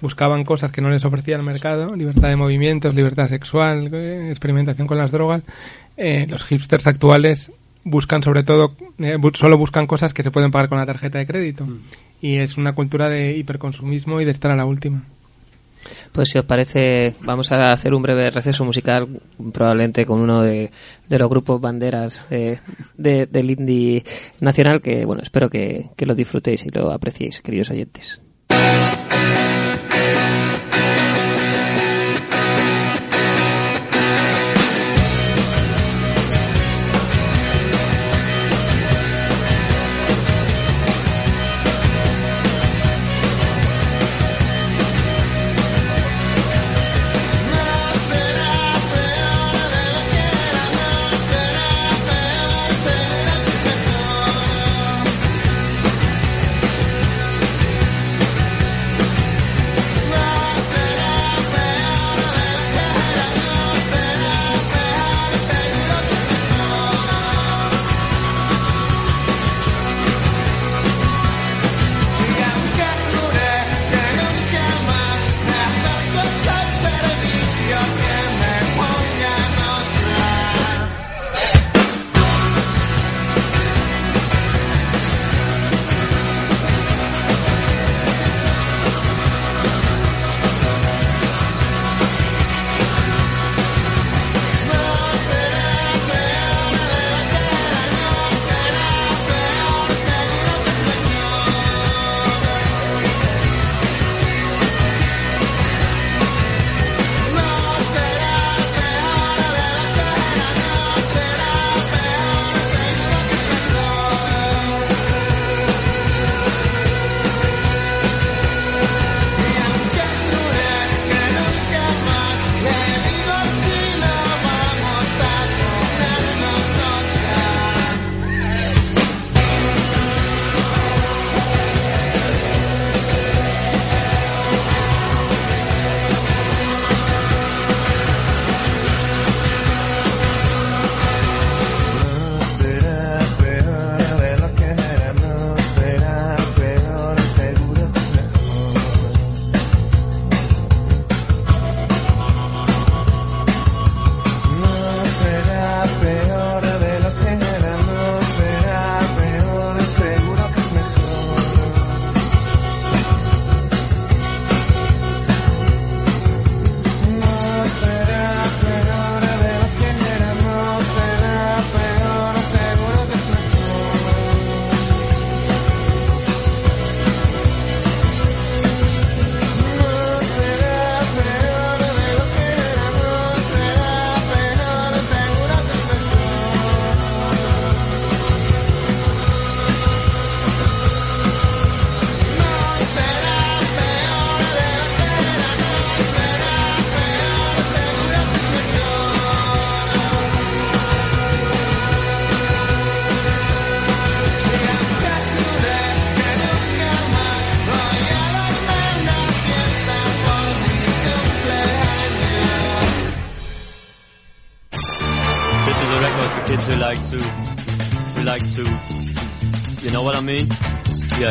buscaban 0.01 0.43
cosas 0.43 0.71
que 0.71 0.81
no 0.81 0.89
les 0.89 1.05
ofrecía 1.05 1.37
el 1.37 1.43
mercado, 1.43 1.95
libertad 1.95 2.27
de 2.27 2.35
movimientos, 2.35 2.93
libertad 2.93 3.27
sexual, 3.27 3.89
eh, 3.93 4.27
experimentación 4.29 4.87
con 4.87 4.97
las 4.97 5.11
drogas, 5.11 5.43
eh, 5.95 6.27
los 6.29 6.43
hipsters 6.43 6.87
actuales 6.87 7.51
buscan 7.85 8.21
sobre 8.21 8.43
todo, 8.43 8.75
eh, 8.99 9.15
bu- 9.17 9.33
solo 9.35 9.57
buscan 9.57 9.87
cosas 9.87 10.13
que 10.13 10.23
se 10.23 10.31
pueden 10.31 10.51
pagar 10.51 10.67
con 10.67 10.77
la 10.79 10.85
tarjeta 10.85 11.17
de 11.19 11.25
crédito. 11.25 11.65
Y 12.21 12.35
es 12.37 12.57
una 12.57 12.73
cultura 12.73 13.07
de 13.07 13.37
hiperconsumismo 13.37 14.19
y 14.19 14.25
de 14.25 14.31
estar 14.31 14.51
a 14.51 14.55
la 14.57 14.65
última. 14.65 15.03
Pues 16.11 16.29
si 16.29 16.39
os 16.39 16.45
parece, 16.45 17.13
vamos 17.21 17.51
a 17.51 17.69
hacer 17.71 17.93
un 17.93 18.01
breve 18.01 18.31
receso 18.31 18.65
musical, 18.65 19.07
probablemente 19.53 20.03
con 20.05 20.19
uno 20.19 20.41
de, 20.41 20.71
de 21.07 21.19
los 21.19 21.29
grupos 21.29 21.61
banderas 21.61 22.25
eh, 22.31 22.57
de- 22.97 23.27
del 23.27 23.51
indie 23.51 24.03
nacional, 24.39 24.81
que 24.81 25.05
bueno, 25.05 25.21
espero 25.21 25.47
que, 25.49 25.91
que 25.95 26.05
lo 26.07 26.15
disfrutéis 26.15 26.65
y 26.65 26.69
lo 26.69 26.91
apreciéis, 26.91 27.39
queridos 27.41 27.69
oyentes. 27.69 28.19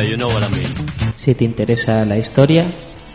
You 0.07 0.17
know 0.17 0.29
what 0.29 0.43
I 0.43 0.49
mean. 0.53 0.67
Si 1.17 1.33
te 1.35 1.45
interesa 1.45 2.05
la 2.05 2.17
historia, 2.17 2.65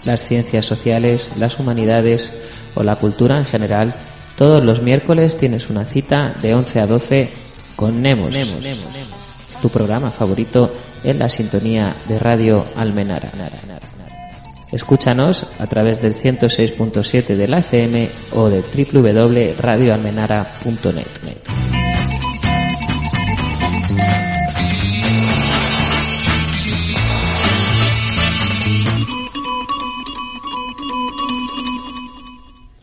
las 0.05 0.23
ciencias 0.23 0.67
sociales, 0.67 1.31
las 1.39 1.59
humanidades 1.59 2.33
o 2.75 2.83
la 2.83 2.97
cultura 2.97 3.39
en 3.39 3.45
general, 3.45 3.95
todos 4.37 4.65
los 4.65 4.83
miércoles 4.83 5.37
tienes 5.37 5.71
una 5.71 5.85
cita 5.85 6.35
de 6.41 6.55
11 6.55 6.81
a 6.81 6.87
12 6.87 7.29
con 7.77 8.03
Nemos, 8.03 8.35
tu 9.63 9.69
programa 9.69 10.11
favorito 10.11 10.73
en 11.05 11.19
la 11.19 11.29
sintonía 11.29 11.95
de 12.09 12.19
Radio 12.19 12.65
Almenara. 12.77 13.31
Escúchanos 14.73 15.47
a 15.59 15.67
través 15.67 16.01
del 16.01 16.15
106.7 16.15 17.37
de 17.37 17.49
la 17.49 17.59
FM 17.59 18.09
o 18.35 18.49
de 18.49 18.63
www.radioalmenara.net. 18.63 21.20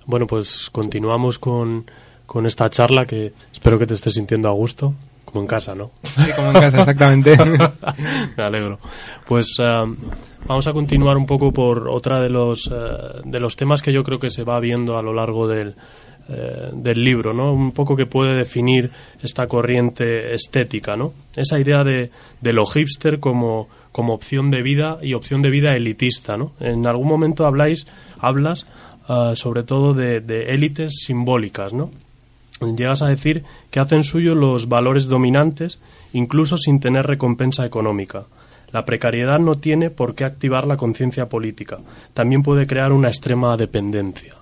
Bueno, 0.07 0.25
pues 0.25 0.69
continuamos 0.71 1.37
con, 1.37 1.85
con 2.25 2.45
esta 2.45 2.69
charla 2.69 3.05
que 3.05 3.33
espero 3.51 3.77
que 3.77 3.85
te 3.85 3.93
estés 3.93 4.13
sintiendo 4.13 4.47
a 4.47 4.53
gusto, 4.53 4.93
como 5.25 5.41
en 5.41 5.47
casa, 5.47 5.75
¿no? 5.75 5.91
Sí, 6.03 6.31
como 6.33 6.47
en 6.47 6.53
casa, 6.53 6.79
exactamente. 6.79 7.37
Me 8.37 8.43
alegro. 8.43 8.79
Pues 9.27 9.57
eh, 9.59 9.85
vamos 10.45 10.65
a 10.65 10.71
continuar 10.71 11.17
un 11.17 11.25
poco 11.25 11.51
por 11.51 11.89
otra 11.89 12.21
de 12.21 12.29
los, 12.29 12.71
eh, 12.73 13.21
de 13.25 13.39
los 13.41 13.57
temas 13.57 13.81
que 13.81 13.91
yo 13.91 14.01
creo 14.01 14.17
que 14.17 14.29
se 14.29 14.43
va 14.43 14.61
viendo 14.61 14.97
a 14.97 15.01
lo 15.01 15.13
largo 15.13 15.45
del, 15.45 15.75
eh, 16.29 16.69
del 16.71 17.03
libro, 17.03 17.33
¿no? 17.33 17.51
Un 17.51 17.73
poco 17.73 17.97
que 17.97 18.05
puede 18.05 18.33
definir 18.33 18.89
esta 19.21 19.45
corriente 19.45 20.33
estética, 20.33 20.95
¿no? 20.95 21.11
Esa 21.35 21.59
idea 21.59 21.83
de, 21.83 22.11
de 22.39 22.53
lo 22.53 22.65
hipster 22.65 23.19
como, 23.19 23.67
como 23.91 24.13
opción 24.13 24.51
de 24.51 24.61
vida 24.61 24.99
y 25.01 25.15
opción 25.15 25.41
de 25.41 25.49
vida 25.49 25.73
elitista, 25.73 26.37
¿no? 26.37 26.53
En 26.61 26.87
algún 26.87 27.09
momento 27.09 27.45
habláis, 27.45 27.87
hablas 28.19 28.65
ah, 29.07 29.33
sobre 29.35 29.63
todo 29.63 29.93
de, 29.93 30.21
de 30.21 30.53
élites 30.53 31.03
simbólicas, 31.05 31.73
¿no? 31.73 31.91
Llegas 32.59 33.03
a 33.03 33.07
decir 33.07 33.43
que 33.69 33.79
hacen 33.79 34.03
suyo 34.03 34.33
los 34.33 34.67
valores 34.67 35.07
dominantes 35.07 35.79
incluso 36.13 36.57
sin 36.57 36.79
tener 36.79 37.05
recompensa 37.05 37.65
económica. 37.65 38.25
La 38.71 38.83
precariedad 38.83 39.39
no 39.39 39.57
tiene 39.57 39.89
por 39.89 40.15
qué 40.15 40.25
activar 40.25 40.67
la 40.67 40.75
conciencia 40.75 41.29
política. 41.29 41.77
También 42.13 42.43
puede 42.43 42.67
crear 42.67 42.91
una 42.91 43.07
extrema 43.07 43.55
dependencia. 43.55 44.33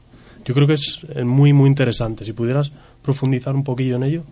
Yo 0.45 0.53
creo 0.53 0.67
que 0.67 0.73
es 0.73 0.99
eh, 1.09 1.23
muy, 1.23 1.53
muy 1.53 1.67
interesante. 1.67 2.23
Si 2.23 2.33
pudieras 2.33 2.71
profundizar 3.01 3.53
un 3.53 3.63
poquillo 3.63 3.97
en 3.97 4.03
ello. 4.03 4.23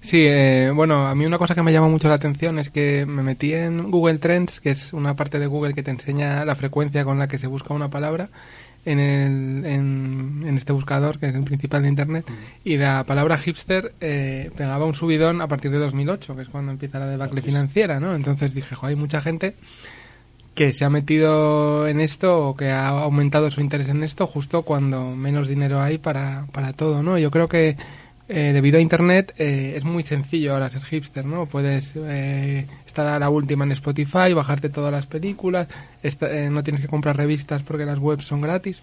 Sí, 0.00 0.24
eh, 0.26 0.70
bueno, 0.74 1.06
a 1.06 1.14
mí 1.14 1.24
una 1.24 1.38
cosa 1.38 1.54
que 1.54 1.62
me 1.62 1.72
llama 1.72 1.88
mucho 1.88 2.08
la 2.08 2.16
atención 2.16 2.58
es 2.58 2.68
que 2.68 3.06
me 3.06 3.22
metí 3.22 3.52
en 3.54 3.90
Google 3.90 4.18
Trends, 4.18 4.60
que 4.60 4.70
es 4.70 4.92
una 4.92 5.14
parte 5.14 5.38
de 5.38 5.46
Google 5.46 5.72
que 5.74 5.82
te 5.82 5.90
enseña 5.90 6.44
la 6.44 6.54
frecuencia 6.54 7.04
con 7.04 7.18
la 7.18 7.26
que 7.26 7.38
se 7.38 7.46
busca 7.46 7.72
una 7.72 7.88
palabra 7.88 8.28
en, 8.84 8.98
el, 8.98 9.64
en, 9.64 10.44
en 10.46 10.56
este 10.56 10.72
buscador, 10.72 11.18
que 11.18 11.26
es 11.26 11.34
el 11.34 11.44
principal 11.44 11.82
de 11.82 11.88
Internet, 11.88 12.24
y 12.64 12.76
la 12.76 13.04
palabra 13.04 13.38
hipster 13.38 13.92
eh, 14.00 14.50
pegaba 14.56 14.86
un 14.86 14.94
subidón 14.94 15.40
a 15.40 15.48
partir 15.48 15.70
de 15.70 15.78
2008, 15.78 16.36
que 16.36 16.42
es 16.42 16.48
cuando 16.48 16.72
empieza 16.72 16.98
la 16.98 17.06
debacle 17.06 17.42
financiera, 17.42 18.00
¿no? 18.00 18.14
Entonces 18.14 18.54
dije, 18.54 18.74
jo, 18.74 18.86
hay 18.86 18.96
mucha 18.96 19.20
gente 19.20 19.54
que 20.54 20.72
se 20.72 20.84
ha 20.84 20.90
metido 20.90 21.88
en 21.88 22.00
esto 22.00 22.48
o 22.48 22.56
que 22.56 22.70
ha 22.70 22.88
aumentado 22.88 23.50
su 23.50 23.60
interés 23.60 23.88
en 23.88 24.02
esto 24.02 24.26
justo 24.26 24.62
cuando 24.62 25.16
menos 25.16 25.48
dinero 25.48 25.80
hay 25.80 25.98
para, 25.98 26.46
para 26.52 26.72
todo, 26.72 27.02
¿no? 27.02 27.18
Yo 27.18 27.30
creo 27.30 27.48
que 27.48 27.76
eh, 28.34 28.52
debido 28.54 28.78
a 28.78 28.80
Internet 28.80 29.34
eh, 29.36 29.74
es 29.76 29.84
muy 29.84 30.02
sencillo 30.02 30.54
ahora 30.54 30.70
ser 30.70 30.82
hipster, 30.82 31.26
¿no? 31.26 31.44
Puedes 31.44 31.92
eh, 31.96 32.66
estar 32.86 33.06
a 33.06 33.18
la 33.18 33.28
última 33.28 33.64
en 33.64 33.72
Spotify, 33.72 34.32
bajarte 34.32 34.70
todas 34.70 34.90
las 34.90 35.06
películas, 35.06 35.68
eh, 36.02 36.48
no 36.50 36.62
tienes 36.62 36.80
que 36.80 36.88
comprar 36.88 37.18
revistas 37.18 37.62
porque 37.62 37.84
las 37.84 37.98
webs 37.98 38.24
son 38.24 38.40
gratis. 38.40 38.80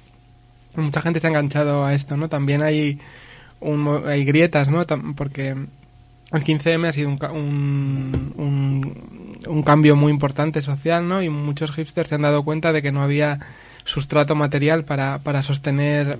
Mucha 0.75 1.01
gente 1.01 1.19
se 1.19 1.25
ha 1.25 1.31
enganchado 1.31 1.83
a 1.83 1.95
esto, 1.95 2.15
¿no? 2.15 2.29
También 2.29 2.61
hay, 2.61 2.99
un 3.59 4.03
hay 4.05 4.23
grietas, 4.23 4.69
¿no? 4.69 4.83
Porque 5.15 5.49
el 5.49 6.43
15M 6.43 6.87
ha 6.87 6.93
sido 6.93 7.09
un, 7.09 8.33
un, 8.37 9.41
un 9.47 9.63
cambio 9.63 9.95
muy 9.95 10.11
importante 10.11 10.61
social, 10.61 11.07
¿no? 11.07 11.23
Y 11.23 11.29
muchos 11.29 11.71
hipsters 11.71 12.09
se 12.09 12.15
han 12.15 12.21
dado 12.21 12.43
cuenta 12.43 12.71
de 12.71 12.83
que 12.83 12.91
no 12.91 13.01
había 13.01 13.39
sustrato 13.83 14.35
material 14.35 14.85
para, 14.85 15.17
para 15.17 15.41
sostener 15.41 16.19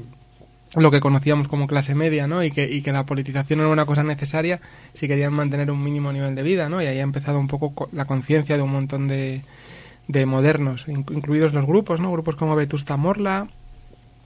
lo 0.75 0.91
que 0.91 0.99
conocíamos 0.99 1.47
como 1.47 1.67
clase 1.67 1.95
media, 1.95 2.27
¿no? 2.27 2.43
Y 2.43 2.51
que, 2.51 2.69
y 2.69 2.81
que 2.81 2.91
la 2.91 3.05
politización 3.05 3.59
era 3.59 3.69
una 3.69 3.85
cosa 3.85 4.03
necesaria 4.03 4.59
si 4.93 5.07
querían 5.07 5.33
mantener 5.33 5.71
un 5.71 5.83
mínimo 5.83 6.11
nivel 6.13 6.35
de 6.35 6.43
vida, 6.43 6.69
¿no? 6.69 6.81
Y 6.81 6.85
ahí 6.85 6.99
ha 6.99 7.03
empezado 7.03 7.39
un 7.39 7.47
poco 7.47 7.73
co- 7.73 7.89
la 7.91 8.05
conciencia 8.05 8.55
de 8.55 8.63
un 8.63 8.71
montón 8.71 9.07
de, 9.07 9.41
de 10.07 10.25
modernos, 10.25 10.87
inc- 10.87 11.11
incluidos 11.15 11.53
los 11.53 11.65
grupos, 11.65 11.99
¿no? 11.99 12.11
Grupos 12.11 12.35
como 12.35 12.55
Vetusta 12.55 12.97
Morla, 12.97 13.47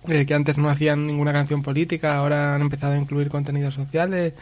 eh, 0.08 0.25
que 0.25 0.34
antes 0.34 0.58
no 0.58 0.69
hacían 0.69 1.08
ninguna 1.08 1.32
canción 1.34 1.62
política, 1.63 2.17
ahora 2.17 2.56
han 2.56 2.62
empezado 2.62 2.93
a 2.93 2.97
incluir 2.97 3.29
contenidos 3.29 3.73
sociales. 3.75 4.34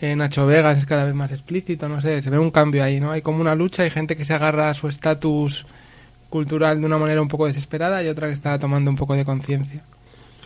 Eh, 0.00 0.16
Nacho 0.16 0.46
Vegas 0.46 0.78
es 0.78 0.86
cada 0.86 1.04
vez 1.04 1.14
más 1.14 1.30
explícito, 1.32 1.88
no 1.88 2.00
sé, 2.00 2.22
se 2.22 2.30
ve 2.30 2.38
un 2.38 2.50
cambio 2.50 2.82
ahí, 2.82 3.00
¿no? 3.00 3.12
Hay 3.12 3.22
como 3.22 3.40
una 3.40 3.54
lucha, 3.54 3.84
hay 3.84 3.90
gente 3.90 4.16
que 4.16 4.24
se 4.24 4.34
agarra 4.34 4.70
a 4.70 4.74
su 4.74 4.88
estatus 4.88 5.66
cultural 6.30 6.80
de 6.80 6.86
una 6.86 6.98
manera 6.98 7.22
un 7.22 7.28
poco 7.28 7.46
desesperada 7.46 8.02
y 8.02 8.08
otra 8.08 8.28
que 8.28 8.32
está 8.34 8.58
tomando 8.58 8.90
un 8.90 8.96
poco 8.96 9.14
de 9.14 9.24
conciencia. 9.24 9.82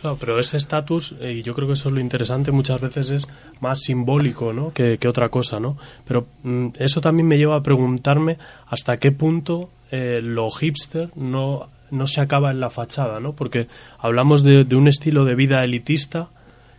Claro, 0.01 0.17
pero 0.19 0.37
ese 0.37 0.57
estatus, 0.57 1.15
eh, 1.19 1.33
y 1.33 1.43
yo 1.43 1.55
creo 1.55 1.67
que 1.67 1.73
eso 1.73 1.89
es 1.89 1.95
lo 1.95 1.99
interesante, 1.99 2.51
muchas 2.51 2.81
veces 2.81 3.09
es 3.09 3.27
más 3.61 3.79
simbólico 3.81 4.53
¿no? 4.53 4.71
que, 4.71 4.99
otra 5.07 5.29
cosa, 5.29 5.59
¿no? 5.59 5.77
Pero 6.07 6.27
mm, 6.43 6.67
eso 6.77 7.01
también 7.01 7.27
me 7.27 7.37
lleva 7.37 7.55
a 7.55 7.63
preguntarme 7.63 8.37
hasta 8.67 8.97
qué 8.97 9.11
punto 9.11 9.69
eh, 9.89 10.19
lo 10.21 10.51
hipster 10.51 11.09
no, 11.15 11.69
no 11.91 12.07
se 12.07 12.21
acaba 12.21 12.51
en 12.51 12.59
la 12.59 12.69
fachada, 12.69 13.19
¿no? 13.19 13.33
Porque 13.33 13.67
hablamos 13.99 14.43
de, 14.43 14.63
un 14.75 14.87
estilo 14.87 15.25
de 15.25 15.35
vida 15.35 15.63
elitista 15.63 16.29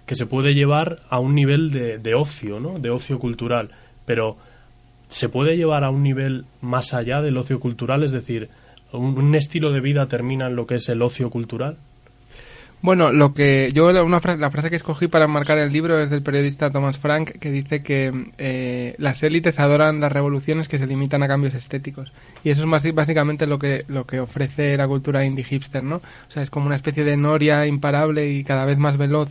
que 0.06 0.14
se 0.14 0.26
puede 0.26 0.54
llevar 0.54 1.00
a 1.10 1.18
un 1.18 1.34
nivel 1.34 1.70
de, 1.70 2.14
ocio, 2.14 2.60
¿no? 2.60 2.78
De 2.78 2.90
ocio 2.90 3.18
cultural, 3.18 3.70
pero 4.06 4.36
se 5.08 5.28
puede 5.28 5.56
llevar 5.56 5.84
a 5.84 5.90
un 5.90 6.02
nivel 6.02 6.44
más 6.60 6.94
allá 6.94 7.20
del 7.20 7.36
ocio 7.36 7.60
cultural, 7.60 8.04
es 8.04 8.12
decir, 8.12 8.48
un 8.92 9.34
estilo 9.34 9.72
de 9.72 9.80
vida 9.80 10.06
termina 10.06 10.46
en 10.46 10.56
lo 10.56 10.66
que 10.66 10.76
es 10.76 10.88
el 10.88 11.02
ocio 11.02 11.30
cultural. 11.30 11.76
Bueno, 12.80 13.12
lo 13.12 13.34
que 13.34 13.70
yo 13.72 13.88
una 14.04 14.20
la 14.36 14.50
frase 14.50 14.70
que 14.70 14.76
escogí 14.76 15.08
para 15.08 15.26
marcar 15.26 15.58
el 15.58 15.72
libro 15.72 16.00
es 16.00 16.10
del 16.10 16.22
periodista 16.22 16.70
Thomas 16.70 16.98
Frank 16.98 17.30
que 17.40 17.50
dice 17.50 17.82
que 17.82 18.30
eh, 18.38 18.94
las 18.98 19.22
élites 19.24 19.58
adoran 19.58 20.00
las 20.00 20.12
revoluciones 20.12 20.68
que 20.68 20.78
se 20.78 20.86
limitan 20.86 21.24
a 21.24 21.28
cambios 21.28 21.54
estéticos 21.54 22.12
y 22.44 22.50
eso 22.50 22.60
es 22.60 22.66
más, 22.68 22.84
básicamente 22.94 23.48
lo 23.48 23.58
que 23.58 23.84
lo 23.88 24.06
que 24.06 24.20
ofrece 24.20 24.76
la 24.76 24.86
cultura 24.86 25.24
indie 25.24 25.44
hipster, 25.44 25.82
¿no? 25.82 25.96
O 25.96 26.30
sea, 26.30 26.44
es 26.44 26.50
como 26.50 26.66
una 26.66 26.76
especie 26.76 27.02
de 27.02 27.16
noria 27.16 27.66
imparable 27.66 28.30
y 28.30 28.44
cada 28.44 28.64
vez 28.64 28.78
más 28.78 28.96
veloz 28.96 29.30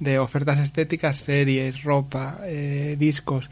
de 0.00 0.18
ofertas 0.18 0.58
estéticas, 0.58 1.16
series, 1.16 1.84
ropa, 1.84 2.38
eh, 2.44 2.96
discos 2.98 3.48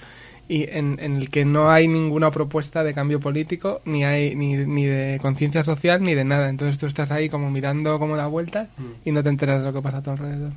y 0.49 0.65
en, 0.65 0.99
en 1.01 1.17
el 1.17 1.31
que 1.31 1.45
no 1.45 1.71
hay 1.71 1.89
ninguna 1.89 2.31
propuesta 2.31 2.85
de 2.85 2.95
cambio 2.95 3.19
político, 3.19 3.81
ni 3.85 4.05
hay 4.05 4.35
ni, 4.37 4.57
ni 4.57 4.87
de 4.87 5.19
conciencia 5.21 5.65
social, 5.65 6.03
ni 6.03 6.15
de 6.15 6.25
nada. 6.25 6.49
Entonces 6.49 6.79
tú 6.79 6.87
estás 6.87 7.11
ahí 7.11 7.29
como 7.29 7.51
mirando 7.51 7.99
cómo 7.99 8.17
da 8.17 8.27
vueltas 8.27 8.69
y 9.05 9.11
no 9.11 9.23
te 9.23 9.29
enteras 9.29 9.61
de 9.61 9.67
lo 9.67 9.73
que 9.73 9.83
pasa 9.83 9.99
a 9.99 10.03
tu 10.03 10.11
alrededor. 10.11 10.53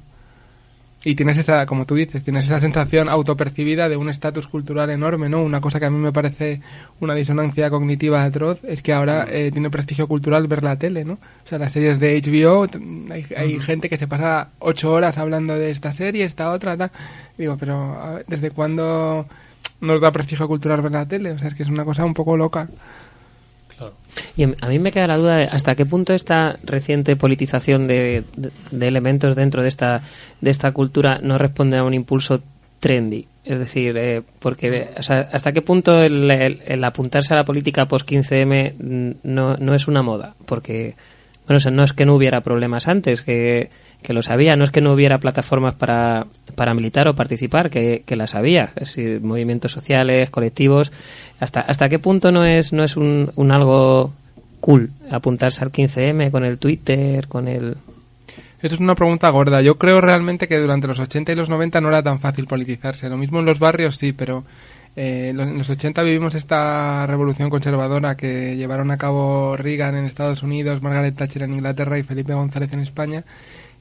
Y 1.05 1.15
tienes 1.15 1.37
esa, 1.37 1.65
como 1.65 1.85
tú 1.85 1.95
dices, 1.95 2.25
tienes 2.25 2.43
esa 2.43 2.59
sensación 2.59 3.07
autopercibida 3.07 3.87
de 3.87 3.95
un 3.95 4.09
estatus 4.09 4.47
cultural 4.47 4.89
enorme, 4.89 5.29
¿no? 5.29 5.41
Una 5.41 5.61
cosa 5.61 5.79
que 5.79 5.85
a 5.85 5.89
mí 5.89 5.97
me 5.97 6.11
parece 6.11 6.59
una 6.99 7.15
disonancia 7.15 7.69
cognitiva 7.69 8.21
atroz 8.21 8.65
es 8.65 8.83
que 8.83 8.91
ahora 8.91 9.25
eh, 9.29 9.49
tiene 9.51 9.69
prestigio 9.69 10.09
cultural 10.09 10.47
ver 10.47 10.61
la 10.61 10.75
tele, 10.75 11.05
¿no? 11.05 11.13
O 11.13 11.47
sea, 11.47 11.57
las 11.57 11.71
series 11.71 12.01
de 12.01 12.21
HBO, 12.21 12.67
hay, 13.13 13.25
hay 13.35 13.59
gente 13.61 13.87
que 13.87 13.95
se 13.95 14.07
pasa 14.07 14.49
ocho 14.59 14.91
horas 14.91 15.17
hablando 15.17 15.55
de 15.55 15.71
esta 15.71 15.93
serie, 15.93 16.25
esta 16.25 16.51
otra, 16.51 16.75
tal. 16.75 16.91
Digo, 17.37 17.55
pero 17.57 17.75
a 17.97 18.15
ver, 18.15 18.25
¿desde 18.27 18.51
cuándo 18.51 19.25
nos 19.81 20.01
da 20.01 20.11
prestigio 20.11 20.47
cultural 20.47 20.81
ver 20.81 20.91
la 20.91 21.05
tele? 21.07 21.31
O 21.31 21.39
sea, 21.39 21.47
es 21.49 21.53
que 21.55 21.63
es 21.63 21.69
una 21.69 21.85
cosa 21.85 22.05
un 22.05 22.13
poco 22.13 22.35
loca. 22.37 22.67
Y 24.35 24.43
a 24.43 24.67
mí 24.67 24.77
me 24.79 24.91
queda 24.91 25.07
la 25.07 25.15
duda 25.17 25.37
de 25.37 25.43
hasta 25.45 25.73
qué 25.75 25.85
punto 25.85 26.13
esta 26.13 26.57
reciente 26.63 27.15
politización 27.15 27.87
de, 27.87 28.23
de- 28.35 28.51
de 28.71 28.87
elementos 28.87 29.35
dentro 29.37 29.61
de 29.63 29.69
esta, 29.69 30.01
de 30.41 30.51
esta 30.51 30.71
cultura 30.73 31.19
no 31.23 31.37
responde 31.37 31.77
a 31.77 31.83
un 31.85 31.93
impulso 31.93 32.41
trendy. 32.81 33.25
Es 33.45 33.57
decir, 33.59 33.95
eh, 33.97 34.21
porque 34.39 34.89
o 34.97 35.01
sea, 35.03 35.29
hasta 35.31 35.53
qué 35.53 35.61
punto 35.61 36.03
el, 36.03 36.29
el- 36.29 36.61
el 36.65 36.83
apuntarse 36.83 37.33
a 37.33 37.37
la 37.37 37.45
política 37.45 37.87
post-15M 37.87 38.73
mm, 38.77 39.11
no, 39.23 39.55
no 39.55 39.73
es 39.75 39.87
una 39.87 40.01
moda. 40.03 40.35
Porque, 40.45 40.95
bueno, 41.47 41.57
o 41.57 41.59
sea, 41.61 41.71
no 41.71 41.83
es 41.83 41.93
que 41.93 42.05
no 42.05 42.15
hubiera 42.15 42.41
problemas 42.41 42.89
antes, 42.89 43.21
que, 43.23 43.69
que 44.01 44.13
los 44.13 44.29
había, 44.29 44.55
no 44.55 44.63
es 44.63 44.71
que 44.71 44.81
no 44.81 44.93
hubiera 44.93 45.17
plataformas 45.19 45.75
para, 45.75 46.25
para 46.55 46.73
militar 46.73 47.07
o 47.07 47.15
participar, 47.15 47.69
que, 47.69 48.03
que 48.05 48.15
las 48.15 48.33
había. 48.35 48.65
Es 48.75 48.95
decir, 48.95 49.21
movimientos 49.21 49.71
sociales, 49.71 50.29
colectivos. 50.29 50.91
¿Hasta, 51.39 51.59
hasta 51.61 51.89
qué 51.89 51.99
punto 51.99 52.31
no 52.31 52.45
es, 52.45 52.73
no 52.73 52.83
es 52.83 52.95
un, 52.97 53.31
un 53.35 53.51
algo 53.51 54.13
cool 54.61 54.89
apuntarse 55.11 55.63
al 55.63 55.71
15M 55.71 56.31
con 56.31 56.43
el 56.45 56.57
Twitter, 56.57 57.27
con 57.27 57.47
el... 57.47 57.77
Eso 58.61 58.75
es 58.75 58.81
una 58.81 58.95
pregunta 58.95 59.29
gorda. 59.29 59.61
Yo 59.61 59.75
creo 59.75 60.01
realmente 60.01 60.47
que 60.49 60.57
durante 60.59 60.87
los 60.87 60.99
80 60.99 61.31
y 61.31 61.35
los 61.35 61.47
90 61.49 61.79
no 61.79 61.87
era 61.89 62.03
tan 62.03 62.19
fácil 62.19 62.45
politizarse. 62.45 63.07
Lo 63.09 63.15
mismo 63.17 63.39
en 63.39 63.45
los 63.45 63.57
barrios 63.59 63.95
sí, 63.95 64.11
pero 64.11 64.43
eh, 64.97 65.31
lo- 65.33 65.43
en 65.43 65.57
los 65.57 65.69
80 65.69 66.01
vivimos 66.03 66.35
esta 66.35 67.05
revolución 67.07 67.49
conservadora 67.49 68.15
que 68.15 68.57
llevaron 68.57 68.91
a 68.91 68.97
cabo 68.97 69.55
Reagan 69.55 69.95
en 69.95 70.03
Estados 70.05 70.43
Unidos, 70.43 70.81
Margaret 70.81 71.15
Thatcher 71.15 71.43
en 71.43 71.53
Inglaterra 71.53 71.97
y 71.99 72.03
Felipe 72.03 72.33
González 72.33 72.73
en 72.73 72.81
España, 72.81 73.23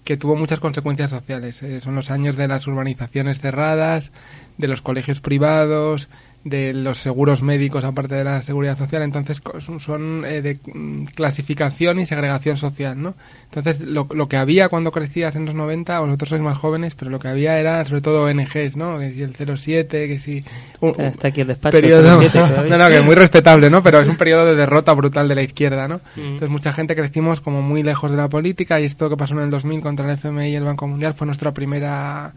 que 0.08 0.16
tuvo 0.16 0.36
muchas 0.36 0.58
consecuencias 0.58 1.10
sociales. 1.10 1.62
Eh, 1.62 1.82
son 1.82 1.94
los 1.94 2.10
años 2.10 2.34
de 2.36 2.48
las 2.48 2.66
urbanizaciones 2.66 3.40
cerradas, 3.40 4.10
de 4.56 4.66
los 4.66 4.80
colegios 4.80 5.20
privados, 5.20 6.08
de 6.44 6.72
los 6.72 6.98
seguros 6.98 7.42
médicos 7.42 7.84
aparte 7.84 8.14
de 8.14 8.24
la 8.24 8.40
seguridad 8.42 8.76
social, 8.78 9.02
entonces 9.02 9.42
son- 9.60 9.80
son 9.80 10.24
eh, 10.24 10.40
de 10.40 10.58
mm, 10.72 11.04
clasificación 11.14 11.98
y 12.00 12.06
segregación 12.06 12.56
social, 12.56 13.00
¿no? 13.02 13.14
Entonces 13.46 13.80
lo, 13.80 14.06
lo 14.14 14.28
que 14.28 14.36
había 14.36 14.68
cuando 14.68 14.90
crecías 14.92 15.34
en 15.36 15.44
los 15.46 15.54
90, 15.54 15.98
vosotros 16.00 16.28
sois 16.30 16.40
más 16.40 16.56
jóvenes, 16.56 16.94
pero 16.94 17.10
lo 17.10 17.18
que 17.18 17.28
había 17.28 17.58
era 17.58 17.84
sobre 17.84 18.00
todo 18.00 18.22
ONGs, 18.24 18.76
¿no? 18.76 18.98
Que 18.98 19.12
si 19.12 19.22
el 19.22 19.34
07, 19.34 20.08
que 20.08 20.18
si... 20.20 20.44
un- 20.80 20.90
Está- 20.90 21.06
está 21.08 21.28
aquí 21.28 21.40
el 21.42 21.48
despacho 21.48 21.76
periodo- 21.76 22.02
del 22.20 22.30
07 22.30 22.38
todavía. 22.38 22.76
no, 22.78 22.84
no, 22.84 22.90
que 22.90 23.00
muy 23.02 23.14
respetable, 23.14 23.68
¿no? 23.68 23.82
Pero 23.82 24.00
es 24.00 24.08
un 24.08 24.16
periodo 24.16 24.46
de 24.46 24.54
derrota 24.54 24.92
brutal 24.94 25.28
de 25.28 25.34
la 25.34 25.42
izquierda, 25.42 25.86
¿no? 25.88 25.96
Mm. 26.16 26.20
Entonces 26.20 26.48
mucha 26.50 26.72
gente 26.72 26.94
crecimos 26.94 27.40
como 27.40 27.60
muy 27.62 27.82
lejos 27.82 28.10
de 28.10 28.16
la 28.16 28.28
política 28.28 28.80
y 28.80 28.84
esto 28.84 29.10
que 29.10 29.16
pasó 29.16 29.34
en 29.34 29.40
el 29.40 29.50
2000 29.50 29.80
contra 29.80 30.06
el 30.06 30.12
FMI 30.16 30.48
y 30.50 30.54
el 30.54 30.64
Banco 30.64 30.86
Mundial 30.86 31.12
fue 31.14 31.26
nuestra 31.26 31.52
primera... 31.52 32.32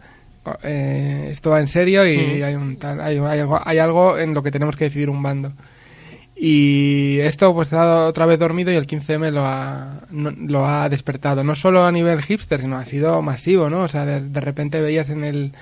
eh, 0.62 1.28
esto 1.30 1.50
va 1.50 1.60
en 1.60 1.66
serio 1.68 2.06
y 2.06 2.16
Mm. 2.16 2.44
hay, 2.44 2.54
un 2.54 2.78
hay, 3.00 3.18
hay 3.18 3.38
algo, 3.40 3.60
hay 3.64 3.78
algo 3.78 4.18
en 4.18 4.34
lo 4.34 4.42
que 4.42 4.50
tenemos 4.50 4.76
que 4.76 4.84
decidir 4.84 5.08
un 5.10 5.22
bando. 5.22 5.52
Y 6.34 7.18
esto 7.20 7.54
pues 7.54 7.68
estado 7.68 8.06
otra 8.06 8.26
vez 8.26 8.38
dormido 8.38 8.72
y 8.72 8.76
el 8.76 8.86
15M 8.86 9.30
lo 9.30 9.44
ha, 9.46 10.00
no- 10.10 10.32
lo 10.32 10.66
ha 10.66 10.88
despertado. 10.88 11.44
No 11.44 11.54
solo 11.54 11.84
a 11.84 11.92
nivel 11.92 12.20
hipster, 12.22 12.60
sino 12.60 12.76
ha 12.76 12.84
sido 12.84 13.22
masivo, 13.22 13.70
¿no? 13.70 13.82
O 13.82 13.88
sea, 13.88 14.04
de, 14.06 14.20
de 14.20 14.40
repente 14.40 14.80
veías 14.80 15.10
en 15.10 15.24
el 15.24 15.52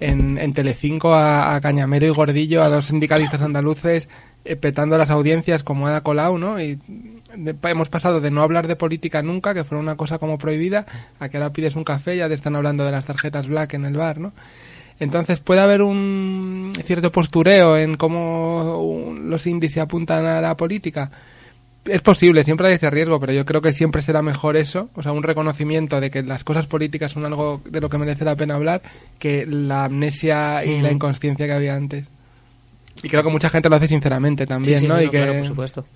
en, 0.00 0.38
en 0.38 0.52
Telecinco 0.52 1.12
a, 1.14 1.54
a 1.54 1.60
Cañamero 1.60 2.06
y 2.06 2.10
Gordillo, 2.10 2.62
a 2.62 2.68
dos 2.68 2.86
sindicalistas 2.86 3.42
andaluces 3.42 4.08
eh, 4.44 4.56
petando 4.56 4.98
las 4.98 5.10
audiencias 5.10 5.62
como 5.62 5.86
Ada 5.86 6.00
Colau, 6.00 6.38
¿no? 6.38 6.60
Y 6.60 6.78
hemos 7.34 7.88
pasado 7.88 8.20
de 8.20 8.30
no 8.30 8.42
hablar 8.42 8.66
de 8.66 8.76
política 8.76 9.22
nunca, 9.22 9.54
que 9.54 9.64
fue 9.64 9.78
una 9.78 9.96
cosa 9.96 10.18
como 10.18 10.38
prohibida, 10.38 10.86
a 11.18 11.28
que 11.28 11.36
ahora 11.36 11.52
pides 11.52 11.76
un 11.76 11.84
café 11.84 12.14
y 12.14 12.18
ya 12.18 12.28
te 12.28 12.34
están 12.34 12.56
hablando 12.56 12.84
de 12.84 12.92
las 12.92 13.04
tarjetas 13.04 13.48
black 13.48 13.74
en 13.74 13.84
el 13.84 13.96
bar, 13.96 14.18
¿no? 14.18 14.32
Entonces 14.98 15.40
puede 15.40 15.60
haber 15.60 15.82
un 15.82 16.72
cierto 16.84 17.10
postureo 17.10 17.76
en 17.76 17.96
cómo 17.96 19.14
los 19.20 19.46
indies 19.46 19.72
se 19.72 19.80
apuntan 19.80 20.24
a 20.26 20.40
la 20.40 20.56
política. 20.56 21.10
Es 21.84 22.00
posible, 22.00 22.44
siempre 22.44 22.68
hay 22.68 22.74
ese 22.74 22.88
riesgo, 22.90 23.18
pero 23.18 23.32
yo 23.32 23.44
creo 23.44 23.60
que 23.60 23.72
siempre 23.72 24.02
será 24.02 24.22
mejor 24.22 24.56
eso, 24.56 24.90
o 24.94 25.02
sea, 25.02 25.10
un 25.10 25.24
reconocimiento 25.24 26.00
de 26.00 26.10
que 26.12 26.22
las 26.22 26.44
cosas 26.44 26.66
políticas 26.66 27.10
son 27.10 27.24
algo 27.24 27.60
de 27.68 27.80
lo 27.80 27.88
que 27.88 27.98
merece 27.98 28.24
la 28.24 28.36
pena 28.36 28.54
hablar, 28.54 28.82
que 29.18 29.44
la 29.44 29.86
amnesia 29.86 30.64
y 30.64 30.80
la 30.80 30.92
inconsciencia 30.92 31.46
que 31.46 31.52
había 31.52 31.74
antes. 31.74 32.06
Y 33.02 33.08
creo 33.08 33.24
que 33.24 33.30
mucha 33.30 33.50
gente 33.50 33.68
lo 33.68 33.74
hace 33.74 33.88
sinceramente 33.88 34.46
también, 34.46 34.78
Sí, 34.78 34.86
sí, 34.86 34.88
¿no? 34.88 34.98
sí, 34.98 35.02
y 35.02 35.06
no, 35.06 35.10
que 35.10 35.18
claro, 35.18 35.34
por 35.38 35.46
supuesto. 35.46 35.86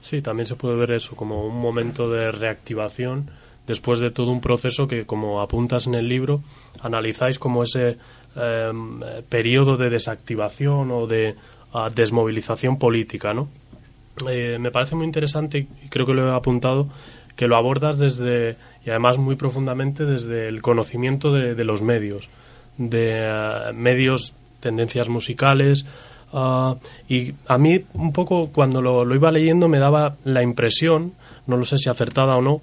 Sí, 0.00 0.20
también 0.20 0.46
se 0.46 0.56
puede 0.56 0.76
ver 0.76 0.92
eso 0.92 1.14
como 1.14 1.46
un 1.46 1.60
momento 1.60 2.10
de 2.10 2.32
reactivación 2.32 3.30
después 3.66 4.00
de 4.00 4.10
todo 4.10 4.30
un 4.30 4.40
proceso 4.40 4.88
que, 4.88 5.06
como 5.06 5.40
apuntas 5.40 5.86
en 5.86 5.94
el 5.94 6.08
libro, 6.08 6.42
analizáis 6.80 7.38
como 7.38 7.62
ese 7.62 7.96
em, 8.34 9.00
periodo 9.28 9.76
de 9.76 9.90
desactivación 9.90 10.90
o 10.90 11.06
de 11.06 11.36
ah, 11.72 11.88
desmovilización 11.94 12.78
política, 12.78 13.32
¿no? 13.32 13.48
Eh, 14.28 14.58
me 14.60 14.70
parece 14.70 14.94
muy 14.94 15.06
interesante 15.06 15.58
y 15.58 15.88
creo 15.88 16.04
que 16.04 16.12
lo 16.12 16.28
he 16.28 16.34
apuntado 16.34 16.88
que 17.36 17.48
lo 17.48 17.56
abordas 17.56 17.98
desde 17.98 18.56
y 18.84 18.90
además 18.90 19.16
muy 19.16 19.36
profundamente 19.36 20.04
desde 20.04 20.48
el 20.48 20.60
conocimiento 20.60 21.32
de, 21.32 21.64
los 21.64 21.80
medios, 21.80 22.28
de 22.76 23.20
eh, 23.20 23.72
medios, 23.72 24.34
tendencias 24.60 25.08
musicales, 25.08 25.86
Ah, 26.32 26.76
y 27.08 27.34
a 27.46 27.58
mí 27.58 27.84
un 27.94 28.12
poco 28.12 28.48
cuando 28.48 28.80
lo, 28.80 29.14
iba 29.14 29.30
leyendo 29.30 29.68
me 29.68 29.78
daba 29.78 30.16
la 30.24 30.42
impresión, 30.42 31.12
no 31.46 31.56
lo 31.56 31.64
sé 31.64 31.76
si 31.78 31.88
acertada 31.90 32.36
o 32.36 32.40
no, 32.42 32.60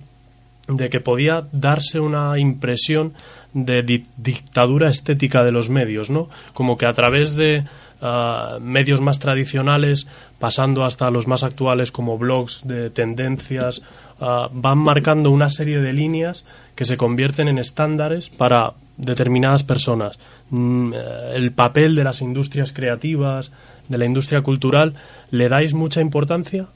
de 0.67 0.89
que 0.89 0.99
podía 0.99 1.43
darse 1.51 1.99
una 1.99 2.37
impresión 2.39 3.13
de 3.53 3.81
di- 3.83 4.05
dictadura 4.17 4.89
estética 4.89 5.43
de 5.43 5.51
los 5.51 5.69
medios, 5.69 6.09
¿no? 6.09 6.29
Como 6.53 6.77
que 6.77 6.85
a 6.85 6.93
través 6.93 7.35
de 7.35 7.63
ah, 8.01 8.57
medios 8.61 9.01
más 9.01 9.19
tradicionales, 9.19 10.07
pasando 10.39 10.83
hasta 10.83 11.09
los 11.11 11.27
más 11.27 11.43
actuales 11.43 11.91
como 11.91 12.17
blogs 12.17 12.61
de 12.63 12.89
tendencias, 12.91 13.81
ah, 14.21 14.49
van 14.51 14.77
marcando 14.77 15.31
una 15.31 15.49
serie 15.49 15.79
de 15.79 15.93
líneas 15.93 16.43
que 16.75 16.85
se 16.85 16.97
convierten 16.97 17.47
en 17.47 17.57
estándares 17.57 18.29
para 18.29 18.73
determinadas 18.97 19.63
personas. 19.63 20.19
Mm, 20.49 20.93
eh, 20.93 21.31
el 21.35 21.51
papel 21.51 21.95
de 21.95 22.03
las 22.03 22.21
industrias 22.21 22.73
creativas, 22.73 23.51
de 23.87 23.97
la 23.97 24.05
industria 24.05 24.41
cultural, 24.41 24.93
¿le 25.31 25.49
dais 25.49 25.73
mucha 25.73 26.01
importancia? 26.01 26.67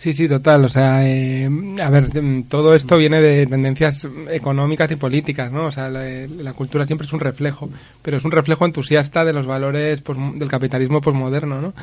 Sí, 0.00 0.14
sí, 0.14 0.26
total. 0.28 0.64
O 0.64 0.68
sea, 0.70 1.06
eh, 1.06 1.46
a 1.82 1.90
ver, 1.90 2.22
mm, 2.22 2.44
todo 2.44 2.74
esto 2.74 2.96
viene 2.96 3.20
de 3.20 3.46
tendencias 3.46 4.08
económicas 4.30 4.90
y 4.90 4.96
políticas, 4.96 5.52
¿no? 5.52 5.66
O 5.66 5.70
sea, 5.70 5.90
la, 5.90 6.02
la 6.26 6.54
cultura 6.54 6.86
siempre 6.86 7.06
es 7.06 7.12
un 7.12 7.20
reflejo, 7.20 7.68
pero 8.00 8.16
es 8.16 8.24
un 8.24 8.30
reflejo 8.30 8.64
entusiasta 8.64 9.26
de 9.26 9.34
los 9.34 9.46
valores 9.46 10.02
posmo- 10.02 10.32
del 10.38 10.48
capitalismo 10.48 11.02
posmoderno, 11.02 11.60
¿no? 11.60 11.74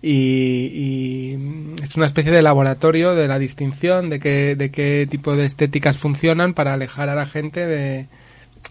Y, 0.00 0.70
y, 0.72 1.38
es 1.82 1.94
una 1.96 2.06
especie 2.06 2.32
de 2.32 2.40
laboratorio 2.40 3.14
de 3.14 3.28
la 3.28 3.38
distinción 3.38 4.08
de 4.08 4.20
qué, 4.20 4.56
de 4.56 4.70
qué 4.70 5.06
tipo 5.10 5.36
de 5.36 5.44
estéticas 5.44 5.98
funcionan 5.98 6.54
para 6.54 6.72
alejar 6.72 7.10
a 7.10 7.14
la 7.14 7.26
gente 7.26 7.66
de, 7.66 8.06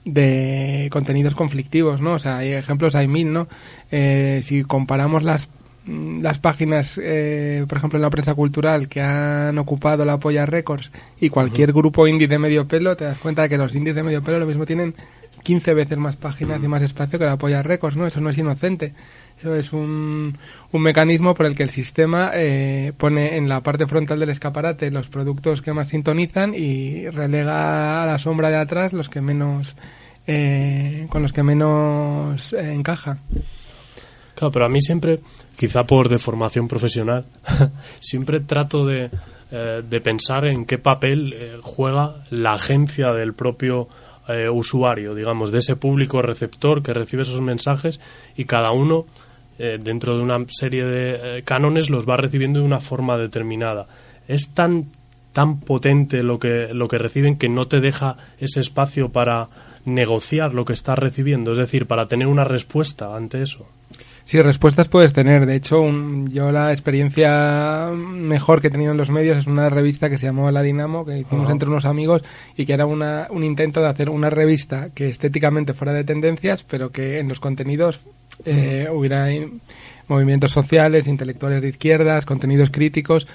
de 0.06 0.90
contenidos 0.92 1.36
conflictivos, 1.36 2.02
¿no? 2.02 2.14
O 2.14 2.20
sea, 2.20 2.38
hay 2.38 2.54
ejemplos, 2.54 2.96
hay 2.96 3.08
mil, 3.08 3.32
¿no? 3.34 3.48
Eh, 3.92 4.42
si 4.44 4.64
comparamos 4.64 5.24
las 5.24 5.50
las 5.88 6.40
páginas, 6.40 7.00
eh, 7.02 7.66
por 7.68 7.78
ejemplo, 7.78 7.98
en 7.98 8.02
la 8.02 8.10
prensa 8.10 8.34
cultural 8.34 8.88
que 8.88 9.02
han 9.02 9.58
ocupado 9.58 10.04
la 10.06 10.18
Polla 10.18 10.46
Records 10.46 10.92
y 11.20 11.30
cualquier 11.30 11.74
grupo 11.74 12.08
indie 12.08 12.28
de 12.28 12.40
medio 12.40 12.68
pelo, 12.68 12.96
te 12.96 13.06
das 13.06 13.18
cuenta 13.20 13.44
de 13.44 13.50
que 13.50 13.58
los 13.58 13.76
indies 13.76 13.96
de 13.96 14.04
medio 14.04 14.24
pelo 14.24 14.40
lo 14.40 14.46
mismo 14.46 14.66
tienen 14.66 14.96
15 15.44 15.74
veces 15.76 15.98
más 15.98 16.16
páginas 16.16 16.62
y 16.64 16.68
más 16.68 16.82
espacio 16.82 17.20
que 17.20 17.26
la 17.26 17.38
Polla 17.38 17.62
Records, 17.62 17.96
¿no? 17.96 18.08
Eso 18.08 18.20
no 18.20 18.30
es 18.30 18.38
inocente. 18.38 18.94
Eso 19.38 19.56
es 19.56 19.74
un, 19.74 20.38
un 20.72 20.82
mecanismo 20.82 21.34
por 21.34 21.46
el 21.46 21.56
que 21.56 21.64
el 21.64 21.70
sistema 21.70 22.32
eh, 22.34 22.94
pone 22.98 23.38
en 23.38 23.48
la 23.48 23.62
parte 23.62 23.86
frontal 23.86 24.20
del 24.20 24.30
escaparate 24.30 24.90
los 24.92 25.08
productos 25.08 25.62
que 25.62 25.74
más 25.74 25.90
sintonizan 25.90 26.54
y 26.56 27.10
relega 27.10 28.02
a 28.02 28.06
la 28.06 28.18
sombra 28.18 28.50
de 28.50 28.58
atrás 28.58 28.94
los 28.94 29.10
que 29.10 29.22
menos 29.22 29.76
eh, 30.26 31.06
con 31.10 31.22
los 31.22 31.32
que 31.34 31.44
menos 31.44 32.54
eh, 32.54 32.74
encajan. 32.74 33.20
Claro, 34.36 34.52
pero 34.52 34.66
a 34.66 34.70
mí 34.70 34.82
siempre, 34.82 35.20
quizá 35.58 35.86
por 35.86 36.10
deformación 36.10 36.68
profesional, 36.68 37.26
siempre 38.00 38.42
trato 38.42 38.86
de, 38.86 39.10
eh, 39.52 39.82
de 39.88 40.02
pensar 40.02 40.46
en 40.46 40.66
qué 40.66 40.78
papel 40.78 41.34
eh, 41.34 41.58
juega 41.62 42.16
la 42.32 42.54
agencia 42.54 43.14
del 43.14 43.34
propio 43.34 43.88
eh, 44.28 44.50
usuario, 44.50 45.16
digamos, 45.16 45.52
de 45.52 45.60
ese 45.60 45.78
público 45.78 46.22
receptor 46.22 46.84
que 46.84 46.94
recibe 46.94 47.22
esos 47.22 47.42
mensajes 47.42 48.02
y 48.36 48.46
cada 48.46 48.72
uno, 48.72 49.06
dentro 49.58 50.18
de 50.18 50.22
una 50.22 50.46
serie 50.50 50.84
de 50.84 51.42
cánones, 51.44 51.90
los 51.90 52.06
va 52.06 52.18
recibiendo 52.18 52.60
de 52.60 52.66
una 52.66 52.82
forma 52.82 53.18
determinada. 53.18 53.88
Es 54.28 54.50
tan 54.50 54.88
tan 55.32 55.62
potente 55.62 56.24
lo 56.24 56.40
que 56.40 56.74
lo 56.74 56.90
que 56.90 56.98
reciben 56.98 57.38
que 57.38 57.48
no 57.48 57.66
te 57.66 57.80
deja 57.80 58.18
ese 58.38 58.60
espacio 58.60 59.14
para 59.14 59.48
negociar 59.86 60.54
lo 60.54 60.66
que 60.66 60.74
estás 60.74 61.00
recibiendo, 61.00 61.54
es 61.54 61.58
decir, 61.58 61.88
para 61.88 62.08
tener 62.08 62.28
una 62.28 62.44
respuesta 62.44 63.16
ante 63.16 63.42
eso. 63.42 63.66
Sí, 64.26 64.40
respuestas 64.42 64.88
puedes 64.88 65.14
tener. 65.14 65.46
De 65.46 65.56
hecho, 65.56 65.80
un- 65.82 66.30
yo 66.32 66.52
la 66.52 66.72
experiencia 66.72 67.92
mejor 67.94 68.60
que 68.60 68.68
he 68.68 68.72
tenido 68.72 68.92
en 68.92 68.98
los 68.98 69.12
medios 69.12 69.38
es 69.38 69.46
una 69.48 69.70
revista 69.70 70.10
que 70.10 70.18
se 70.18 70.26
llamó 70.26 70.50
La 70.50 70.64
Dinamo, 70.64 71.06
que 71.06 71.20
hicimos 71.20 71.50
entre 71.52 71.70
unos 71.70 71.86
amigos 71.86 72.24
y 72.58 72.66
que 72.66 72.74
era 72.74 72.88
una, 72.88 73.28
un 73.30 73.44
intento 73.44 73.82
de 73.82 73.88
hacer 73.88 74.10
una 74.10 74.32
revista 74.32 74.90
que 74.96 75.10
estéticamente 75.10 75.76
fuera 75.76 75.94
de 75.94 76.04
tendencias, 76.04 76.64
pero 76.64 76.90
que 76.92 77.20
en 77.20 77.28
los 77.30 77.40
contenidos 77.40 78.02
eh, 78.46 78.88
hubiera 78.92 79.32
in- 79.32 79.62
movimientos 80.08 80.52
sociales, 80.52 81.06
intelectuales 81.08 81.62
de 81.62 81.70
izquierdas, 81.70 82.26
contenidos 82.26 82.72
críticos. 82.72 83.28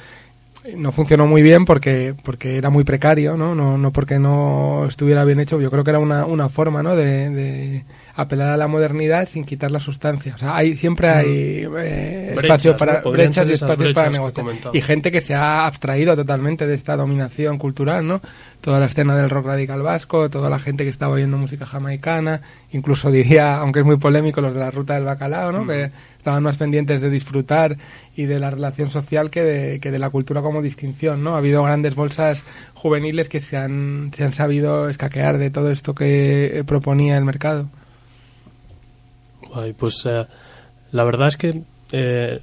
No 0.76 0.92
funcionó 0.92 1.26
muy 1.26 1.40
bien 1.40 1.64
porque 1.64 2.14
porque 2.22 2.56
era 2.58 2.68
muy 2.68 2.84
precario, 2.84 3.34
¿no? 3.36 3.54
No, 3.54 3.78
no 3.78 3.92
porque 3.92 4.18
no 4.18 4.84
estuviera 4.86 5.24
bien 5.24 5.40
hecho. 5.40 5.58
Yo 5.58 5.70
creo 5.70 5.84
que 5.84 5.90
era 5.90 5.98
una, 6.00 6.26
una 6.26 6.50
forma, 6.50 6.82
¿no? 6.82 6.94
De, 6.96 7.30
de 7.30 7.84
apelar 8.14 8.50
a 8.50 8.56
la 8.56 8.68
modernidad 8.68 9.28
sin 9.28 9.44
quitar 9.44 9.70
la 9.70 9.80
sustancia. 9.80 10.34
O 10.34 10.38
sea, 10.38 10.56
hay 10.56 10.76
siempre 10.76 11.08
hay 11.08 11.28
eh, 11.28 12.32
Brechas, 12.34 12.44
espacio 12.44 12.72
¿no? 12.72 12.76
para 12.76 13.00
brechas 13.00 13.48
y 13.48 13.52
espacios 13.52 13.94
para 13.94 14.08
brechas 14.08 14.12
negociar. 14.12 14.74
Y 14.74 14.80
gente 14.80 15.10
que 15.10 15.20
se 15.20 15.34
ha 15.34 15.66
abstraído 15.66 16.16
totalmente 16.16 16.66
de 16.66 16.74
esta 16.74 16.96
dominación 16.96 17.58
cultural, 17.58 18.06
¿no? 18.06 18.20
Toda 18.60 18.78
la 18.78 18.86
escena 18.86 19.16
del 19.16 19.30
rock 19.30 19.46
radical 19.46 19.82
vasco, 19.82 20.28
toda 20.28 20.50
la 20.50 20.58
gente 20.58 20.84
que 20.84 20.90
estaba 20.90 21.14
oyendo 21.14 21.38
música 21.38 21.66
jamaicana, 21.66 22.40
incluso 22.72 23.10
diría, 23.12 23.56
aunque 23.56 23.80
es 23.80 23.86
muy 23.86 23.96
polémico, 23.96 24.40
los 24.40 24.54
de 24.54 24.60
la 24.60 24.70
ruta 24.70 24.94
del 24.94 25.04
bacalao, 25.04 25.52
¿no? 25.52 25.66
Que 25.66 25.90
estaban 26.18 26.42
más 26.42 26.58
pendientes 26.58 27.00
de 27.00 27.08
disfrutar 27.08 27.76
y 28.14 28.26
de 28.26 28.38
la 28.38 28.50
relación 28.50 28.90
social 28.90 29.30
que 29.30 29.42
de, 29.42 29.80
que 29.80 29.90
de 29.90 29.98
la 29.98 30.10
cultura 30.10 30.42
como 30.42 30.60
distinción, 30.60 31.24
¿no? 31.24 31.34
Ha 31.34 31.38
habido 31.38 31.62
grandes 31.62 31.94
bolsas 31.94 32.44
juveniles 32.74 33.28
que 33.28 33.40
se 33.40 33.56
han, 33.56 34.10
se 34.14 34.24
han 34.24 34.32
sabido 34.32 34.88
escaquear 34.88 35.38
de 35.38 35.50
todo 35.50 35.70
esto 35.70 35.94
que 35.94 36.58
eh, 36.58 36.64
proponía 36.64 37.16
el 37.16 37.24
mercado. 37.24 37.68
Guay, 39.52 39.72
pues 39.72 40.02
eh, 40.06 40.24
la 40.92 41.04
verdad 41.04 41.28
es 41.28 41.36
que 41.36 41.62
eh, 41.92 42.40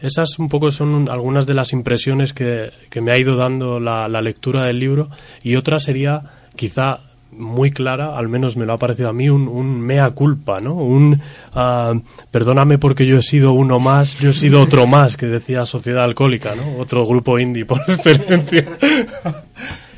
esas 0.00 0.38
un 0.38 0.48
poco 0.48 0.70
son 0.70 1.08
algunas 1.08 1.46
de 1.46 1.54
las 1.54 1.72
impresiones 1.72 2.32
que, 2.32 2.70
que 2.90 3.00
me 3.00 3.12
ha 3.12 3.18
ido 3.18 3.36
dando 3.36 3.80
la, 3.80 4.08
la 4.08 4.20
lectura 4.20 4.64
del 4.64 4.78
libro 4.78 5.08
y 5.42 5.56
otra 5.56 5.78
sería 5.78 6.22
quizá 6.54 7.00
muy 7.30 7.70
clara, 7.70 8.16
al 8.16 8.28
menos 8.28 8.56
me 8.56 8.64
lo 8.64 8.72
ha 8.72 8.78
parecido 8.78 9.08
a 9.08 9.12
mí, 9.12 9.28
un, 9.28 9.48
un 9.48 9.80
mea 9.80 10.10
culpa, 10.10 10.60
¿no? 10.60 10.74
Un 10.74 11.20
ah, 11.54 11.94
perdóname 12.30 12.78
porque 12.78 13.06
yo 13.06 13.18
he 13.18 13.22
sido 13.22 13.52
uno 13.52 13.78
más, 13.78 14.18
yo 14.18 14.30
he 14.30 14.34
sido 14.34 14.62
otro 14.62 14.86
más, 14.86 15.16
que 15.16 15.26
decía 15.26 15.66
Sociedad 15.66 16.04
Alcohólica, 16.04 16.54
¿no? 16.54 16.78
Otro 16.78 17.06
grupo 17.06 17.38
indie 17.38 17.64
por 17.64 17.80
excelencia. 17.88 18.66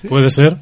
¿Puede 0.08 0.30
ser? 0.30 0.56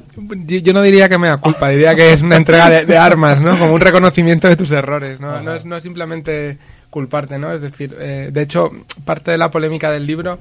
Yo 0.45 0.73
no 0.73 0.81
diría 0.81 1.09
que 1.09 1.17
me 1.17 1.27
da 1.27 1.37
culpa, 1.37 1.69
diría 1.69 1.95
que 1.95 2.13
es 2.13 2.21
una 2.21 2.35
entrega 2.35 2.69
de, 2.69 2.85
de 2.85 2.97
armas, 2.97 3.41
¿no? 3.41 3.57
Como 3.57 3.73
un 3.73 3.81
reconocimiento 3.81 4.47
de 4.47 4.55
tus 4.55 4.71
errores, 4.71 5.19
¿no? 5.19 5.41
No 5.41 5.55
es, 5.55 5.65
no 5.65 5.77
es 5.77 5.83
simplemente 5.83 6.57
culparte, 6.89 7.37
¿no? 7.37 7.51
Es 7.51 7.61
decir, 7.61 7.95
eh, 7.99 8.29
de 8.31 8.41
hecho, 8.41 8.71
parte 9.05 9.31
de 9.31 9.37
la 9.37 9.51
polémica 9.51 9.91
del 9.91 10.05
libro, 10.05 10.39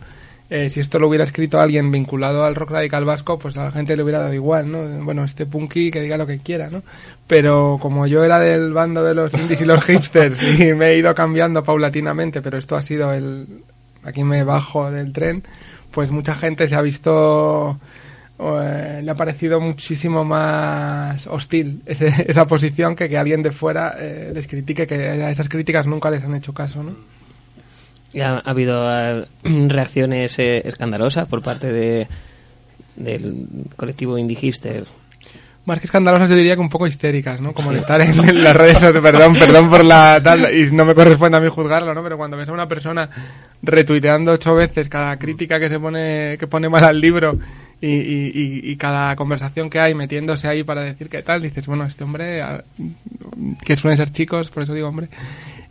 eh, 0.50 0.70
si 0.70 0.80
esto 0.80 0.98
lo 0.98 1.08
hubiera 1.08 1.24
escrito 1.24 1.60
alguien 1.60 1.90
vinculado 1.90 2.44
al 2.44 2.54
rock 2.54 2.70
radical 2.70 3.04
vasco, 3.04 3.38
pues 3.38 3.56
a 3.56 3.64
la 3.64 3.70
gente 3.70 3.96
le 3.96 4.02
hubiera 4.02 4.20
dado 4.20 4.32
igual, 4.32 4.70
¿no? 4.70 5.04
Bueno, 5.04 5.24
este 5.24 5.44
punky 5.44 5.90
que 5.90 6.00
diga 6.00 6.16
lo 6.16 6.26
que 6.26 6.38
quiera, 6.38 6.70
¿no? 6.70 6.82
Pero 7.26 7.78
como 7.80 8.06
yo 8.06 8.24
era 8.24 8.38
del 8.38 8.72
bando 8.72 9.04
de 9.04 9.14
los 9.14 9.34
indies 9.34 9.60
y 9.60 9.64
los 9.66 9.84
hipsters 9.84 10.42
y 10.60 10.72
me 10.72 10.88
he 10.88 10.98
ido 10.98 11.14
cambiando 11.14 11.62
paulatinamente, 11.62 12.40
pero 12.40 12.56
esto 12.56 12.76
ha 12.76 12.82
sido 12.82 13.12
el 13.12 13.46
aquí 14.04 14.24
me 14.24 14.42
bajo 14.42 14.90
del 14.90 15.12
tren, 15.12 15.42
pues 15.90 16.10
mucha 16.10 16.34
gente 16.34 16.66
se 16.66 16.76
ha 16.76 16.82
visto, 16.82 17.78
eh, 18.40 19.00
le 19.02 19.10
ha 19.10 19.14
parecido 19.16 19.60
muchísimo 19.60 20.24
más 20.24 21.26
hostil 21.26 21.82
ese- 21.86 22.24
esa 22.28 22.46
posición 22.46 22.94
que 22.94 23.08
que 23.08 23.18
alguien 23.18 23.42
de 23.42 23.50
fuera 23.50 23.94
eh, 23.98 24.30
les 24.34 24.46
critique, 24.46 24.86
que 24.86 24.94
a 24.94 25.30
esas 25.30 25.48
críticas 25.48 25.86
nunca 25.86 26.10
les 26.10 26.22
han 26.24 26.34
hecho 26.34 26.52
caso, 26.54 26.82
¿no? 26.82 26.92
Y 28.12 28.20
ha, 28.20 28.34
ha 28.38 28.50
habido 28.50 28.84
eh, 28.90 29.24
reacciones 29.68 30.38
eh, 30.38 30.62
escandalosas 30.64 31.26
por 31.28 31.42
parte 31.42 31.72
de 31.72 32.06
del 32.96 33.46
colectivo 33.76 34.18
indie 34.18 34.36
hipster. 34.36 34.84
Más 35.66 35.78
que 35.78 35.84
escandalosas, 35.86 36.30
yo 36.30 36.34
diría 36.36 36.54
que 36.54 36.60
un 36.62 36.70
poco 36.70 36.86
histéricas, 36.86 37.40
¿no? 37.40 37.52
Como 37.52 37.70
el 37.70 37.76
estar 37.76 38.00
en, 38.00 38.18
en 38.26 38.42
las 38.42 38.56
redes 38.56 38.74
sociales, 38.78 39.02
perdón, 39.02 39.34
perdón 39.34 39.68
por 39.68 39.84
la 39.84 40.18
tal, 40.24 40.52
y 40.52 40.72
no 40.72 40.84
me 40.86 40.94
corresponde 40.94 41.36
a 41.36 41.40
mí 41.40 41.48
juzgarlo, 41.48 41.92
¿no? 41.94 42.02
Pero 42.02 42.16
cuando 42.16 42.36
ves 42.38 42.48
a 42.48 42.52
una 42.52 42.66
persona 42.66 43.08
retuiteando 43.62 44.32
ocho 44.32 44.54
veces 44.54 44.88
cada 44.88 45.16
crítica 45.18 45.60
que 45.60 45.68
se 45.68 45.78
pone, 45.78 46.36
que 46.38 46.46
pone 46.46 46.68
mal 46.68 46.84
al 46.84 46.98
libro 47.00 47.38
y, 47.80 47.86
y, 47.88 48.60
y- 48.64 48.76
cada 48.76 49.14
conversación 49.16 49.70
que 49.70 49.78
hay 49.78 49.94
metiéndose 49.94 50.48
ahí 50.48 50.64
para 50.64 50.82
decir 50.82 51.08
qué 51.08 51.22
tal, 51.22 51.42
dices, 51.42 51.66
bueno, 51.66 51.84
este 51.84 52.02
hombre, 52.04 52.42
que 53.64 53.76
suelen 53.76 53.96
ser 53.96 54.10
chicos, 54.10 54.50
por 54.50 54.64
eso 54.64 54.74
digo 54.74 54.88
hombre, 54.88 55.08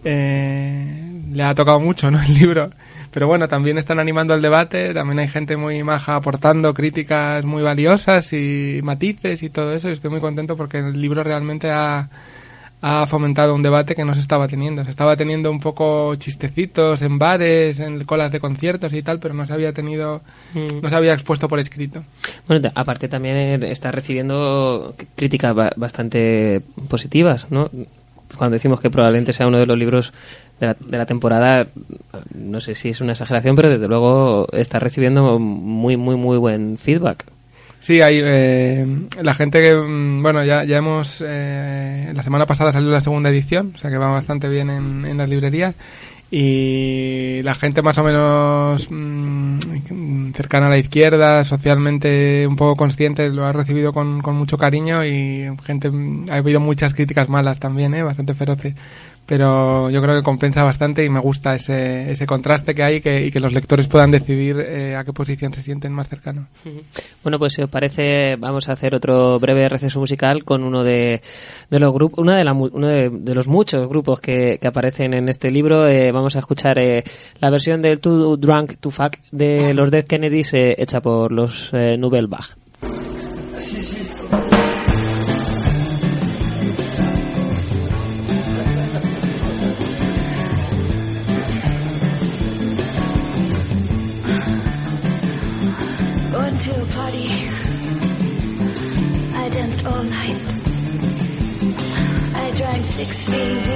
eh, 0.04 1.22
le 1.32 1.44
ha 1.44 1.54
tocado 1.54 1.80
mucho, 1.80 2.10
¿no? 2.10 2.22
El 2.24 2.34
libro. 2.34 2.70
Pero 3.12 3.28
bueno, 3.28 3.48
también 3.48 3.78
están 3.78 4.00
animando 4.00 4.34
el 4.36 4.42
debate, 4.42 4.94
también 4.94 5.20
hay 5.20 5.28
gente 5.28 5.58
muy 5.58 5.82
maja 5.84 6.16
aportando 6.16 6.74
críticas 6.74 7.46
muy 7.46 7.64
valiosas 7.64 8.32
y 8.34 8.80
matices 8.84 9.42
y 9.44 9.50
todo 9.50 9.74
eso, 9.74 9.90
y 9.90 9.94
estoy 9.94 10.12
muy 10.12 10.20
contento 10.20 10.56
porque 10.56 10.80
el 10.80 11.02
libro 11.02 11.24
realmente 11.24 11.72
ha, 11.72 12.10
ha 12.82 13.08
fomentado 13.08 13.56
un 13.56 13.64
debate 13.64 13.96
que 13.96 14.06
no 14.06 14.14
se 14.14 14.22
estaba 14.22 14.48
teniendo. 14.48 14.84
Se 14.86 14.92
estaba 14.92 15.16
teniendo 15.16 15.50
un 15.50 15.60
poco 15.60 16.16
chistecitos 16.16 17.02
en 17.02 17.18
bares, 17.18 17.80
en 17.80 18.04
colas 18.06 18.32
de 18.32 18.40
conciertos 18.40 18.94
y 18.94 19.02
tal, 19.02 19.20
pero 19.20 19.34
no 19.34 19.48
se 19.48 19.54
había 19.54 19.74
tenido, 19.74 20.22
no 20.82 20.90
se 20.90 20.96
había 20.96 21.14
expuesto 21.14 21.48
por 21.48 21.60
escrito. 21.60 22.04
Bueno, 22.48 22.70
aparte 22.76 23.08
también 23.08 23.64
está 23.64 23.92
recibiendo 23.92 24.94
críticas 25.16 25.56
ba- 25.56 25.74
bastante 25.76 26.62
positivas, 26.88 27.48
¿no? 27.50 27.70
Cuando 28.38 28.54
decimos 28.56 28.80
que 28.80 28.90
probablemente 28.90 29.34
sea 29.34 29.48
uno 29.48 29.58
de 29.58 29.66
los 29.66 29.78
libros 29.78 30.14
de 30.60 30.68
la, 30.68 30.76
de 30.80 30.98
la 30.98 31.06
temporada, 31.06 31.66
no 32.36 32.60
sé 32.60 32.76
si 32.76 32.90
es 32.90 33.02
una 33.02 33.14
exageración, 33.14 33.56
pero 33.56 33.70
desde 33.70 33.88
luego 33.88 34.48
está 34.52 34.80
recibiendo 34.80 35.40
muy, 35.40 35.98
muy, 35.98 36.16
muy 36.16 36.38
buen 36.38 36.78
feedback. 36.78 37.26
Sí, 37.80 38.02
hay 38.02 38.20
eh, 38.24 38.86
la 39.22 39.34
gente 39.34 39.62
que, 39.62 39.76
mm, 39.76 40.22
bueno, 40.22 40.44
ya, 40.44 40.64
ya 40.64 40.78
hemos, 40.78 41.24
eh, 41.26 42.12
la 42.14 42.24
semana 42.24 42.46
pasada 42.46 42.72
salió 42.72 42.90
la 42.90 43.02
segunda 43.02 43.30
edición, 43.30 43.74
o 43.76 43.78
sea 43.78 43.90
que 43.90 43.98
va 43.98 44.10
bastante 44.10 44.50
bien 44.50 44.70
en, 44.70 45.06
en 45.06 45.18
las 45.18 45.30
librerías 45.30 45.76
y 46.30 47.42
la 47.44 47.56
gente 47.56 47.82
más 47.82 47.98
o 47.98 48.04
menos 48.04 48.88
mm, 48.90 50.32
cercana 50.34 50.68
a 50.68 50.70
la 50.70 50.78
izquierda, 50.78 51.44
socialmente 51.46 52.46
un 52.46 52.58
poco 52.58 52.76
consciente, 52.76 53.30
lo 53.30 53.46
ha 53.46 53.54
recibido 53.54 53.94
con, 53.94 54.22
con 54.22 54.36
mucho 54.36 54.58
cariño 54.58 55.06
y 55.06 55.48
gente, 55.64 55.90
ha 56.30 56.36
habido 56.36 56.60
muchas 56.60 56.94
críticas 56.94 57.30
malas 57.30 57.60
también, 57.60 57.94
¿eh? 57.94 58.04
bastante 58.04 58.34
feroces. 58.34 58.76
Pero 59.28 59.90
yo 59.90 60.02
creo 60.02 60.16
que 60.16 60.24
compensa 60.24 60.64
bastante 60.64 61.04
y 61.04 61.10
me 61.10 61.20
gusta 61.20 61.54
ese, 61.54 62.10
ese 62.10 62.26
contraste 62.26 62.74
que 62.74 62.82
hay 62.82 62.96
y 62.96 63.02
que, 63.02 63.26
y 63.26 63.32
que 63.32 63.42
los 63.42 63.52
lectores 63.54 63.88
puedan 63.88 64.10
decidir 64.10 64.58
eh, 64.60 64.96
a 64.96 65.04
qué 65.04 65.12
posición 65.12 65.54
se 65.54 65.62
sienten 65.62 65.92
más 65.92 66.08
cercanos. 66.08 66.46
Bueno, 67.24 67.38
pues 67.38 67.54
si 67.54 67.62
os 67.62 67.70
parece, 67.70 68.38
vamos 68.38 68.70
a 68.70 68.72
hacer 68.72 68.96
otro 68.96 69.38
breve 69.40 69.68
receso 69.68 70.00
musical 70.00 70.46
con 70.46 70.64
uno 70.64 70.82
de, 70.84 71.22
de 71.70 71.80
los 71.80 71.94
grupos, 71.94 72.20
una 72.20 72.38
de 72.38 72.46
la 72.46 72.54
mu- 72.54 72.70
uno 72.72 72.88
de, 72.88 73.10
de 73.10 73.36
los 73.36 73.50
muchos 73.50 73.90
grupos 73.90 74.22
que, 74.22 74.60
que 74.62 74.68
aparecen 74.70 75.14
en 75.14 75.28
este 75.28 75.52
libro. 75.52 75.86
Eh, 75.88 76.14
vamos 76.14 76.38
a 76.38 76.40
escuchar 76.40 76.80
eh, 76.80 77.04
la 77.42 77.50
versión 77.50 77.82
del 77.82 78.00
Too 78.00 78.38
Drunk 78.38 78.76
to 78.80 78.90
Fuck 78.92 79.18
de 79.34 79.74
los 79.74 79.92
Dead 79.92 80.06
Kennedys 80.06 80.54
eh, 80.54 80.76
hecha 80.78 81.02
por 81.02 81.34
los 81.34 81.70
eh, 81.74 81.98
Nouvelle. 81.98 82.28
Going 84.30 84.47
me. 103.46 103.67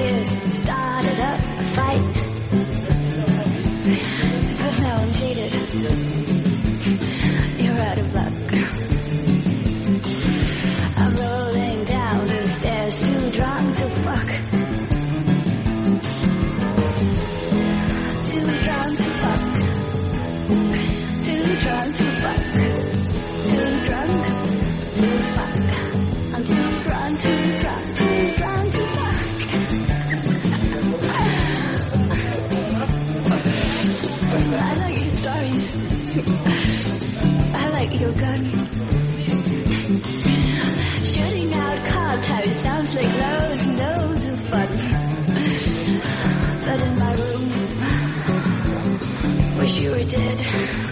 You 49.82 49.90
were 49.90 50.91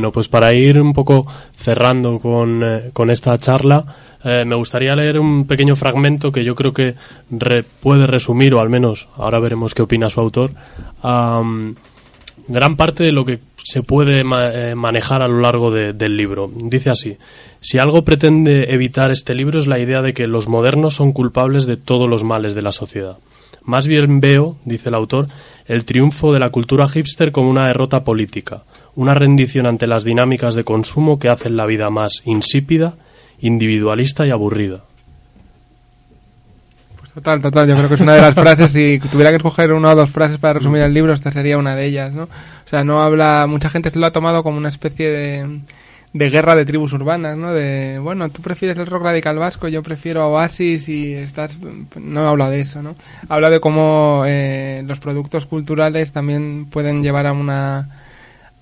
Bueno, 0.00 0.12
pues 0.12 0.28
para 0.28 0.54
ir 0.54 0.80
un 0.80 0.94
poco 0.94 1.26
cerrando 1.54 2.18
con, 2.20 2.62
eh, 2.64 2.90
con 2.94 3.10
esta 3.10 3.36
charla, 3.36 3.84
eh, 4.24 4.44
me 4.46 4.54
gustaría 4.56 4.94
leer 4.96 5.18
un 5.18 5.46
pequeño 5.46 5.76
fragmento 5.76 6.32
que 6.32 6.42
yo 6.42 6.54
creo 6.54 6.72
que 6.72 6.94
re- 7.30 7.64
puede 7.64 8.06
resumir, 8.06 8.54
o 8.54 8.60
al 8.60 8.70
menos 8.70 9.08
ahora 9.18 9.40
veremos 9.40 9.74
qué 9.74 9.82
opina 9.82 10.08
su 10.08 10.18
autor, 10.22 10.52
gran 12.48 12.76
parte 12.78 13.04
de 13.04 13.12
lo 13.12 13.26
que 13.26 13.40
se 13.62 13.82
puede 13.82 14.22
eh, 14.22 14.74
manejar 14.74 15.20
a 15.20 15.28
lo 15.28 15.40
largo 15.40 15.70
de- 15.70 15.92
del 15.92 16.16
libro. 16.16 16.50
Dice 16.50 16.88
así, 16.88 17.18
si 17.60 17.76
algo 17.78 18.02
pretende 18.02 18.72
evitar 18.72 19.10
este 19.10 19.34
libro 19.34 19.58
es 19.58 19.66
la 19.66 19.78
idea 19.78 20.00
de 20.00 20.14
que 20.14 20.26
los 20.26 20.48
modernos 20.48 20.94
son 20.94 21.12
culpables 21.12 21.66
de 21.66 21.76
todos 21.76 22.08
los 22.08 22.24
males 22.24 22.54
de 22.54 22.62
la 22.62 22.72
sociedad. 22.72 23.18
Más 23.64 23.86
bien 23.86 24.20
veo, 24.20 24.56
dice 24.64 24.88
el 24.88 24.94
autor, 24.94 25.26
el 25.66 25.84
triunfo 25.84 26.32
de 26.32 26.38
la 26.38 26.48
cultura 26.48 26.88
hipster 26.88 27.30
como 27.32 27.50
una 27.50 27.66
derrota 27.66 28.02
política, 28.02 28.62
una 28.96 29.14
rendición 29.14 29.66
ante 29.66 29.86
las 29.86 30.04
dinámicas 30.04 30.54
de 30.54 30.64
consumo 30.64 31.18
que 31.18 31.28
hacen 31.28 31.56
la 31.56 31.66
vida 31.66 31.90
más 31.90 32.22
insípida, 32.24 32.94
individualista 33.40 34.26
y 34.26 34.30
aburrida. 34.30 34.82
Total, 37.14 37.42
total. 37.42 37.68
Yo 37.68 37.74
creo 37.74 37.88
que 37.88 37.94
es 37.94 38.00
una 38.00 38.14
de 38.14 38.20
las 38.20 38.34
frases. 38.34 38.70
Si 38.70 38.98
tuviera 39.10 39.30
que 39.30 39.36
escoger 39.36 39.72
una 39.72 39.90
o 39.90 39.96
dos 39.96 40.10
frases 40.10 40.38
para 40.38 40.54
resumir 40.54 40.82
el 40.82 40.94
libro, 40.94 41.12
esta 41.12 41.30
sería 41.30 41.58
una 41.58 41.74
de 41.74 41.86
ellas, 41.86 42.12
¿no? 42.12 42.24
O 42.24 42.68
sea, 42.68 42.84
no 42.84 43.02
habla. 43.02 43.46
Mucha 43.46 43.68
gente 43.68 43.90
se 43.90 43.98
lo 43.98 44.06
ha 44.06 44.12
tomado 44.12 44.42
como 44.42 44.58
una 44.58 44.68
especie 44.68 45.10
de, 45.10 45.60
de 46.12 46.30
guerra 46.30 46.54
de 46.54 46.64
tribus 46.64 46.92
urbanas, 46.92 47.36
¿no? 47.36 47.52
De, 47.52 47.98
bueno, 47.98 48.28
tú 48.30 48.42
prefieres 48.42 48.78
el 48.78 48.86
rock 48.86 49.02
radical 49.02 49.38
vasco, 49.38 49.66
yo 49.66 49.82
prefiero 49.82 50.28
Oasis 50.28 50.88
y 50.88 51.14
estás. 51.14 51.58
No 52.00 52.28
habla 52.28 52.48
de 52.48 52.60
eso, 52.60 52.80
¿no? 52.80 52.94
Habla 53.28 53.50
de 53.50 53.60
cómo 53.60 54.22
eh, 54.26 54.82
los 54.86 55.00
productos 55.00 55.46
culturales 55.46 56.12
también 56.12 56.66
pueden 56.66 57.02
llevar 57.02 57.26
a 57.26 57.32
una 57.32 57.88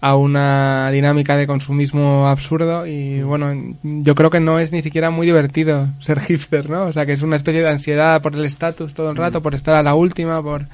a 0.01 0.15
una 0.15 0.91
dinámica 0.93 1.37
de 1.37 1.47
consumismo 1.47 2.29
absurdo 2.29 2.87
y 2.87 3.21
bueno, 3.23 3.75
yo 3.83 4.15
creo 4.15 4.31
que 4.31 4.39
no 4.39 4.61
es 4.61 4.71
ni 4.71 4.81
siquiera 4.81 5.11
muy 5.11 5.27
divertido 5.27 5.89
ser 5.99 6.21
hipster, 6.21 6.71
¿no? 6.71 6.85
O 6.85 6.93
sea, 6.93 7.05
que 7.05 7.13
es 7.13 7.23
una 7.23 7.37
especie 7.37 7.63
de 7.63 7.71
ansiedad 7.71 8.23
por 8.23 8.35
el 8.35 8.45
estatus 8.45 8.95
todo 8.95 9.11
el 9.11 9.17
rato, 9.17 9.43
por 9.43 9.55
estar 9.55 9.75
a 9.75 9.83
la 9.83 9.95
última, 9.95 10.43
por, 10.43 10.67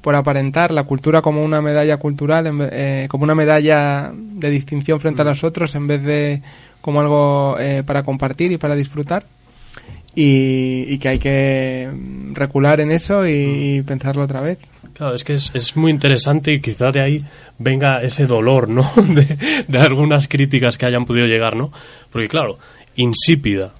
por 0.00 0.14
aparentar 0.14 0.70
la 0.70 0.84
cultura 0.84 1.20
como 1.20 1.44
una 1.44 1.60
medalla 1.60 1.98
cultural, 1.98 2.70
eh, 2.72 3.06
como 3.10 3.24
una 3.24 3.34
medalla 3.34 4.12
de 4.14 4.50
distinción 4.50 4.98
frente 4.98 5.22
a 5.22 5.26
los 5.26 5.44
otros 5.44 5.74
en 5.74 5.86
vez 5.86 6.02
de 6.02 6.42
como 6.80 7.00
algo 7.00 7.56
eh, 7.58 7.82
para 7.84 8.02
compartir 8.02 8.52
y 8.52 8.56
para 8.56 8.74
disfrutar. 8.74 9.24
Y, 10.12 10.86
y 10.88 10.98
que 10.98 11.08
hay 11.08 11.18
que 11.20 11.88
mm, 11.92 12.34
recular 12.34 12.80
en 12.80 12.90
eso 12.90 13.26
y, 13.26 13.76
y 13.76 13.82
pensarlo 13.82 14.24
otra 14.24 14.40
vez. 14.40 14.58
Claro, 15.00 15.14
es 15.14 15.24
que 15.24 15.32
es, 15.32 15.50
es 15.54 15.78
muy 15.78 15.90
interesante 15.90 16.52
y 16.52 16.60
quizá 16.60 16.92
de 16.92 17.00
ahí 17.00 17.24
venga 17.56 18.02
ese 18.02 18.26
dolor, 18.26 18.68
¿no? 18.68 18.82
De, 18.96 19.38
de 19.66 19.78
algunas 19.78 20.28
críticas 20.28 20.76
que 20.76 20.84
hayan 20.84 21.06
podido 21.06 21.26
llegar, 21.26 21.56
¿no? 21.56 21.72
Porque 22.12 22.28
claro, 22.28 22.58
insípida, 22.96 23.72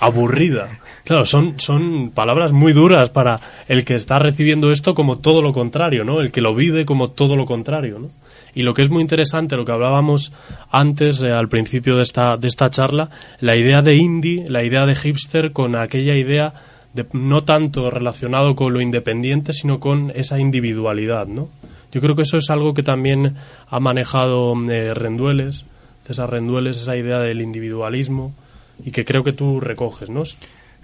aburrida. 0.00 0.80
Claro, 1.04 1.26
son, 1.26 1.60
son 1.60 2.10
palabras 2.10 2.52
muy 2.52 2.72
duras 2.72 3.10
para 3.10 3.36
el 3.68 3.84
que 3.84 3.96
está 3.96 4.18
recibiendo 4.18 4.72
esto 4.72 4.94
como 4.94 5.18
todo 5.18 5.42
lo 5.42 5.52
contrario, 5.52 6.04
¿no? 6.04 6.22
El 6.22 6.30
que 6.30 6.40
lo 6.40 6.54
vive 6.54 6.86
como 6.86 7.10
todo 7.10 7.36
lo 7.36 7.44
contrario, 7.44 7.98
¿no? 7.98 8.10
Y 8.54 8.62
lo 8.62 8.72
que 8.72 8.80
es 8.80 8.88
muy 8.88 9.02
interesante, 9.02 9.56
lo 9.56 9.66
que 9.66 9.72
hablábamos 9.72 10.32
antes, 10.70 11.22
eh, 11.22 11.32
al 11.32 11.50
principio 11.50 11.98
de 11.98 12.02
esta, 12.02 12.38
de 12.38 12.48
esta 12.48 12.70
charla, 12.70 13.10
la 13.40 13.56
idea 13.56 13.82
de 13.82 13.96
indie, 13.96 14.46
la 14.48 14.64
idea 14.64 14.86
de 14.86 14.96
hipster 14.96 15.52
con 15.52 15.76
aquella 15.76 16.16
idea 16.16 16.54
de, 16.96 17.06
no 17.12 17.44
tanto 17.44 17.90
relacionado 17.90 18.56
con 18.56 18.72
lo 18.72 18.80
independiente, 18.80 19.52
sino 19.52 19.78
con 19.78 20.12
esa 20.14 20.38
individualidad, 20.38 21.26
¿no? 21.26 21.48
Yo 21.92 22.00
creo 22.00 22.16
que 22.16 22.22
eso 22.22 22.36
es 22.36 22.50
algo 22.50 22.74
que 22.74 22.82
también 22.82 23.36
ha 23.68 23.80
manejado 23.80 24.54
eh, 24.70 24.92
Rendueles, 24.92 25.64
César 26.04 26.30
Rendueles, 26.30 26.78
esa 26.78 26.96
idea 26.96 27.20
del 27.20 27.40
individualismo, 27.40 28.34
y 28.84 28.90
que 28.90 29.04
creo 29.04 29.22
que 29.24 29.32
tú 29.32 29.60
recoges, 29.60 30.10
¿no? 30.10 30.24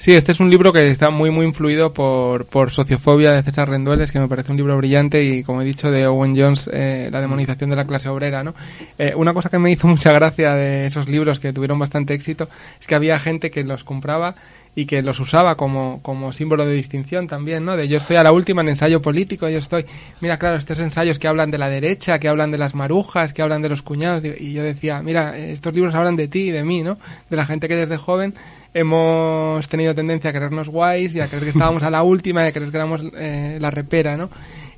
Sí, 0.02 0.12
este 0.14 0.32
es 0.32 0.40
un 0.40 0.50
libro 0.50 0.72
que 0.72 0.90
está 0.90 1.10
muy 1.10 1.30
muy 1.30 1.46
influido 1.46 1.92
por, 1.92 2.46
por 2.46 2.72
Sociofobia 2.72 3.32
de 3.32 3.42
César 3.44 3.68
Rendueles, 3.68 4.10
que 4.10 4.18
me 4.18 4.26
parece 4.26 4.50
un 4.50 4.56
libro 4.56 4.76
brillante 4.76 5.22
y 5.22 5.44
como 5.44 5.62
he 5.62 5.64
dicho 5.64 5.92
de 5.92 6.06
Owen 6.08 6.34
Jones, 6.36 6.68
eh, 6.72 7.08
la 7.12 7.20
demonización 7.20 7.70
de 7.70 7.76
la 7.76 7.84
clase 7.84 8.08
obrera, 8.08 8.42
¿no? 8.42 8.52
Eh, 8.98 9.12
una 9.14 9.32
cosa 9.32 9.48
que 9.48 9.60
me 9.60 9.70
hizo 9.70 9.86
mucha 9.86 10.12
gracia 10.12 10.54
de 10.54 10.86
esos 10.86 11.08
libros 11.08 11.38
que 11.38 11.52
tuvieron 11.52 11.78
bastante 11.78 12.14
éxito 12.14 12.48
es 12.80 12.86
que 12.86 12.96
había 12.96 13.18
gente 13.20 13.52
que 13.52 13.62
los 13.62 13.84
compraba 13.84 14.34
y 14.74 14.86
que 14.86 15.02
los 15.02 15.20
usaba 15.20 15.54
como, 15.54 16.00
como 16.02 16.32
símbolo 16.32 16.64
de 16.64 16.72
distinción 16.72 17.26
también, 17.26 17.64
¿no? 17.64 17.76
De 17.76 17.88
yo 17.88 17.98
estoy 17.98 18.16
a 18.16 18.22
la 18.22 18.32
última 18.32 18.62
en 18.62 18.70
ensayo 18.70 19.02
político, 19.02 19.48
yo 19.48 19.58
estoy, 19.58 19.84
mira, 20.20 20.38
claro, 20.38 20.56
estos 20.56 20.78
ensayos 20.78 21.18
que 21.18 21.28
hablan 21.28 21.50
de 21.50 21.58
la 21.58 21.68
derecha, 21.68 22.18
que 22.18 22.28
hablan 22.28 22.50
de 22.50 22.58
las 22.58 22.74
marujas, 22.74 23.34
que 23.34 23.42
hablan 23.42 23.60
de 23.60 23.68
los 23.68 23.82
cuñados, 23.82 24.24
y 24.24 24.52
yo 24.52 24.62
decía, 24.62 25.02
mira, 25.02 25.36
estos 25.36 25.74
libros 25.74 25.94
hablan 25.94 26.16
de 26.16 26.28
ti 26.28 26.48
y 26.48 26.50
de 26.50 26.64
mí, 26.64 26.82
¿no? 26.82 26.98
De 27.28 27.36
la 27.36 27.44
gente 27.44 27.68
que 27.68 27.76
desde 27.76 27.98
joven 27.98 28.34
hemos 28.72 29.68
tenido 29.68 29.94
tendencia 29.94 30.30
a 30.30 30.32
creernos 30.32 30.68
guays 30.68 31.14
y 31.14 31.20
a 31.20 31.28
creer 31.28 31.44
que 31.44 31.50
estábamos 31.50 31.82
a 31.82 31.90
la 31.90 32.02
última 32.02 32.42
y 32.44 32.48
a 32.48 32.52
creer 32.52 32.70
que 32.70 32.76
éramos 32.76 33.02
eh, 33.14 33.58
la 33.60 33.70
repera, 33.70 34.16
¿no? 34.16 34.30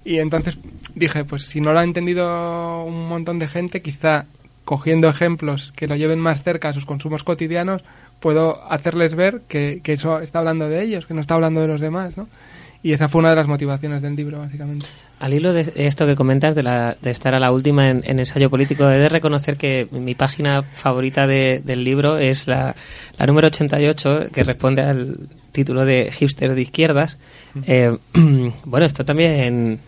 Y 0.05 0.18
entonces 0.18 0.59
dije, 0.95 1.24
pues 1.24 1.45
si 1.45 1.61
no 1.61 1.72
lo 1.72 1.78
ha 1.78 1.84
entendido 1.84 2.84
un 2.84 3.09
montón 3.09 3.38
de 3.38 3.47
gente, 3.47 3.80
quizá 3.80 4.26
cogiendo 4.64 5.09
ejemplos 5.09 5.72
que 5.76 5.86
lo 5.86 5.95
lleven 5.95 6.18
más 6.18 6.42
cerca 6.42 6.70
a 6.70 6.72
sus 6.72 6.86
consumos 6.86 7.22
cotidianos, 7.22 7.84
puedo 8.21 8.62
hacerles 8.71 9.15
ver 9.15 9.43
que, 9.49 9.81
que 9.83 9.93
eso 9.95 10.21
está 10.21 10.39
hablando 10.41 10.69
de 10.69 10.83
ellos, 10.83 11.07
que 11.07 11.15
no 11.15 11.21
está 11.21 11.35
hablando 11.35 11.61
de 11.61 11.69
los 11.69 11.81
demás, 11.81 12.17
¿no? 12.17 12.29
Y 12.83 12.93
esa 12.93 13.09
fue 13.09 13.21
una 13.21 13.31
de 13.31 13.37
las 13.37 13.49
motivaciones 13.49 14.03
del 14.03 14.15
libro, 14.15 14.39
básicamente. 14.41 14.85
Al 15.19 15.33
hilo 15.33 15.55
de 15.55 15.73
esto 15.77 16.05
que 16.05 16.17
comentas 16.17 16.55
de, 16.55 16.62
la, 16.62 16.97
de 17.01 17.11
estar 17.12 17.35
a 17.35 17.39
la 17.39 17.51
última 17.51 17.89
en, 17.89 18.03
en 18.05 18.19
ensayo 18.19 18.51
político, 18.51 18.91
he 18.91 18.99
de 18.99 19.09
reconocer 19.09 19.57
que 19.57 19.89
mi 19.91 20.15
página 20.15 20.62
favorita 20.62 21.27
de- 21.27 21.62
del 21.65 21.83
libro 21.83 22.19
es 22.19 22.47
la, 22.47 22.75
la 23.19 23.27
número 23.27 23.47
88, 23.47 24.27
que 24.33 24.45
responde 24.45 24.83
al 24.83 25.17
título 25.53 25.87
de 25.87 26.11
Hipster 26.12 26.55
de 26.55 26.61
Izquierdas. 26.61 27.17
Eh, 27.65 27.97
bueno, 28.65 28.85
esto 28.85 29.03
también 29.05 29.81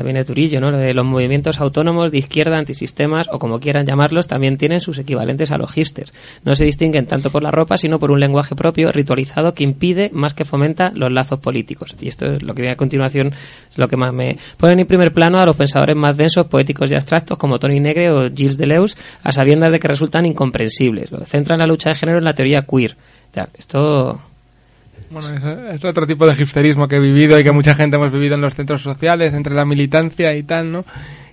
también 0.00 0.16
es 0.16 0.26
durillo, 0.26 0.62
¿no? 0.62 0.70
Lo 0.70 0.78
de 0.78 0.94
los 0.94 1.04
movimientos 1.04 1.60
autónomos 1.60 2.10
de 2.10 2.16
izquierda, 2.16 2.56
antisistemas 2.56 3.28
o 3.30 3.38
como 3.38 3.60
quieran 3.60 3.84
llamarlos, 3.84 4.28
también 4.28 4.56
tienen 4.56 4.80
sus 4.80 4.96
equivalentes 4.96 5.52
a 5.52 5.58
los 5.58 5.70
hipsters. 5.72 6.14
No 6.42 6.54
se 6.54 6.64
distinguen 6.64 7.04
tanto 7.04 7.28
por 7.28 7.42
la 7.42 7.50
ropa, 7.50 7.76
sino 7.76 7.98
por 7.98 8.10
un 8.10 8.18
lenguaje 8.18 8.54
propio, 8.54 8.92
ritualizado, 8.92 9.52
que 9.52 9.62
impide 9.62 10.08
más 10.14 10.32
que 10.32 10.46
fomenta 10.46 10.90
los 10.94 11.12
lazos 11.12 11.38
políticos. 11.40 11.94
Y 12.00 12.08
esto 12.08 12.24
es 12.24 12.42
lo 12.42 12.54
que 12.54 12.62
viene 12.62 12.72
a 12.72 12.78
continuación, 12.78 13.34
lo 13.76 13.88
que 13.88 13.98
más 13.98 14.14
me 14.14 14.38
ponen 14.56 14.80
en 14.80 14.86
primer 14.86 15.12
plano 15.12 15.38
a 15.38 15.44
los 15.44 15.54
pensadores 15.54 15.96
más 15.96 16.16
densos, 16.16 16.46
poéticos 16.46 16.90
y 16.90 16.94
abstractos 16.94 17.36
como 17.36 17.58
Tony 17.58 17.78
Negre 17.78 18.10
o 18.10 18.30
Gilles 18.30 18.56
Deleuze, 18.56 18.96
a 19.22 19.32
sabiendas 19.32 19.70
de 19.70 19.80
que 19.80 19.88
resultan 19.88 20.24
incomprensibles. 20.24 21.12
Lo 21.12 21.20
centran 21.26 21.58
la 21.58 21.66
lucha 21.66 21.90
de 21.90 21.96
género 21.96 22.16
en 22.16 22.24
la 22.24 22.32
teoría 22.32 22.62
queer. 22.62 22.96
Ya, 23.34 23.50
esto 23.58 24.18
Bueno, 25.10 25.28
es, 25.30 25.74
es 25.74 25.84
otro 25.84 26.06
tipo 26.06 26.24
de 26.24 26.40
hipsterismo 26.40 26.86
que 26.86 26.96
he 26.96 27.00
vivido 27.00 27.38
y 27.38 27.42
que 27.42 27.50
mucha 27.50 27.74
gente 27.74 27.96
hemos 27.96 28.12
vivido 28.12 28.36
en 28.36 28.40
los 28.40 28.54
centros 28.54 28.80
sociales, 28.80 29.34
entre 29.34 29.54
la 29.54 29.64
militancia 29.64 30.34
y 30.36 30.44
tal, 30.44 30.70
¿no? 30.70 30.84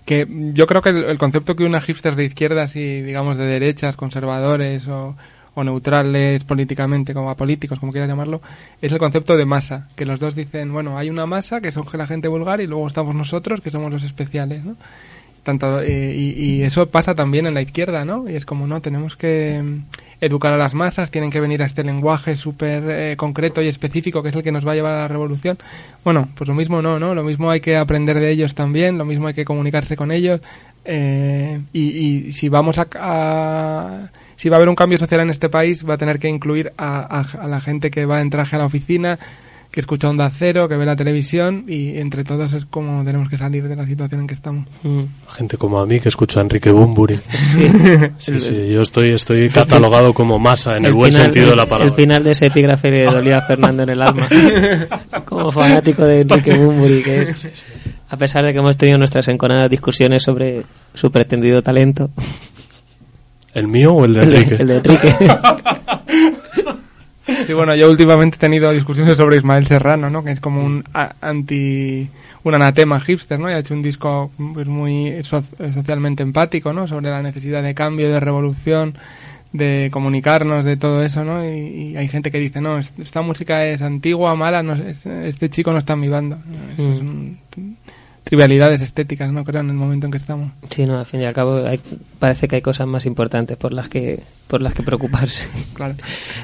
Que 0.03 0.25
yo 0.53 0.65
creo 0.65 0.81
que 0.81 0.89
el, 0.89 1.17
concepto 1.19 1.55
que 1.55 1.63
una 1.63 1.81
hipsters 1.81 2.15
de 2.17 2.25
izquierdas 2.25 2.75
y, 2.75 3.01
digamos, 3.01 3.37
de 3.37 3.45
derechas, 3.45 3.95
conservadores 3.95 4.87
o, 4.87 5.15
neutrales 5.57 6.43
políticamente, 6.43 7.15
como 7.15 7.31
apolíticos, 7.31 7.79
como 7.79 7.91
quieras 7.91 8.07
llamarlo, 8.07 8.41
es 8.79 8.91
el 8.91 8.99
concepto 8.99 9.35
de 9.35 9.45
masa. 9.45 9.89
Que 9.95 10.05
los 10.05 10.19
dos 10.19 10.35
dicen, 10.35 10.71
bueno, 10.71 10.97
hay 10.97 11.09
una 11.09 11.25
masa 11.25 11.61
que 11.61 11.71
son 11.71 11.85
la 11.93 12.05
gente 12.07 12.27
vulgar 12.27 12.61
y 12.61 12.67
luego 12.67 12.87
estamos 12.87 13.15
nosotros, 13.15 13.61
que 13.61 13.71
somos 13.71 13.91
los 13.91 14.03
especiales, 14.03 14.63
¿no? 14.63 14.75
tanto 15.43 15.81
eh, 15.81 16.13
y, 16.13 16.33
y 16.43 16.63
eso 16.63 16.87
pasa 16.87 17.15
también 17.15 17.47
en 17.47 17.53
la 17.53 17.61
izquierda, 17.61 18.03
¿no? 18.03 18.29
Y 18.29 18.35
es 18.35 18.45
como, 18.45 18.67
no, 18.67 18.81
tenemos 18.81 19.15
que 19.15 19.63
educar 20.19 20.51
a 20.53 20.57
las 20.57 20.73
masas, 20.73 21.11
tienen 21.11 21.29
que 21.29 21.39
venir 21.39 21.61
a 21.61 21.65
este 21.65 21.83
lenguaje 21.83 22.35
súper 22.35 22.83
eh, 22.87 23.15
concreto 23.17 23.61
y 23.61 23.67
específico 23.67 24.23
que 24.23 24.29
es 24.29 24.35
el 24.35 24.43
que 24.43 24.51
nos 24.51 24.65
va 24.67 24.71
a 24.71 24.75
llevar 24.75 24.93
a 24.93 25.01
la 25.01 25.07
revolución. 25.07 25.57
Bueno, 26.03 26.27
pues 26.35 26.47
lo 26.47 26.53
mismo 26.55 26.81
no, 26.81 26.99
¿no? 26.99 27.13
Lo 27.13 27.23
mismo 27.23 27.49
hay 27.51 27.59
que 27.61 27.75
aprender 27.77 28.19
de 28.19 28.29
ellos 28.31 28.55
también, 28.55 28.97
lo 28.97 29.05
mismo 29.05 29.27
hay 29.27 29.33
que 29.33 29.45
comunicarse 29.45 29.95
con 29.95 30.11
ellos. 30.11 30.41
eh, 30.85 31.59
y, 31.73 31.81
y 32.27 32.31
si 32.31 32.47
vamos 32.49 32.77
a, 32.79 34.09
si 34.35 34.49
va 34.49 34.55
a 34.55 34.57
haber 34.57 34.69
un 34.69 34.75
cambio 34.75 34.97
social 34.97 35.19
en 35.21 35.29
este 35.29 35.49
país, 35.49 35.87
va 35.87 35.95
a 35.95 35.97
tener 35.97 36.17
que 36.19 36.29
incluir 36.29 36.71
a, 36.77 37.19
a- 37.19 37.43
a 37.43 37.47
la 37.47 37.59
gente 37.59 37.91
que 37.91 38.05
va 38.05 38.21
en 38.21 38.29
traje 38.29 38.55
a 38.55 38.59
la 38.59 38.65
oficina, 38.65 39.19
que 39.77 39.81
escucha 39.81 40.09
Onda 40.09 40.31
Cero, 40.35 40.67
que 40.67 40.75
ve 40.75 40.87
la 40.87 40.95
televisión 40.95 41.65
y 41.67 41.99
entre 41.99 42.23
todos 42.23 42.51
es 42.53 42.65
como 42.65 43.03
tenemos 43.03 43.29
que 43.29 43.37
salir 43.37 43.67
de 43.67 43.75
la 43.75 43.85
situación 43.85 44.21
en 44.21 44.25
que 44.27 44.33
estamos. 44.33 44.65
Gente 45.29 45.55
como 45.57 45.77
a 45.79 45.85
mí 45.85 45.99
que 45.99 46.09
escucha 46.09 46.39
a 46.39 46.43
Enrique 46.43 46.71
Bumburi. 46.71 47.19
Sí, 48.17 48.39
sí, 48.39 48.69
yo 48.71 48.81
estoy, 48.81 49.11
estoy 49.11 49.51
catalogado 49.51 50.15
como 50.15 50.39
masa 50.39 50.77
en 50.77 50.85
el, 50.85 50.93
buen 50.93 51.11
final- 51.11 51.25
sentido 51.25 51.51
de 51.51 51.55
la 51.57 51.63
El 51.63 51.69
palabra. 51.69 51.93
final 51.93 52.23
de 52.23 52.31
ese 52.31 52.47
epígrafe 52.47 52.89
le 52.89 53.03
dolía 53.05 53.37
a 53.37 53.41
Fernando 53.43 53.83
en 53.83 53.89
el 53.89 54.01
alma. 54.01 54.27
Como 55.25 55.51
fanático 55.51 56.03
de 56.05 56.21
Enrique 56.21 56.57
Bumburi, 56.57 57.03
que 57.03 57.21
es, 57.21 57.47
a 58.09 58.17
pesar 58.17 58.43
de 58.45 58.53
que 58.53 58.59
hemos 58.59 58.75
tenido 58.77 58.97
nuestras 58.97 59.27
enconadas 59.27 59.69
discusiones 59.69 60.23
sobre 60.23 60.63
su 60.95 61.11
pretendido 61.11 61.61
talento. 61.61 62.09
¿El 63.53 63.67
mío 63.67 63.93
o 63.93 64.05
el 64.05 64.13
de 64.15 64.21
El 64.23 64.29
de- 64.31 64.37
Enrique? 64.37 64.55
el 64.59 64.67
de 64.67 64.75
Enrique. 64.77 65.15
Sí, 67.45 67.53
bueno, 67.53 67.75
yo 67.75 67.89
últimamente 67.91 68.35
he 68.37 68.39
tenido 68.39 68.71
discusiones 68.71 69.17
sobre 69.17 69.37
Ismael 69.37 69.65
Serrano, 69.65 70.09
¿no? 70.09 70.23
Que 70.23 70.31
es 70.31 70.39
como 70.39 70.63
un 70.63 70.83
anti... 71.21 72.07
un 72.43 72.55
anatema 72.55 72.99
hipster, 72.99 73.39
¿no? 73.39 73.49
Y 73.49 73.53
ha 73.53 73.59
hecho 73.59 73.73
un 73.73 73.81
disco 73.81 74.31
pues, 74.53 74.67
muy 74.67 75.23
so- 75.23 75.43
socialmente 75.73 76.23
empático, 76.23 76.71
¿no? 76.73 76.87
Sobre 76.87 77.09
la 77.09 77.21
necesidad 77.21 77.61
de 77.63 77.73
cambio, 77.75 78.09
de 78.11 78.19
revolución, 78.19 78.95
de 79.51 79.89
comunicarnos, 79.91 80.63
de 80.65 80.77
todo 80.77 81.03
eso, 81.03 81.23
¿no? 81.25 81.43
Y, 81.43 81.47
y 81.91 81.97
hay 81.97 82.07
gente 82.07 82.31
que 82.31 82.39
dice, 82.39 82.61
no, 82.61 82.77
es- 82.77 82.93
esta 82.97 83.21
música 83.21 83.65
es 83.65 83.81
antigua, 83.81 84.35
mala, 84.35 84.63
no, 84.63 84.73
es- 84.73 85.05
este 85.05 85.49
chico 85.49 85.71
no 85.73 85.79
está 85.79 85.93
en 85.93 85.99
mi 85.99 86.09
banda. 86.09 86.37
Eso 86.77 86.91
es 86.93 86.99
un- 87.01 87.37
trivialidades 88.27 88.81
estéticas, 88.81 89.31
no 89.31 89.43
creo, 89.43 89.61
en 89.61 89.69
el 89.69 89.75
momento 89.75 90.05
en 90.07 90.11
que 90.11 90.17
estamos. 90.17 90.51
Sí, 90.69 90.85
no, 90.85 90.97
al 90.99 91.05
fin 91.05 91.21
y 91.21 91.25
al 91.25 91.33
cabo 91.33 91.65
hay- 91.65 91.79
parece 92.19 92.47
que 92.47 92.57
hay 92.57 92.61
cosas 92.61 92.87
más 92.87 93.05
importantes 93.05 93.57
por 93.57 93.73
las 93.73 93.87
que 93.89 94.19
por 94.47 94.61
las 94.61 94.73
que 94.73 94.83
preocuparse. 94.83 95.47
Claro. 95.73 95.95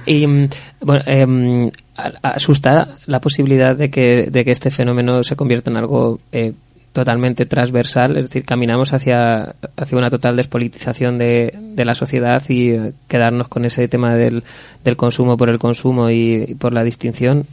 Y 0.06 0.28
mm, 0.28 0.50
bueno, 0.82 1.04
em, 1.06 1.72
a- 1.96 2.30
asusta 2.36 2.98
la 3.06 3.20
posibilidad 3.22 3.76
de 3.76 3.90
que, 3.90 4.28
de 4.30 4.44
que 4.46 4.52
este 4.52 4.70
fenómeno 4.72 5.24
se 5.24 5.36
convierta 5.36 5.72
en 5.72 5.78
algo 5.78 6.20
eh, 6.32 6.54
totalmente 6.92 7.46
transversal, 7.46 8.18
es 8.18 8.26
decir, 8.26 8.44
caminamos 8.46 8.94
hacia, 8.94 9.56
hacia 9.78 9.98
una 9.98 10.10
total 10.12 10.36
despolitización 10.36 11.18
de, 11.18 11.52
de 11.76 11.86
la 11.86 11.96
sociedad 11.96 12.44
y 12.50 12.72
eh, 12.72 12.94
quedarnos 13.08 13.48
con 13.48 13.66
ese 13.66 13.88
tema 13.88 14.16
del, 14.16 14.44
del 14.84 14.96
consumo 14.98 15.36
por 15.38 15.50
el 15.50 15.58
consumo 15.58 16.10
y, 16.12 16.46
y 16.50 16.56
por 16.56 16.74
la 16.74 16.84
distinción 16.84 17.46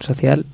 social. 0.00 0.44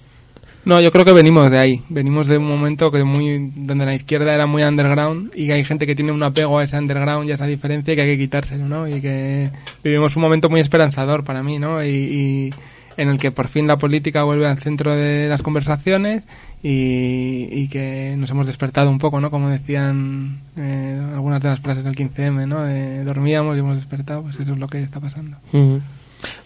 No, 0.65 0.81
yo 0.81 0.93
creo 0.93 1.05
que 1.05 1.13
venimos 1.13 1.51
de 1.51 1.59
ahí. 1.59 1.83
Venimos 1.89 2.27
de 2.27 2.39
un 2.39 2.47
momento 2.47 2.91
que 2.91 3.03
muy 3.03 3.51
donde 3.55 3.87
la 3.87 3.95
izquierda 3.95 4.35
era 4.35 4.47
muy 4.47 4.63
underground 4.63 5.33
y 5.35 5.47
que 5.47 5.55
hay 5.55 5.65
gente 5.65 5.87
que 5.87 5.95
tiene 5.95 6.13
un 6.13 6.23
apego 6.23 6.59
a 6.59 6.65
ese 6.65 6.77
underground 6.77 7.29
y 7.29 7.33
a 7.33 7.35
esa 7.37 7.47
diferencia 7.47 7.93
y 7.93 7.97
que 7.97 8.03
hay 8.03 8.17
que 8.17 8.19
quitárselo, 8.19 8.67
¿no? 8.67 8.87
Y 8.87 9.01
que 9.01 9.51
vivimos 9.83 10.17
un 10.17 10.23
momento 10.23 10.51
muy 10.51 10.61
esperanzador 10.61 11.25
para 11.25 11.43
mí, 11.43 11.59
¿no? 11.59 11.83
Y, 11.83 11.89
y 11.89 12.55
en 12.97 13.09
el 13.09 13.19
que 13.19 13.31
por 13.31 13.49
fin 13.49 13.67
la 13.67 13.79
política 13.79 14.25
vuelve 14.25 14.47
al 14.47 14.59
centro 14.59 14.95
de 14.95 15.29
las 15.29 15.41
conversaciones 15.41 16.25
y, 16.63 17.49
y 17.51 17.69
que 17.69 18.15
nos 18.19 18.31
hemos 18.31 18.47
despertado 18.47 18.91
un 18.91 18.99
poco, 18.99 19.21
¿no? 19.21 19.31
Como 19.31 19.49
decían 19.49 20.41
eh, 20.59 21.01
algunas 21.15 21.43
de 21.43 21.49
las 21.49 21.61
frases 21.61 21.85
del 21.85 21.97
15M, 21.97 22.47
¿no? 22.47 23.05
Dormíamos 23.05 23.57
y 23.57 23.61
hemos 23.61 23.77
despertado, 23.77 24.23
pues 24.25 24.39
eso 24.39 24.53
es 24.53 24.59
lo 24.59 24.69
que 24.69 24.83
está 24.83 25.01
pasando. 25.01 25.39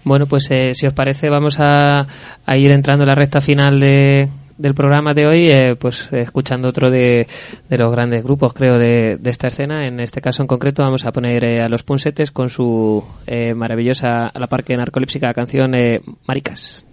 Bueno, 0.05 0.27
pues 0.27 0.51
eh, 0.51 0.75
si 0.75 0.87
os 0.87 0.93
parece 0.93 1.31
vamos 1.31 1.59
a, 1.61 2.07
a 2.45 2.57
ir 2.57 2.71
entrando 2.71 3.05
en 3.05 3.09
la 3.09 3.15
recta 3.15 3.41
final 3.41 3.81
de, 3.81 4.29
del 4.57 4.75
programa 4.75 5.15
de 5.15 5.27
hoy, 5.27 5.47
eh, 5.51 5.77
pues 5.77 6.13
escuchando 6.13 6.69
otro 6.69 6.91
de, 6.91 7.27
los 7.69 7.91
grandes 7.91 8.23
grupos, 8.23 8.55
creo, 8.55 8.79
de, 8.79 9.17
de 9.17 9.31
esta 9.31 9.49
escena. 9.49 9.87
En 9.87 10.01
este 10.01 10.21
caso 10.21 10.43
en 10.43 10.49
concreto 10.49 10.83
vamos 10.83 11.05
a 11.05 11.13
poner 11.13 11.45
eh, 11.45 11.63
a 11.63 11.69
los 11.69 11.83
Punsetes 11.83 12.31
con 12.31 12.49
su 12.49 13.03
eh, 13.27 13.55
maravillosa, 13.55 14.29
a 14.29 14.39
la 14.39 14.47
par 14.47 14.65
que 14.65 14.77
narcolípsica 14.77 15.35
canción 15.35 15.75
eh, 15.75 16.01
Maricas. 16.27 16.85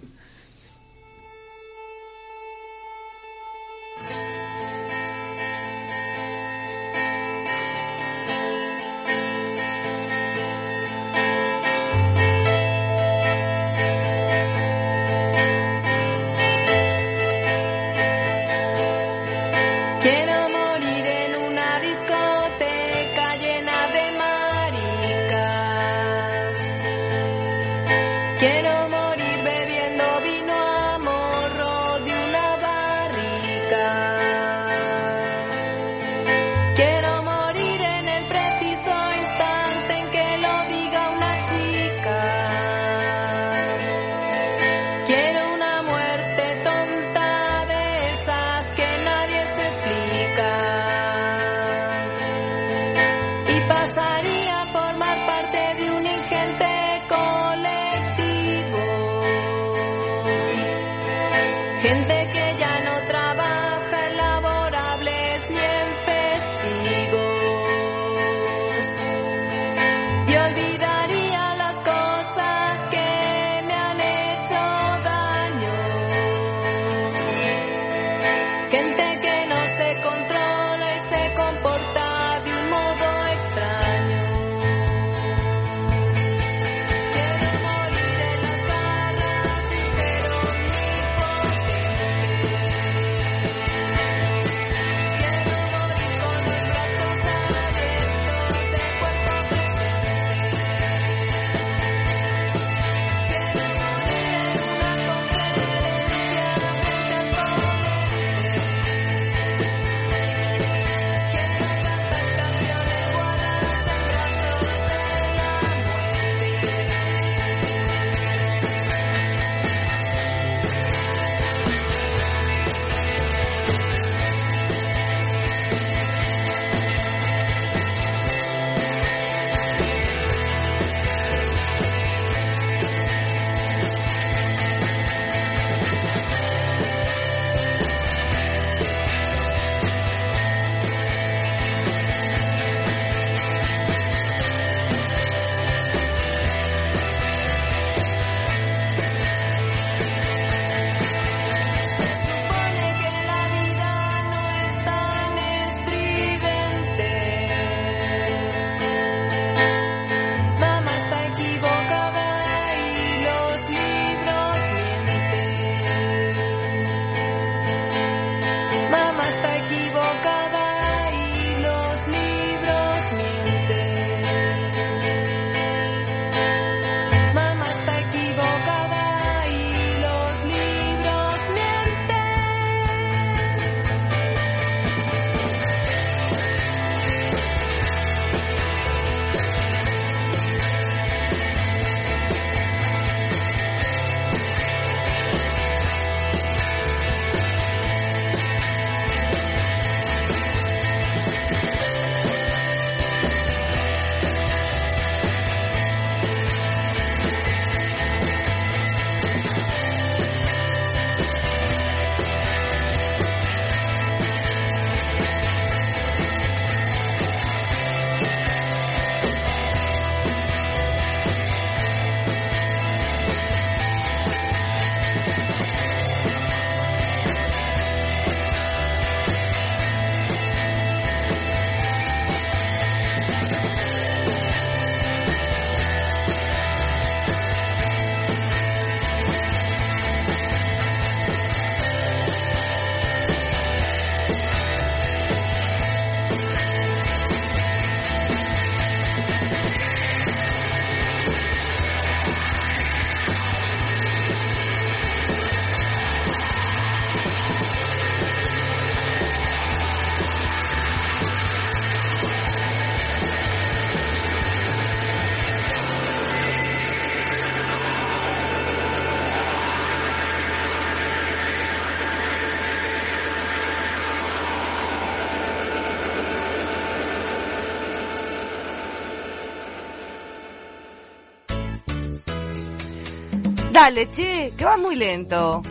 Dale, 283.81 284.07
che, 284.11 284.53
que 284.55 284.63
vas 284.63 284.77
muy 284.77 284.95
lento. 284.95 285.63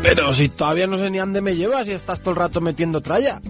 Pero 0.00 0.32
si 0.32 0.48
todavía 0.48 0.86
no 0.86 0.96
sé 0.96 1.10
ni 1.10 1.18
a 1.18 1.22
dónde 1.22 1.40
me 1.40 1.56
llevas 1.56 1.88
y 1.88 1.90
estás 1.90 2.20
todo 2.20 2.30
el 2.30 2.36
rato 2.36 2.60
metiendo 2.60 3.00
tralla. 3.00 3.40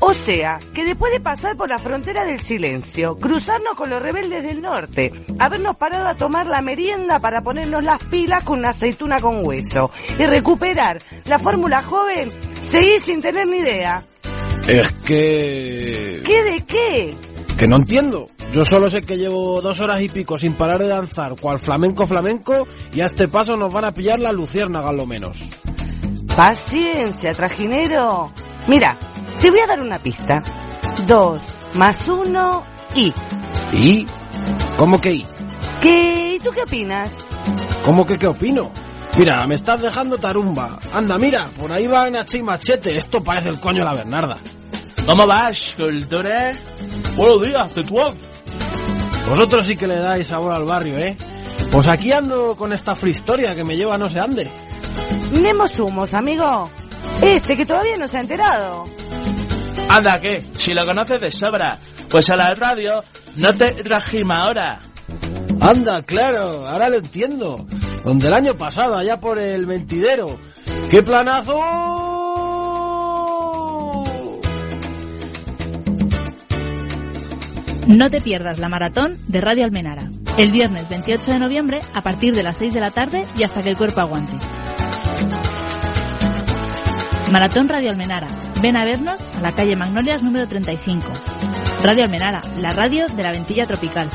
O 0.00 0.12
sea, 0.12 0.60
que 0.74 0.84
después 0.84 1.14
de 1.14 1.20
pasar 1.20 1.56
por 1.56 1.70
la 1.70 1.78
frontera 1.78 2.26
del 2.26 2.42
silencio, 2.42 3.16
cruzarnos 3.16 3.74
con 3.74 3.88
los 3.88 4.02
rebeldes 4.02 4.42
del 4.42 4.60
norte, 4.60 5.24
habernos 5.38 5.78
parado 5.78 6.08
a 6.08 6.14
tomar 6.14 6.46
la 6.46 6.60
merienda 6.60 7.20
para 7.20 7.40
ponernos 7.40 7.82
las 7.82 8.04
pilas 8.04 8.44
con 8.44 8.58
una 8.58 8.68
aceituna 8.68 9.18
con 9.18 9.40
hueso 9.46 9.90
y 10.18 10.26
recuperar 10.26 11.00
la 11.24 11.38
fórmula 11.38 11.82
joven, 11.84 12.30
seguís 12.70 13.02
sin 13.06 13.22
tener 13.22 13.46
ni 13.46 13.60
idea. 13.60 14.04
Es 14.68 14.92
que... 15.06 16.22
¿Qué 16.22 16.42
de 16.42 16.66
qué? 16.66 17.16
Que 17.56 17.66
no 17.66 17.76
entiendo. 17.76 18.28
Yo 18.52 18.64
solo 18.64 18.90
sé 18.90 19.02
que 19.02 19.16
llevo 19.16 19.60
dos 19.62 19.80
horas 19.80 20.00
y 20.02 20.08
pico 20.08 20.38
sin 20.38 20.54
parar 20.54 20.78
de 20.78 20.88
danzar, 20.88 21.36
cual 21.40 21.60
flamenco 21.60 22.06
flamenco, 22.06 22.66
y 22.92 23.00
a 23.00 23.06
este 23.06 23.28
paso 23.28 23.56
nos 23.56 23.72
van 23.72 23.84
a 23.84 23.94
pillar 23.94 24.20
las 24.20 24.34
luciérnagas 24.34 24.94
lo 24.94 25.06
menos. 25.06 25.38
Paciencia, 26.36 27.32
trajinero. 27.32 28.30
Mira, 28.68 28.96
te 29.40 29.50
voy 29.50 29.60
a 29.60 29.66
dar 29.66 29.80
una 29.80 29.98
pista. 29.98 30.42
Dos 31.06 31.42
más 31.74 32.06
uno 32.06 32.62
y. 32.94 33.12
¿Y? 33.72 34.06
¿Cómo 34.76 35.00
que 35.00 35.12
y? 35.12 35.26
¿Qué? 35.80 36.36
¿Y 36.36 36.38
tú 36.38 36.50
qué 36.50 36.62
opinas? 36.62 37.10
¿Cómo 37.84 38.06
que 38.06 38.16
qué 38.16 38.26
opino? 38.26 38.70
Mira, 39.18 39.46
me 39.46 39.56
estás 39.56 39.80
dejando 39.82 40.18
tarumba. 40.18 40.78
Anda, 40.92 41.18
mira, 41.18 41.46
por 41.58 41.70
ahí 41.70 41.86
va 41.86 42.08
Nache 42.08 42.38
y 42.38 42.42
Machete. 42.42 42.96
Esto 42.96 43.22
parece 43.22 43.48
el 43.48 43.60
coño 43.60 43.80
de 43.80 43.84
la 43.84 43.94
Bernarda. 43.94 44.38
¿Cómo 45.06 45.26
vas, 45.26 45.74
cultura? 45.76 46.52
Buenos 47.16 47.42
días, 47.42 47.74
Tetuán. 47.74 48.14
Vosotros 49.28 49.66
sí 49.66 49.76
que 49.76 49.86
le 49.86 49.96
dais 49.96 50.26
sabor 50.26 50.52
al 50.52 50.64
barrio, 50.64 50.96
¿eh? 50.96 51.16
Pues 51.70 51.88
aquí 51.88 52.12
ando 52.12 52.56
con 52.56 52.72
esta 52.72 52.94
fristoria 52.94 53.54
que 53.54 53.64
me 53.64 53.76
lleva 53.76 53.98
no 53.98 54.08
sé 54.08 54.20
dónde. 54.20 54.48
Nemos 55.40 55.78
humos, 55.80 56.14
amigo. 56.14 56.70
Este 57.20 57.56
que 57.56 57.66
todavía 57.66 57.96
no 57.96 58.06
se 58.06 58.18
ha 58.18 58.20
enterado. 58.20 58.84
Anda, 59.88 60.20
¿qué? 60.20 60.46
Si 60.56 60.72
lo 60.72 60.86
conoces 60.86 61.20
de 61.20 61.30
sobra. 61.30 61.78
Pues 62.08 62.30
a 62.30 62.36
la 62.36 62.54
radio 62.54 63.02
no 63.36 63.52
te 63.54 63.82
rajima 63.82 64.42
ahora. 64.42 64.80
Anda, 65.60 66.02
claro, 66.02 66.66
ahora 66.68 66.88
lo 66.88 66.96
entiendo. 66.96 67.66
Donde 68.04 68.28
el 68.28 68.34
año 68.34 68.56
pasado, 68.56 68.96
allá 68.96 69.20
por 69.20 69.38
el 69.38 69.66
mentidero. 69.66 70.38
¡Qué 70.90 71.02
planazo! 71.02 72.11
No 77.86 78.10
te 78.10 78.20
pierdas 78.20 78.58
la 78.58 78.68
maratón 78.68 79.16
de 79.28 79.40
Radio 79.40 79.64
Almenara. 79.64 80.08
El 80.38 80.50
viernes 80.50 80.88
28 80.88 81.32
de 81.32 81.38
noviembre 81.38 81.80
a 81.94 82.00
partir 82.00 82.34
de 82.34 82.42
las 82.42 82.56
6 82.56 82.72
de 82.72 82.80
la 82.80 82.90
tarde 82.90 83.26
y 83.36 83.42
hasta 83.42 83.62
que 83.62 83.70
el 83.70 83.76
cuerpo 83.76 84.00
aguante. 84.00 84.32
Maratón 87.30 87.68
Radio 87.68 87.90
Almenara. 87.90 88.28
Ven 88.60 88.76
a 88.76 88.84
vernos 88.84 89.20
a 89.36 89.40
la 89.40 89.52
calle 89.52 89.74
Magnolias 89.74 90.22
número 90.22 90.46
35. 90.46 91.12
Radio 91.82 92.04
Almenara, 92.04 92.42
la 92.60 92.70
radio 92.70 93.08
de 93.08 93.22
la 93.22 93.32
ventilla 93.32 93.66
tropical. 93.66 94.08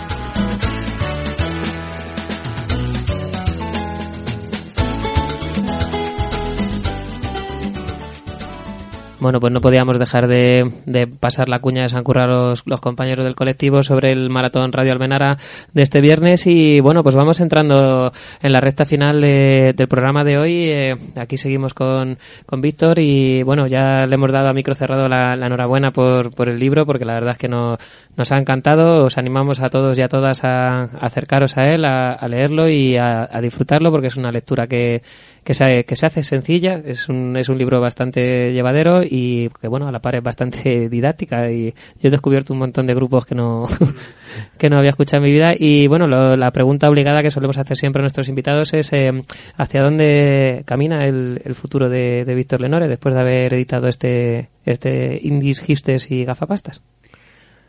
Bueno, 9.20 9.40
pues 9.40 9.52
no 9.52 9.62
podíamos 9.62 9.98
dejar 9.98 10.28
de, 10.28 10.72
de 10.86 11.08
pasar 11.08 11.50
la 11.50 11.58
cuña 11.58 11.82
de 11.82 11.90
San 11.90 12.04
Curra 12.04 12.26
a 12.26 12.28
los, 12.28 12.62
los 12.68 12.80
compañeros 12.80 13.26
del 13.26 13.34
colectivo 13.34 13.82
sobre 13.82 14.12
el 14.12 14.30
maratón 14.30 14.72
Radio 14.72 14.92
Almenara 14.92 15.38
de 15.74 15.82
este 15.82 16.02
viernes 16.02 16.46
y 16.46 16.82
bueno, 16.82 17.02
pues 17.02 17.16
vamos 17.16 17.40
entrando 17.40 18.12
en 18.44 18.52
la 18.54 18.60
recta 18.60 18.86
final 18.86 19.20
de- 19.20 19.74
del 19.76 19.88
programa 19.88 20.24
de 20.24 20.38
hoy. 20.38 20.54
Eh, 20.70 20.96
aquí 21.16 21.36
seguimos 21.38 21.74
con, 21.74 22.20
con 22.46 22.62
Víctor 22.62 23.00
y 23.00 23.42
bueno, 23.42 23.66
ya 23.66 24.06
le 24.06 24.14
hemos 24.14 24.32
dado 24.32 24.50
a 24.50 24.54
micro 24.54 24.76
cerrado 24.76 25.08
la, 25.10 25.36
la 25.36 25.48
enhorabuena 25.48 25.90
por, 25.90 26.32
por 26.36 26.48
el 26.48 26.60
libro 26.60 26.86
porque 26.86 27.04
la 27.06 27.14
verdad 27.16 27.32
es 27.32 27.38
que 27.40 27.48
no- 27.48 27.76
nos 28.16 28.32
ha 28.32 28.38
encantado. 28.38 29.06
Os 29.06 29.18
animamos 29.18 29.62
a 29.62 29.70
todos 29.70 29.98
y 29.98 30.02
a 30.04 30.10
todas 30.10 30.44
a, 30.44 30.84
a 30.84 30.90
acercaros 31.02 31.58
a 31.58 31.64
él, 31.74 31.86
a, 31.86 32.12
a 32.14 32.28
leerlo 32.28 32.70
y 32.70 32.98
a, 32.98 33.28
a 33.32 33.42
disfrutarlo 33.42 33.90
porque 33.90 34.08
es 34.08 34.16
una 34.16 34.32
lectura 34.32 34.68
que, 34.68 35.02
que 35.48 35.54
se, 35.54 35.86
que 35.86 35.96
se 35.96 36.06
hace 36.06 36.24
sencilla, 36.26 36.82
es 36.84 37.08
un, 37.08 37.38
es 37.38 37.48
un 37.48 37.58
libro 37.58 37.80
bastante 37.80 38.52
llevadero 38.52 39.02
y 39.02 39.50
que 39.62 39.70
bueno, 39.70 39.88
a 39.88 39.94
la 39.94 40.00
par 40.02 40.16
es 40.16 40.22
bastante 40.22 40.90
didáctica 40.90 41.50
y 41.50 41.72
yo 42.02 42.10
he 42.10 42.12
descubierto 42.12 42.52
un 42.52 42.60
montón 42.60 42.86
de 42.86 42.94
grupos 42.94 43.26
que 43.26 43.34
no, 43.34 43.66
que 44.58 44.70
no 44.70 44.78
había 44.78 44.90
escuchado 44.90 45.24
en 45.24 45.30
mi 45.30 45.34
vida 45.34 45.54
y 45.58 45.88
bueno, 45.88 46.06
lo- 46.06 46.36
la 46.36 46.52
pregunta 46.52 46.90
obligada 46.90 47.24
que 47.24 47.32
solemos 47.32 47.58
hacer 47.58 47.78
siempre 47.78 48.02
a 48.02 48.04
nuestros 48.04 48.28
invitados 48.28 48.74
es 48.74 48.92
eh, 48.92 49.24
¿hacia 49.56 49.82
dónde 49.84 50.64
camina 50.66 51.06
el, 51.06 51.42
el 51.46 51.56
futuro 51.56 51.88
de, 51.88 52.26
de 52.26 52.36
Víctor 52.36 52.60
Lenore 52.60 52.90
después 52.90 53.16
de 53.16 53.22
haber 53.22 53.54
editado 53.54 53.88
este, 53.88 54.50
este 54.66 55.18
Indies, 55.22 55.62
Hipsters 55.62 56.12
y 56.12 56.26
Gafapastas? 56.26 56.82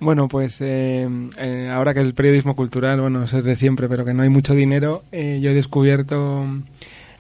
Bueno, 0.01 0.29
pues 0.29 0.61
eh, 0.61 1.09
eh, 1.39 1.70
ahora 1.72 1.93
que 1.93 2.01
el 2.01 2.14
periodismo 2.14 2.55
cultural, 2.55 3.01
bueno, 3.01 3.24
eso 3.24 3.39
es 3.39 3.45
de 3.45 3.57
siempre, 3.57 3.89
pero 3.89 4.05
que 4.05 4.14
no 4.14 4.22
hay 4.22 4.29
mucho 4.29 4.55
dinero, 4.55 5.03
eh, 5.11 5.41
yo 5.43 5.51
he 5.51 5.55
descubierto 5.55 6.45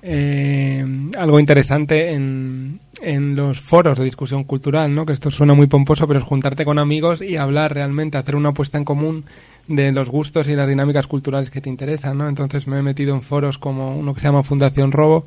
eh, 0.02 0.84
algo 1.16 1.40
interesante 1.40 2.12
en, 2.12 2.80
en 3.00 3.34
los 3.34 3.60
foros 3.60 3.98
de 3.98 4.04
discusión 4.04 4.44
cultural, 4.44 4.94
¿no? 4.94 5.04
Que 5.04 5.12
esto 5.12 5.30
suena 5.30 5.54
muy 5.54 5.66
pomposo, 5.66 6.06
pero 6.06 6.20
es 6.20 6.24
juntarte 6.24 6.64
con 6.64 6.78
amigos 6.78 7.22
y 7.22 7.36
hablar 7.36 7.74
realmente, 7.74 8.18
hacer 8.18 8.36
una 8.36 8.50
apuesta 8.50 8.78
en 8.78 8.84
común 8.84 9.24
de 9.66 9.92
los 9.92 10.08
gustos 10.08 10.48
y 10.48 10.54
las 10.54 10.68
dinámicas 10.68 11.06
culturales 11.06 11.50
que 11.50 11.60
te 11.60 11.68
interesan, 11.68 12.18
¿no? 12.18 12.28
Entonces 12.28 12.66
me 12.66 12.78
he 12.78 12.82
metido 12.82 13.14
en 13.14 13.22
foros 13.22 13.58
como 13.58 13.96
uno 13.96 14.14
que 14.14 14.20
se 14.20 14.28
llama 14.28 14.42
Fundación 14.42 14.92
Robo, 14.92 15.26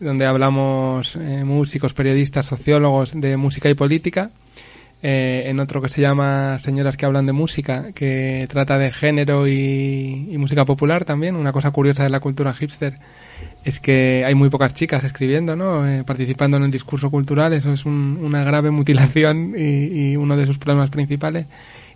donde 0.00 0.26
hablamos 0.26 1.16
eh, 1.16 1.44
músicos, 1.44 1.94
periodistas, 1.94 2.46
sociólogos 2.46 3.12
de 3.18 3.36
música 3.36 3.68
y 3.68 3.74
política 3.74 4.30
eh, 5.02 5.44
en 5.46 5.60
otro 5.60 5.80
que 5.80 5.88
se 5.88 6.00
llama 6.00 6.58
Señoras 6.58 6.96
que 6.96 7.06
hablan 7.06 7.26
de 7.26 7.32
música, 7.32 7.92
que 7.92 8.46
trata 8.50 8.76
de 8.76 8.90
género 8.90 9.48
y, 9.48 10.28
y 10.30 10.38
música 10.38 10.64
popular 10.64 11.04
también. 11.04 11.36
Una 11.36 11.52
cosa 11.52 11.70
curiosa 11.70 12.02
de 12.02 12.10
la 12.10 12.20
cultura 12.20 12.52
hipster 12.52 12.94
es 13.64 13.78
que 13.80 14.24
hay 14.26 14.34
muy 14.34 14.48
pocas 14.50 14.74
chicas 14.74 15.04
escribiendo, 15.04 15.54
¿no? 15.56 15.86
Eh, 15.86 16.02
participando 16.04 16.56
en 16.56 16.64
el 16.64 16.70
discurso 16.70 17.10
cultural. 17.10 17.52
Eso 17.52 17.72
es 17.72 17.84
un- 17.84 18.18
una 18.22 18.42
grave 18.44 18.70
mutilación 18.70 19.54
y, 19.56 20.12
y 20.12 20.16
uno 20.16 20.36
de 20.36 20.46
sus 20.46 20.58
problemas 20.58 20.90
principales. 20.90 21.46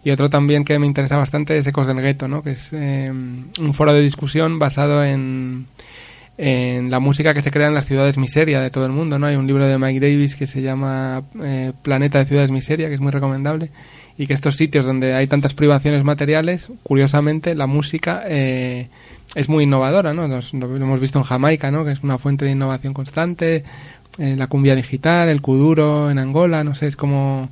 Y 0.05 0.11
otro 0.11 0.29
también 0.29 0.65
que 0.65 0.79
me 0.79 0.87
interesa 0.87 1.17
bastante 1.17 1.57
es 1.57 1.67
Ecos 1.67 1.87
del 1.87 2.01
Gueto, 2.03 2.29
¿no? 2.29 2.43
Que 2.43 2.51
es 2.51 2.69
eh, 2.75 3.11
un 3.11 3.73
foro 3.75 3.95
de 3.95 4.03
discusión 4.03 4.59
basado 4.59 5.03
en 5.03 5.67
en 6.37 6.91
la 6.91 6.99
música 6.99 7.33
que 7.33 7.43
se 7.43 7.51
crea 7.51 7.69
en 7.69 7.75
las 7.75 7.87
ciudades 7.87 8.19
miseria 8.19 8.61
de 8.61 8.71
todo 8.71 8.87
el 8.87 8.93
mundo, 8.93 9.19
¿no? 9.19 9.27
Hay 9.27 9.37
un 9.37 9.47
libro 9.47 9.67
de 9.67 9.79
Mike 9.79 10.01
Davis 10.01 10.35
que 10.35 10.47
se 10.47 10.63
llama 10.63 11.23
eh, 11.43 11.73
Planeta 11.83 12.19
de 12.19 12.25
Ciudades 12.25 12.51
Miseria, 12.51 12.89
que 12.89 12.95
es 12.95 13.01
muy 13.01 13.13
recomendable, 13.13 13.71
y 14.19 14.27
que 14.27 14.35
estos 14.35 14.57
sitios 14.57 14.85
donde 14.85 15.15
hay 15.15 15.27
tantas 15.27 15.55
privaciones 15.55 16.05
materiales, 16.05 16.69
curiosamente, 16.83 17.55
la 17.55 17.67
música 17.67 18.23
eh, 18.27 18.89
es 19.35 19.49
muy 19.49 19.65
innovadora, 19.65 20.13
¿no? 20.13 20.27
Lo 20.27 20.77
hemos 20.77 21.01
visto 21.01 21.19
en 21.19 21.25
Jamaica, 21.25 21.71
¿no? 21.71 21.85
Que 21.85 21.93
es 21.93 22.03
una 22.03 22.19
fuente 22.19 22.45
de 22.45 22.53
innovación 22.53 22.95
constante, 22.95 23.65
eh, 24.19 24.37
la 24.37 24.47
cumbia 24.47 24.75
digital, 24.75 25.29
el 25.29 25.41
kuduro 25.41 26.11
en 26.11 26.19
Angola, 26.19 26.65
no 26.65 26.75
sé, 26.75 26.89
es 26.89 26.97
como... 26.97 27.51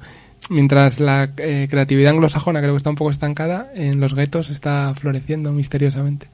Mientras 0.51 0.99
la 0.99 1.31
eh, 1.37 1.69
creatividad 1.71 2.11
anglosajona 2.11 2.61
creo 2.61 2.73
que 2.73 2.79
está 2.79 2.91
un 2.91 2.97
poco 2.97 3.11
estancada, 3.11 3.71
en 3.77 4.01
los 4.01 4.13
guetos 4.13 4.51
está 4.51 4.93
floreciendo 4.93 5.53
misteriosamente. 5.53 6.27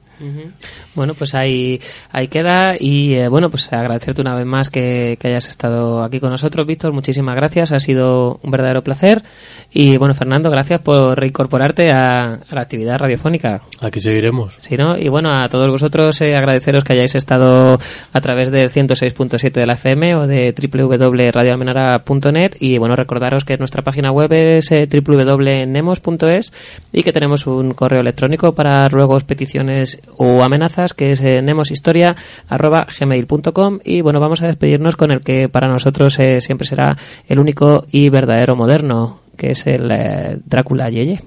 Bueno, 0.95 1.15
pues 1.15 1.35
ahí, 1.35 1.81
ahí 2.11 2.29
queda 2.29 2.75
y 2.79 3.15
eh, 3.15 3.29
bueno, 3.29 3.51
pues 3.51 3.73
agradecerte 3.73 4.21
una 4.21 4.35
vez 4.35 4.47
más 4.47 4.69
que, 4.69 5.17
que 5.21 5.29
hayas 5.29 5.49
estado 5.49 6.03
aquí 6.03 6.21
con 6.21 6.31
nosotros, 6.31 6.67
Víctor. 6.67 6.93
Muchísimas 6.93 7.37
gracias, 7.37 7.73
ha 7.73 7.81
sido 7.81 8.41
un 8.43 8.51
verdadero 8.51 8.83
placer. 8.83 9.23
Y 9.71 9.99
bueno, 9.99 10.15
Fernando, 10.15 10.51
gracias 10.51 10.81
por 10.81 11.19
reincorporarte 11.19 11.91
a, 11.91 12.35
a 12.35 12.55
la 12.55 12.63
actividad 12.63 12.99
radiofónica. 12.99 13.63
Aquí 13.81 14.01
seguiremos. 14.01 14.57
Sí, 14.61 14.77
¿no? 14.77 14.97
Y 14.97 15.09
bueno, 15.09 15.31
a 15.31 15.49
todos 15.49 15.69
vosotros 15.69 16.21
eh, 16.21 16.37
agradeceros 16.37 16.85
que 16.85 16.95
hayáis 16.95 17.15
estado 17.15 17.79
a 18.13 18.21
través 18.21 18.51
del 18.51 18.71
106.7 18.71 19.53
de 19.53 19.67
la 19.67 19.75
FM 19.75 20.17
o 20.17 20.27
de 20.27 20.53
www.radioalmenara.net 20.53 22.57
y 22.61 22.79
bueno, 22.79 22.97
recordaros 22.97 23.45
que 23.45 23.57
nuestra 23.57 23.83
página 23.83 24.11
web 24.11 24.33
es 24.33 24.73
eh, 24.73 24.89
www.nemos.es 24.91 26.53
y 26.93 27.03
que 27.03 27.13
tenemos 27.13 27.47
un 27.47 27.75
correo 27.75 28.01
electrónico 28.01 28.55
para 28.55 28.89
ruegos, 28.89 29.25
peticiones 29.25 29.99
o 30.17 30.43
amenazas 30.43 30.95
que 30.95 31.13
es 31.13 31.21
eh, 31.21 31.43
nemoshistoria@gmail.com 31.43 33.79
y 33.85 34.01
bueno, 34.01 34.21
vamos 34.21 34.41
a 34.43 34.47
despedirnos 34.47 34.97
con 34.97 35.11
el 35.11 35.23
que 35.23 35.49
para 35.49 35.69
nosotros 35.69 36.19
eh, 36.19 36.41
siempre 36.41 36.67
será 36.67 36.97
el 37.27 37.39
único 37.39 37.85
y 37.91 38.09
verdadero 38.09 38.57
moderno, 38.57 39.21
que 39.37 39.51
es 39.53 39.67
el 39.67 39.91
eh, 39.91 40.39
Drácula 40.45 40.91
Yeye. 40.91 41.21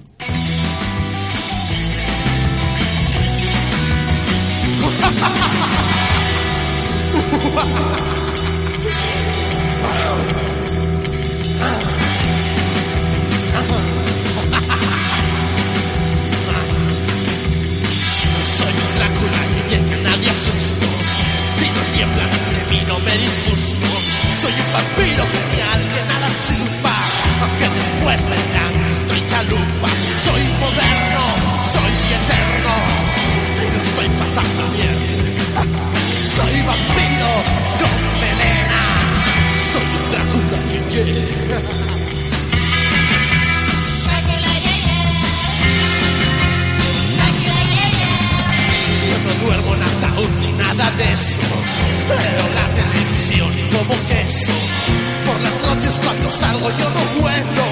Salgo 56.38 56.70
yo 56.70 56.90
no 56.90 57.20
vuelo. 57.20 57.71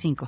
45. 0.01 0.15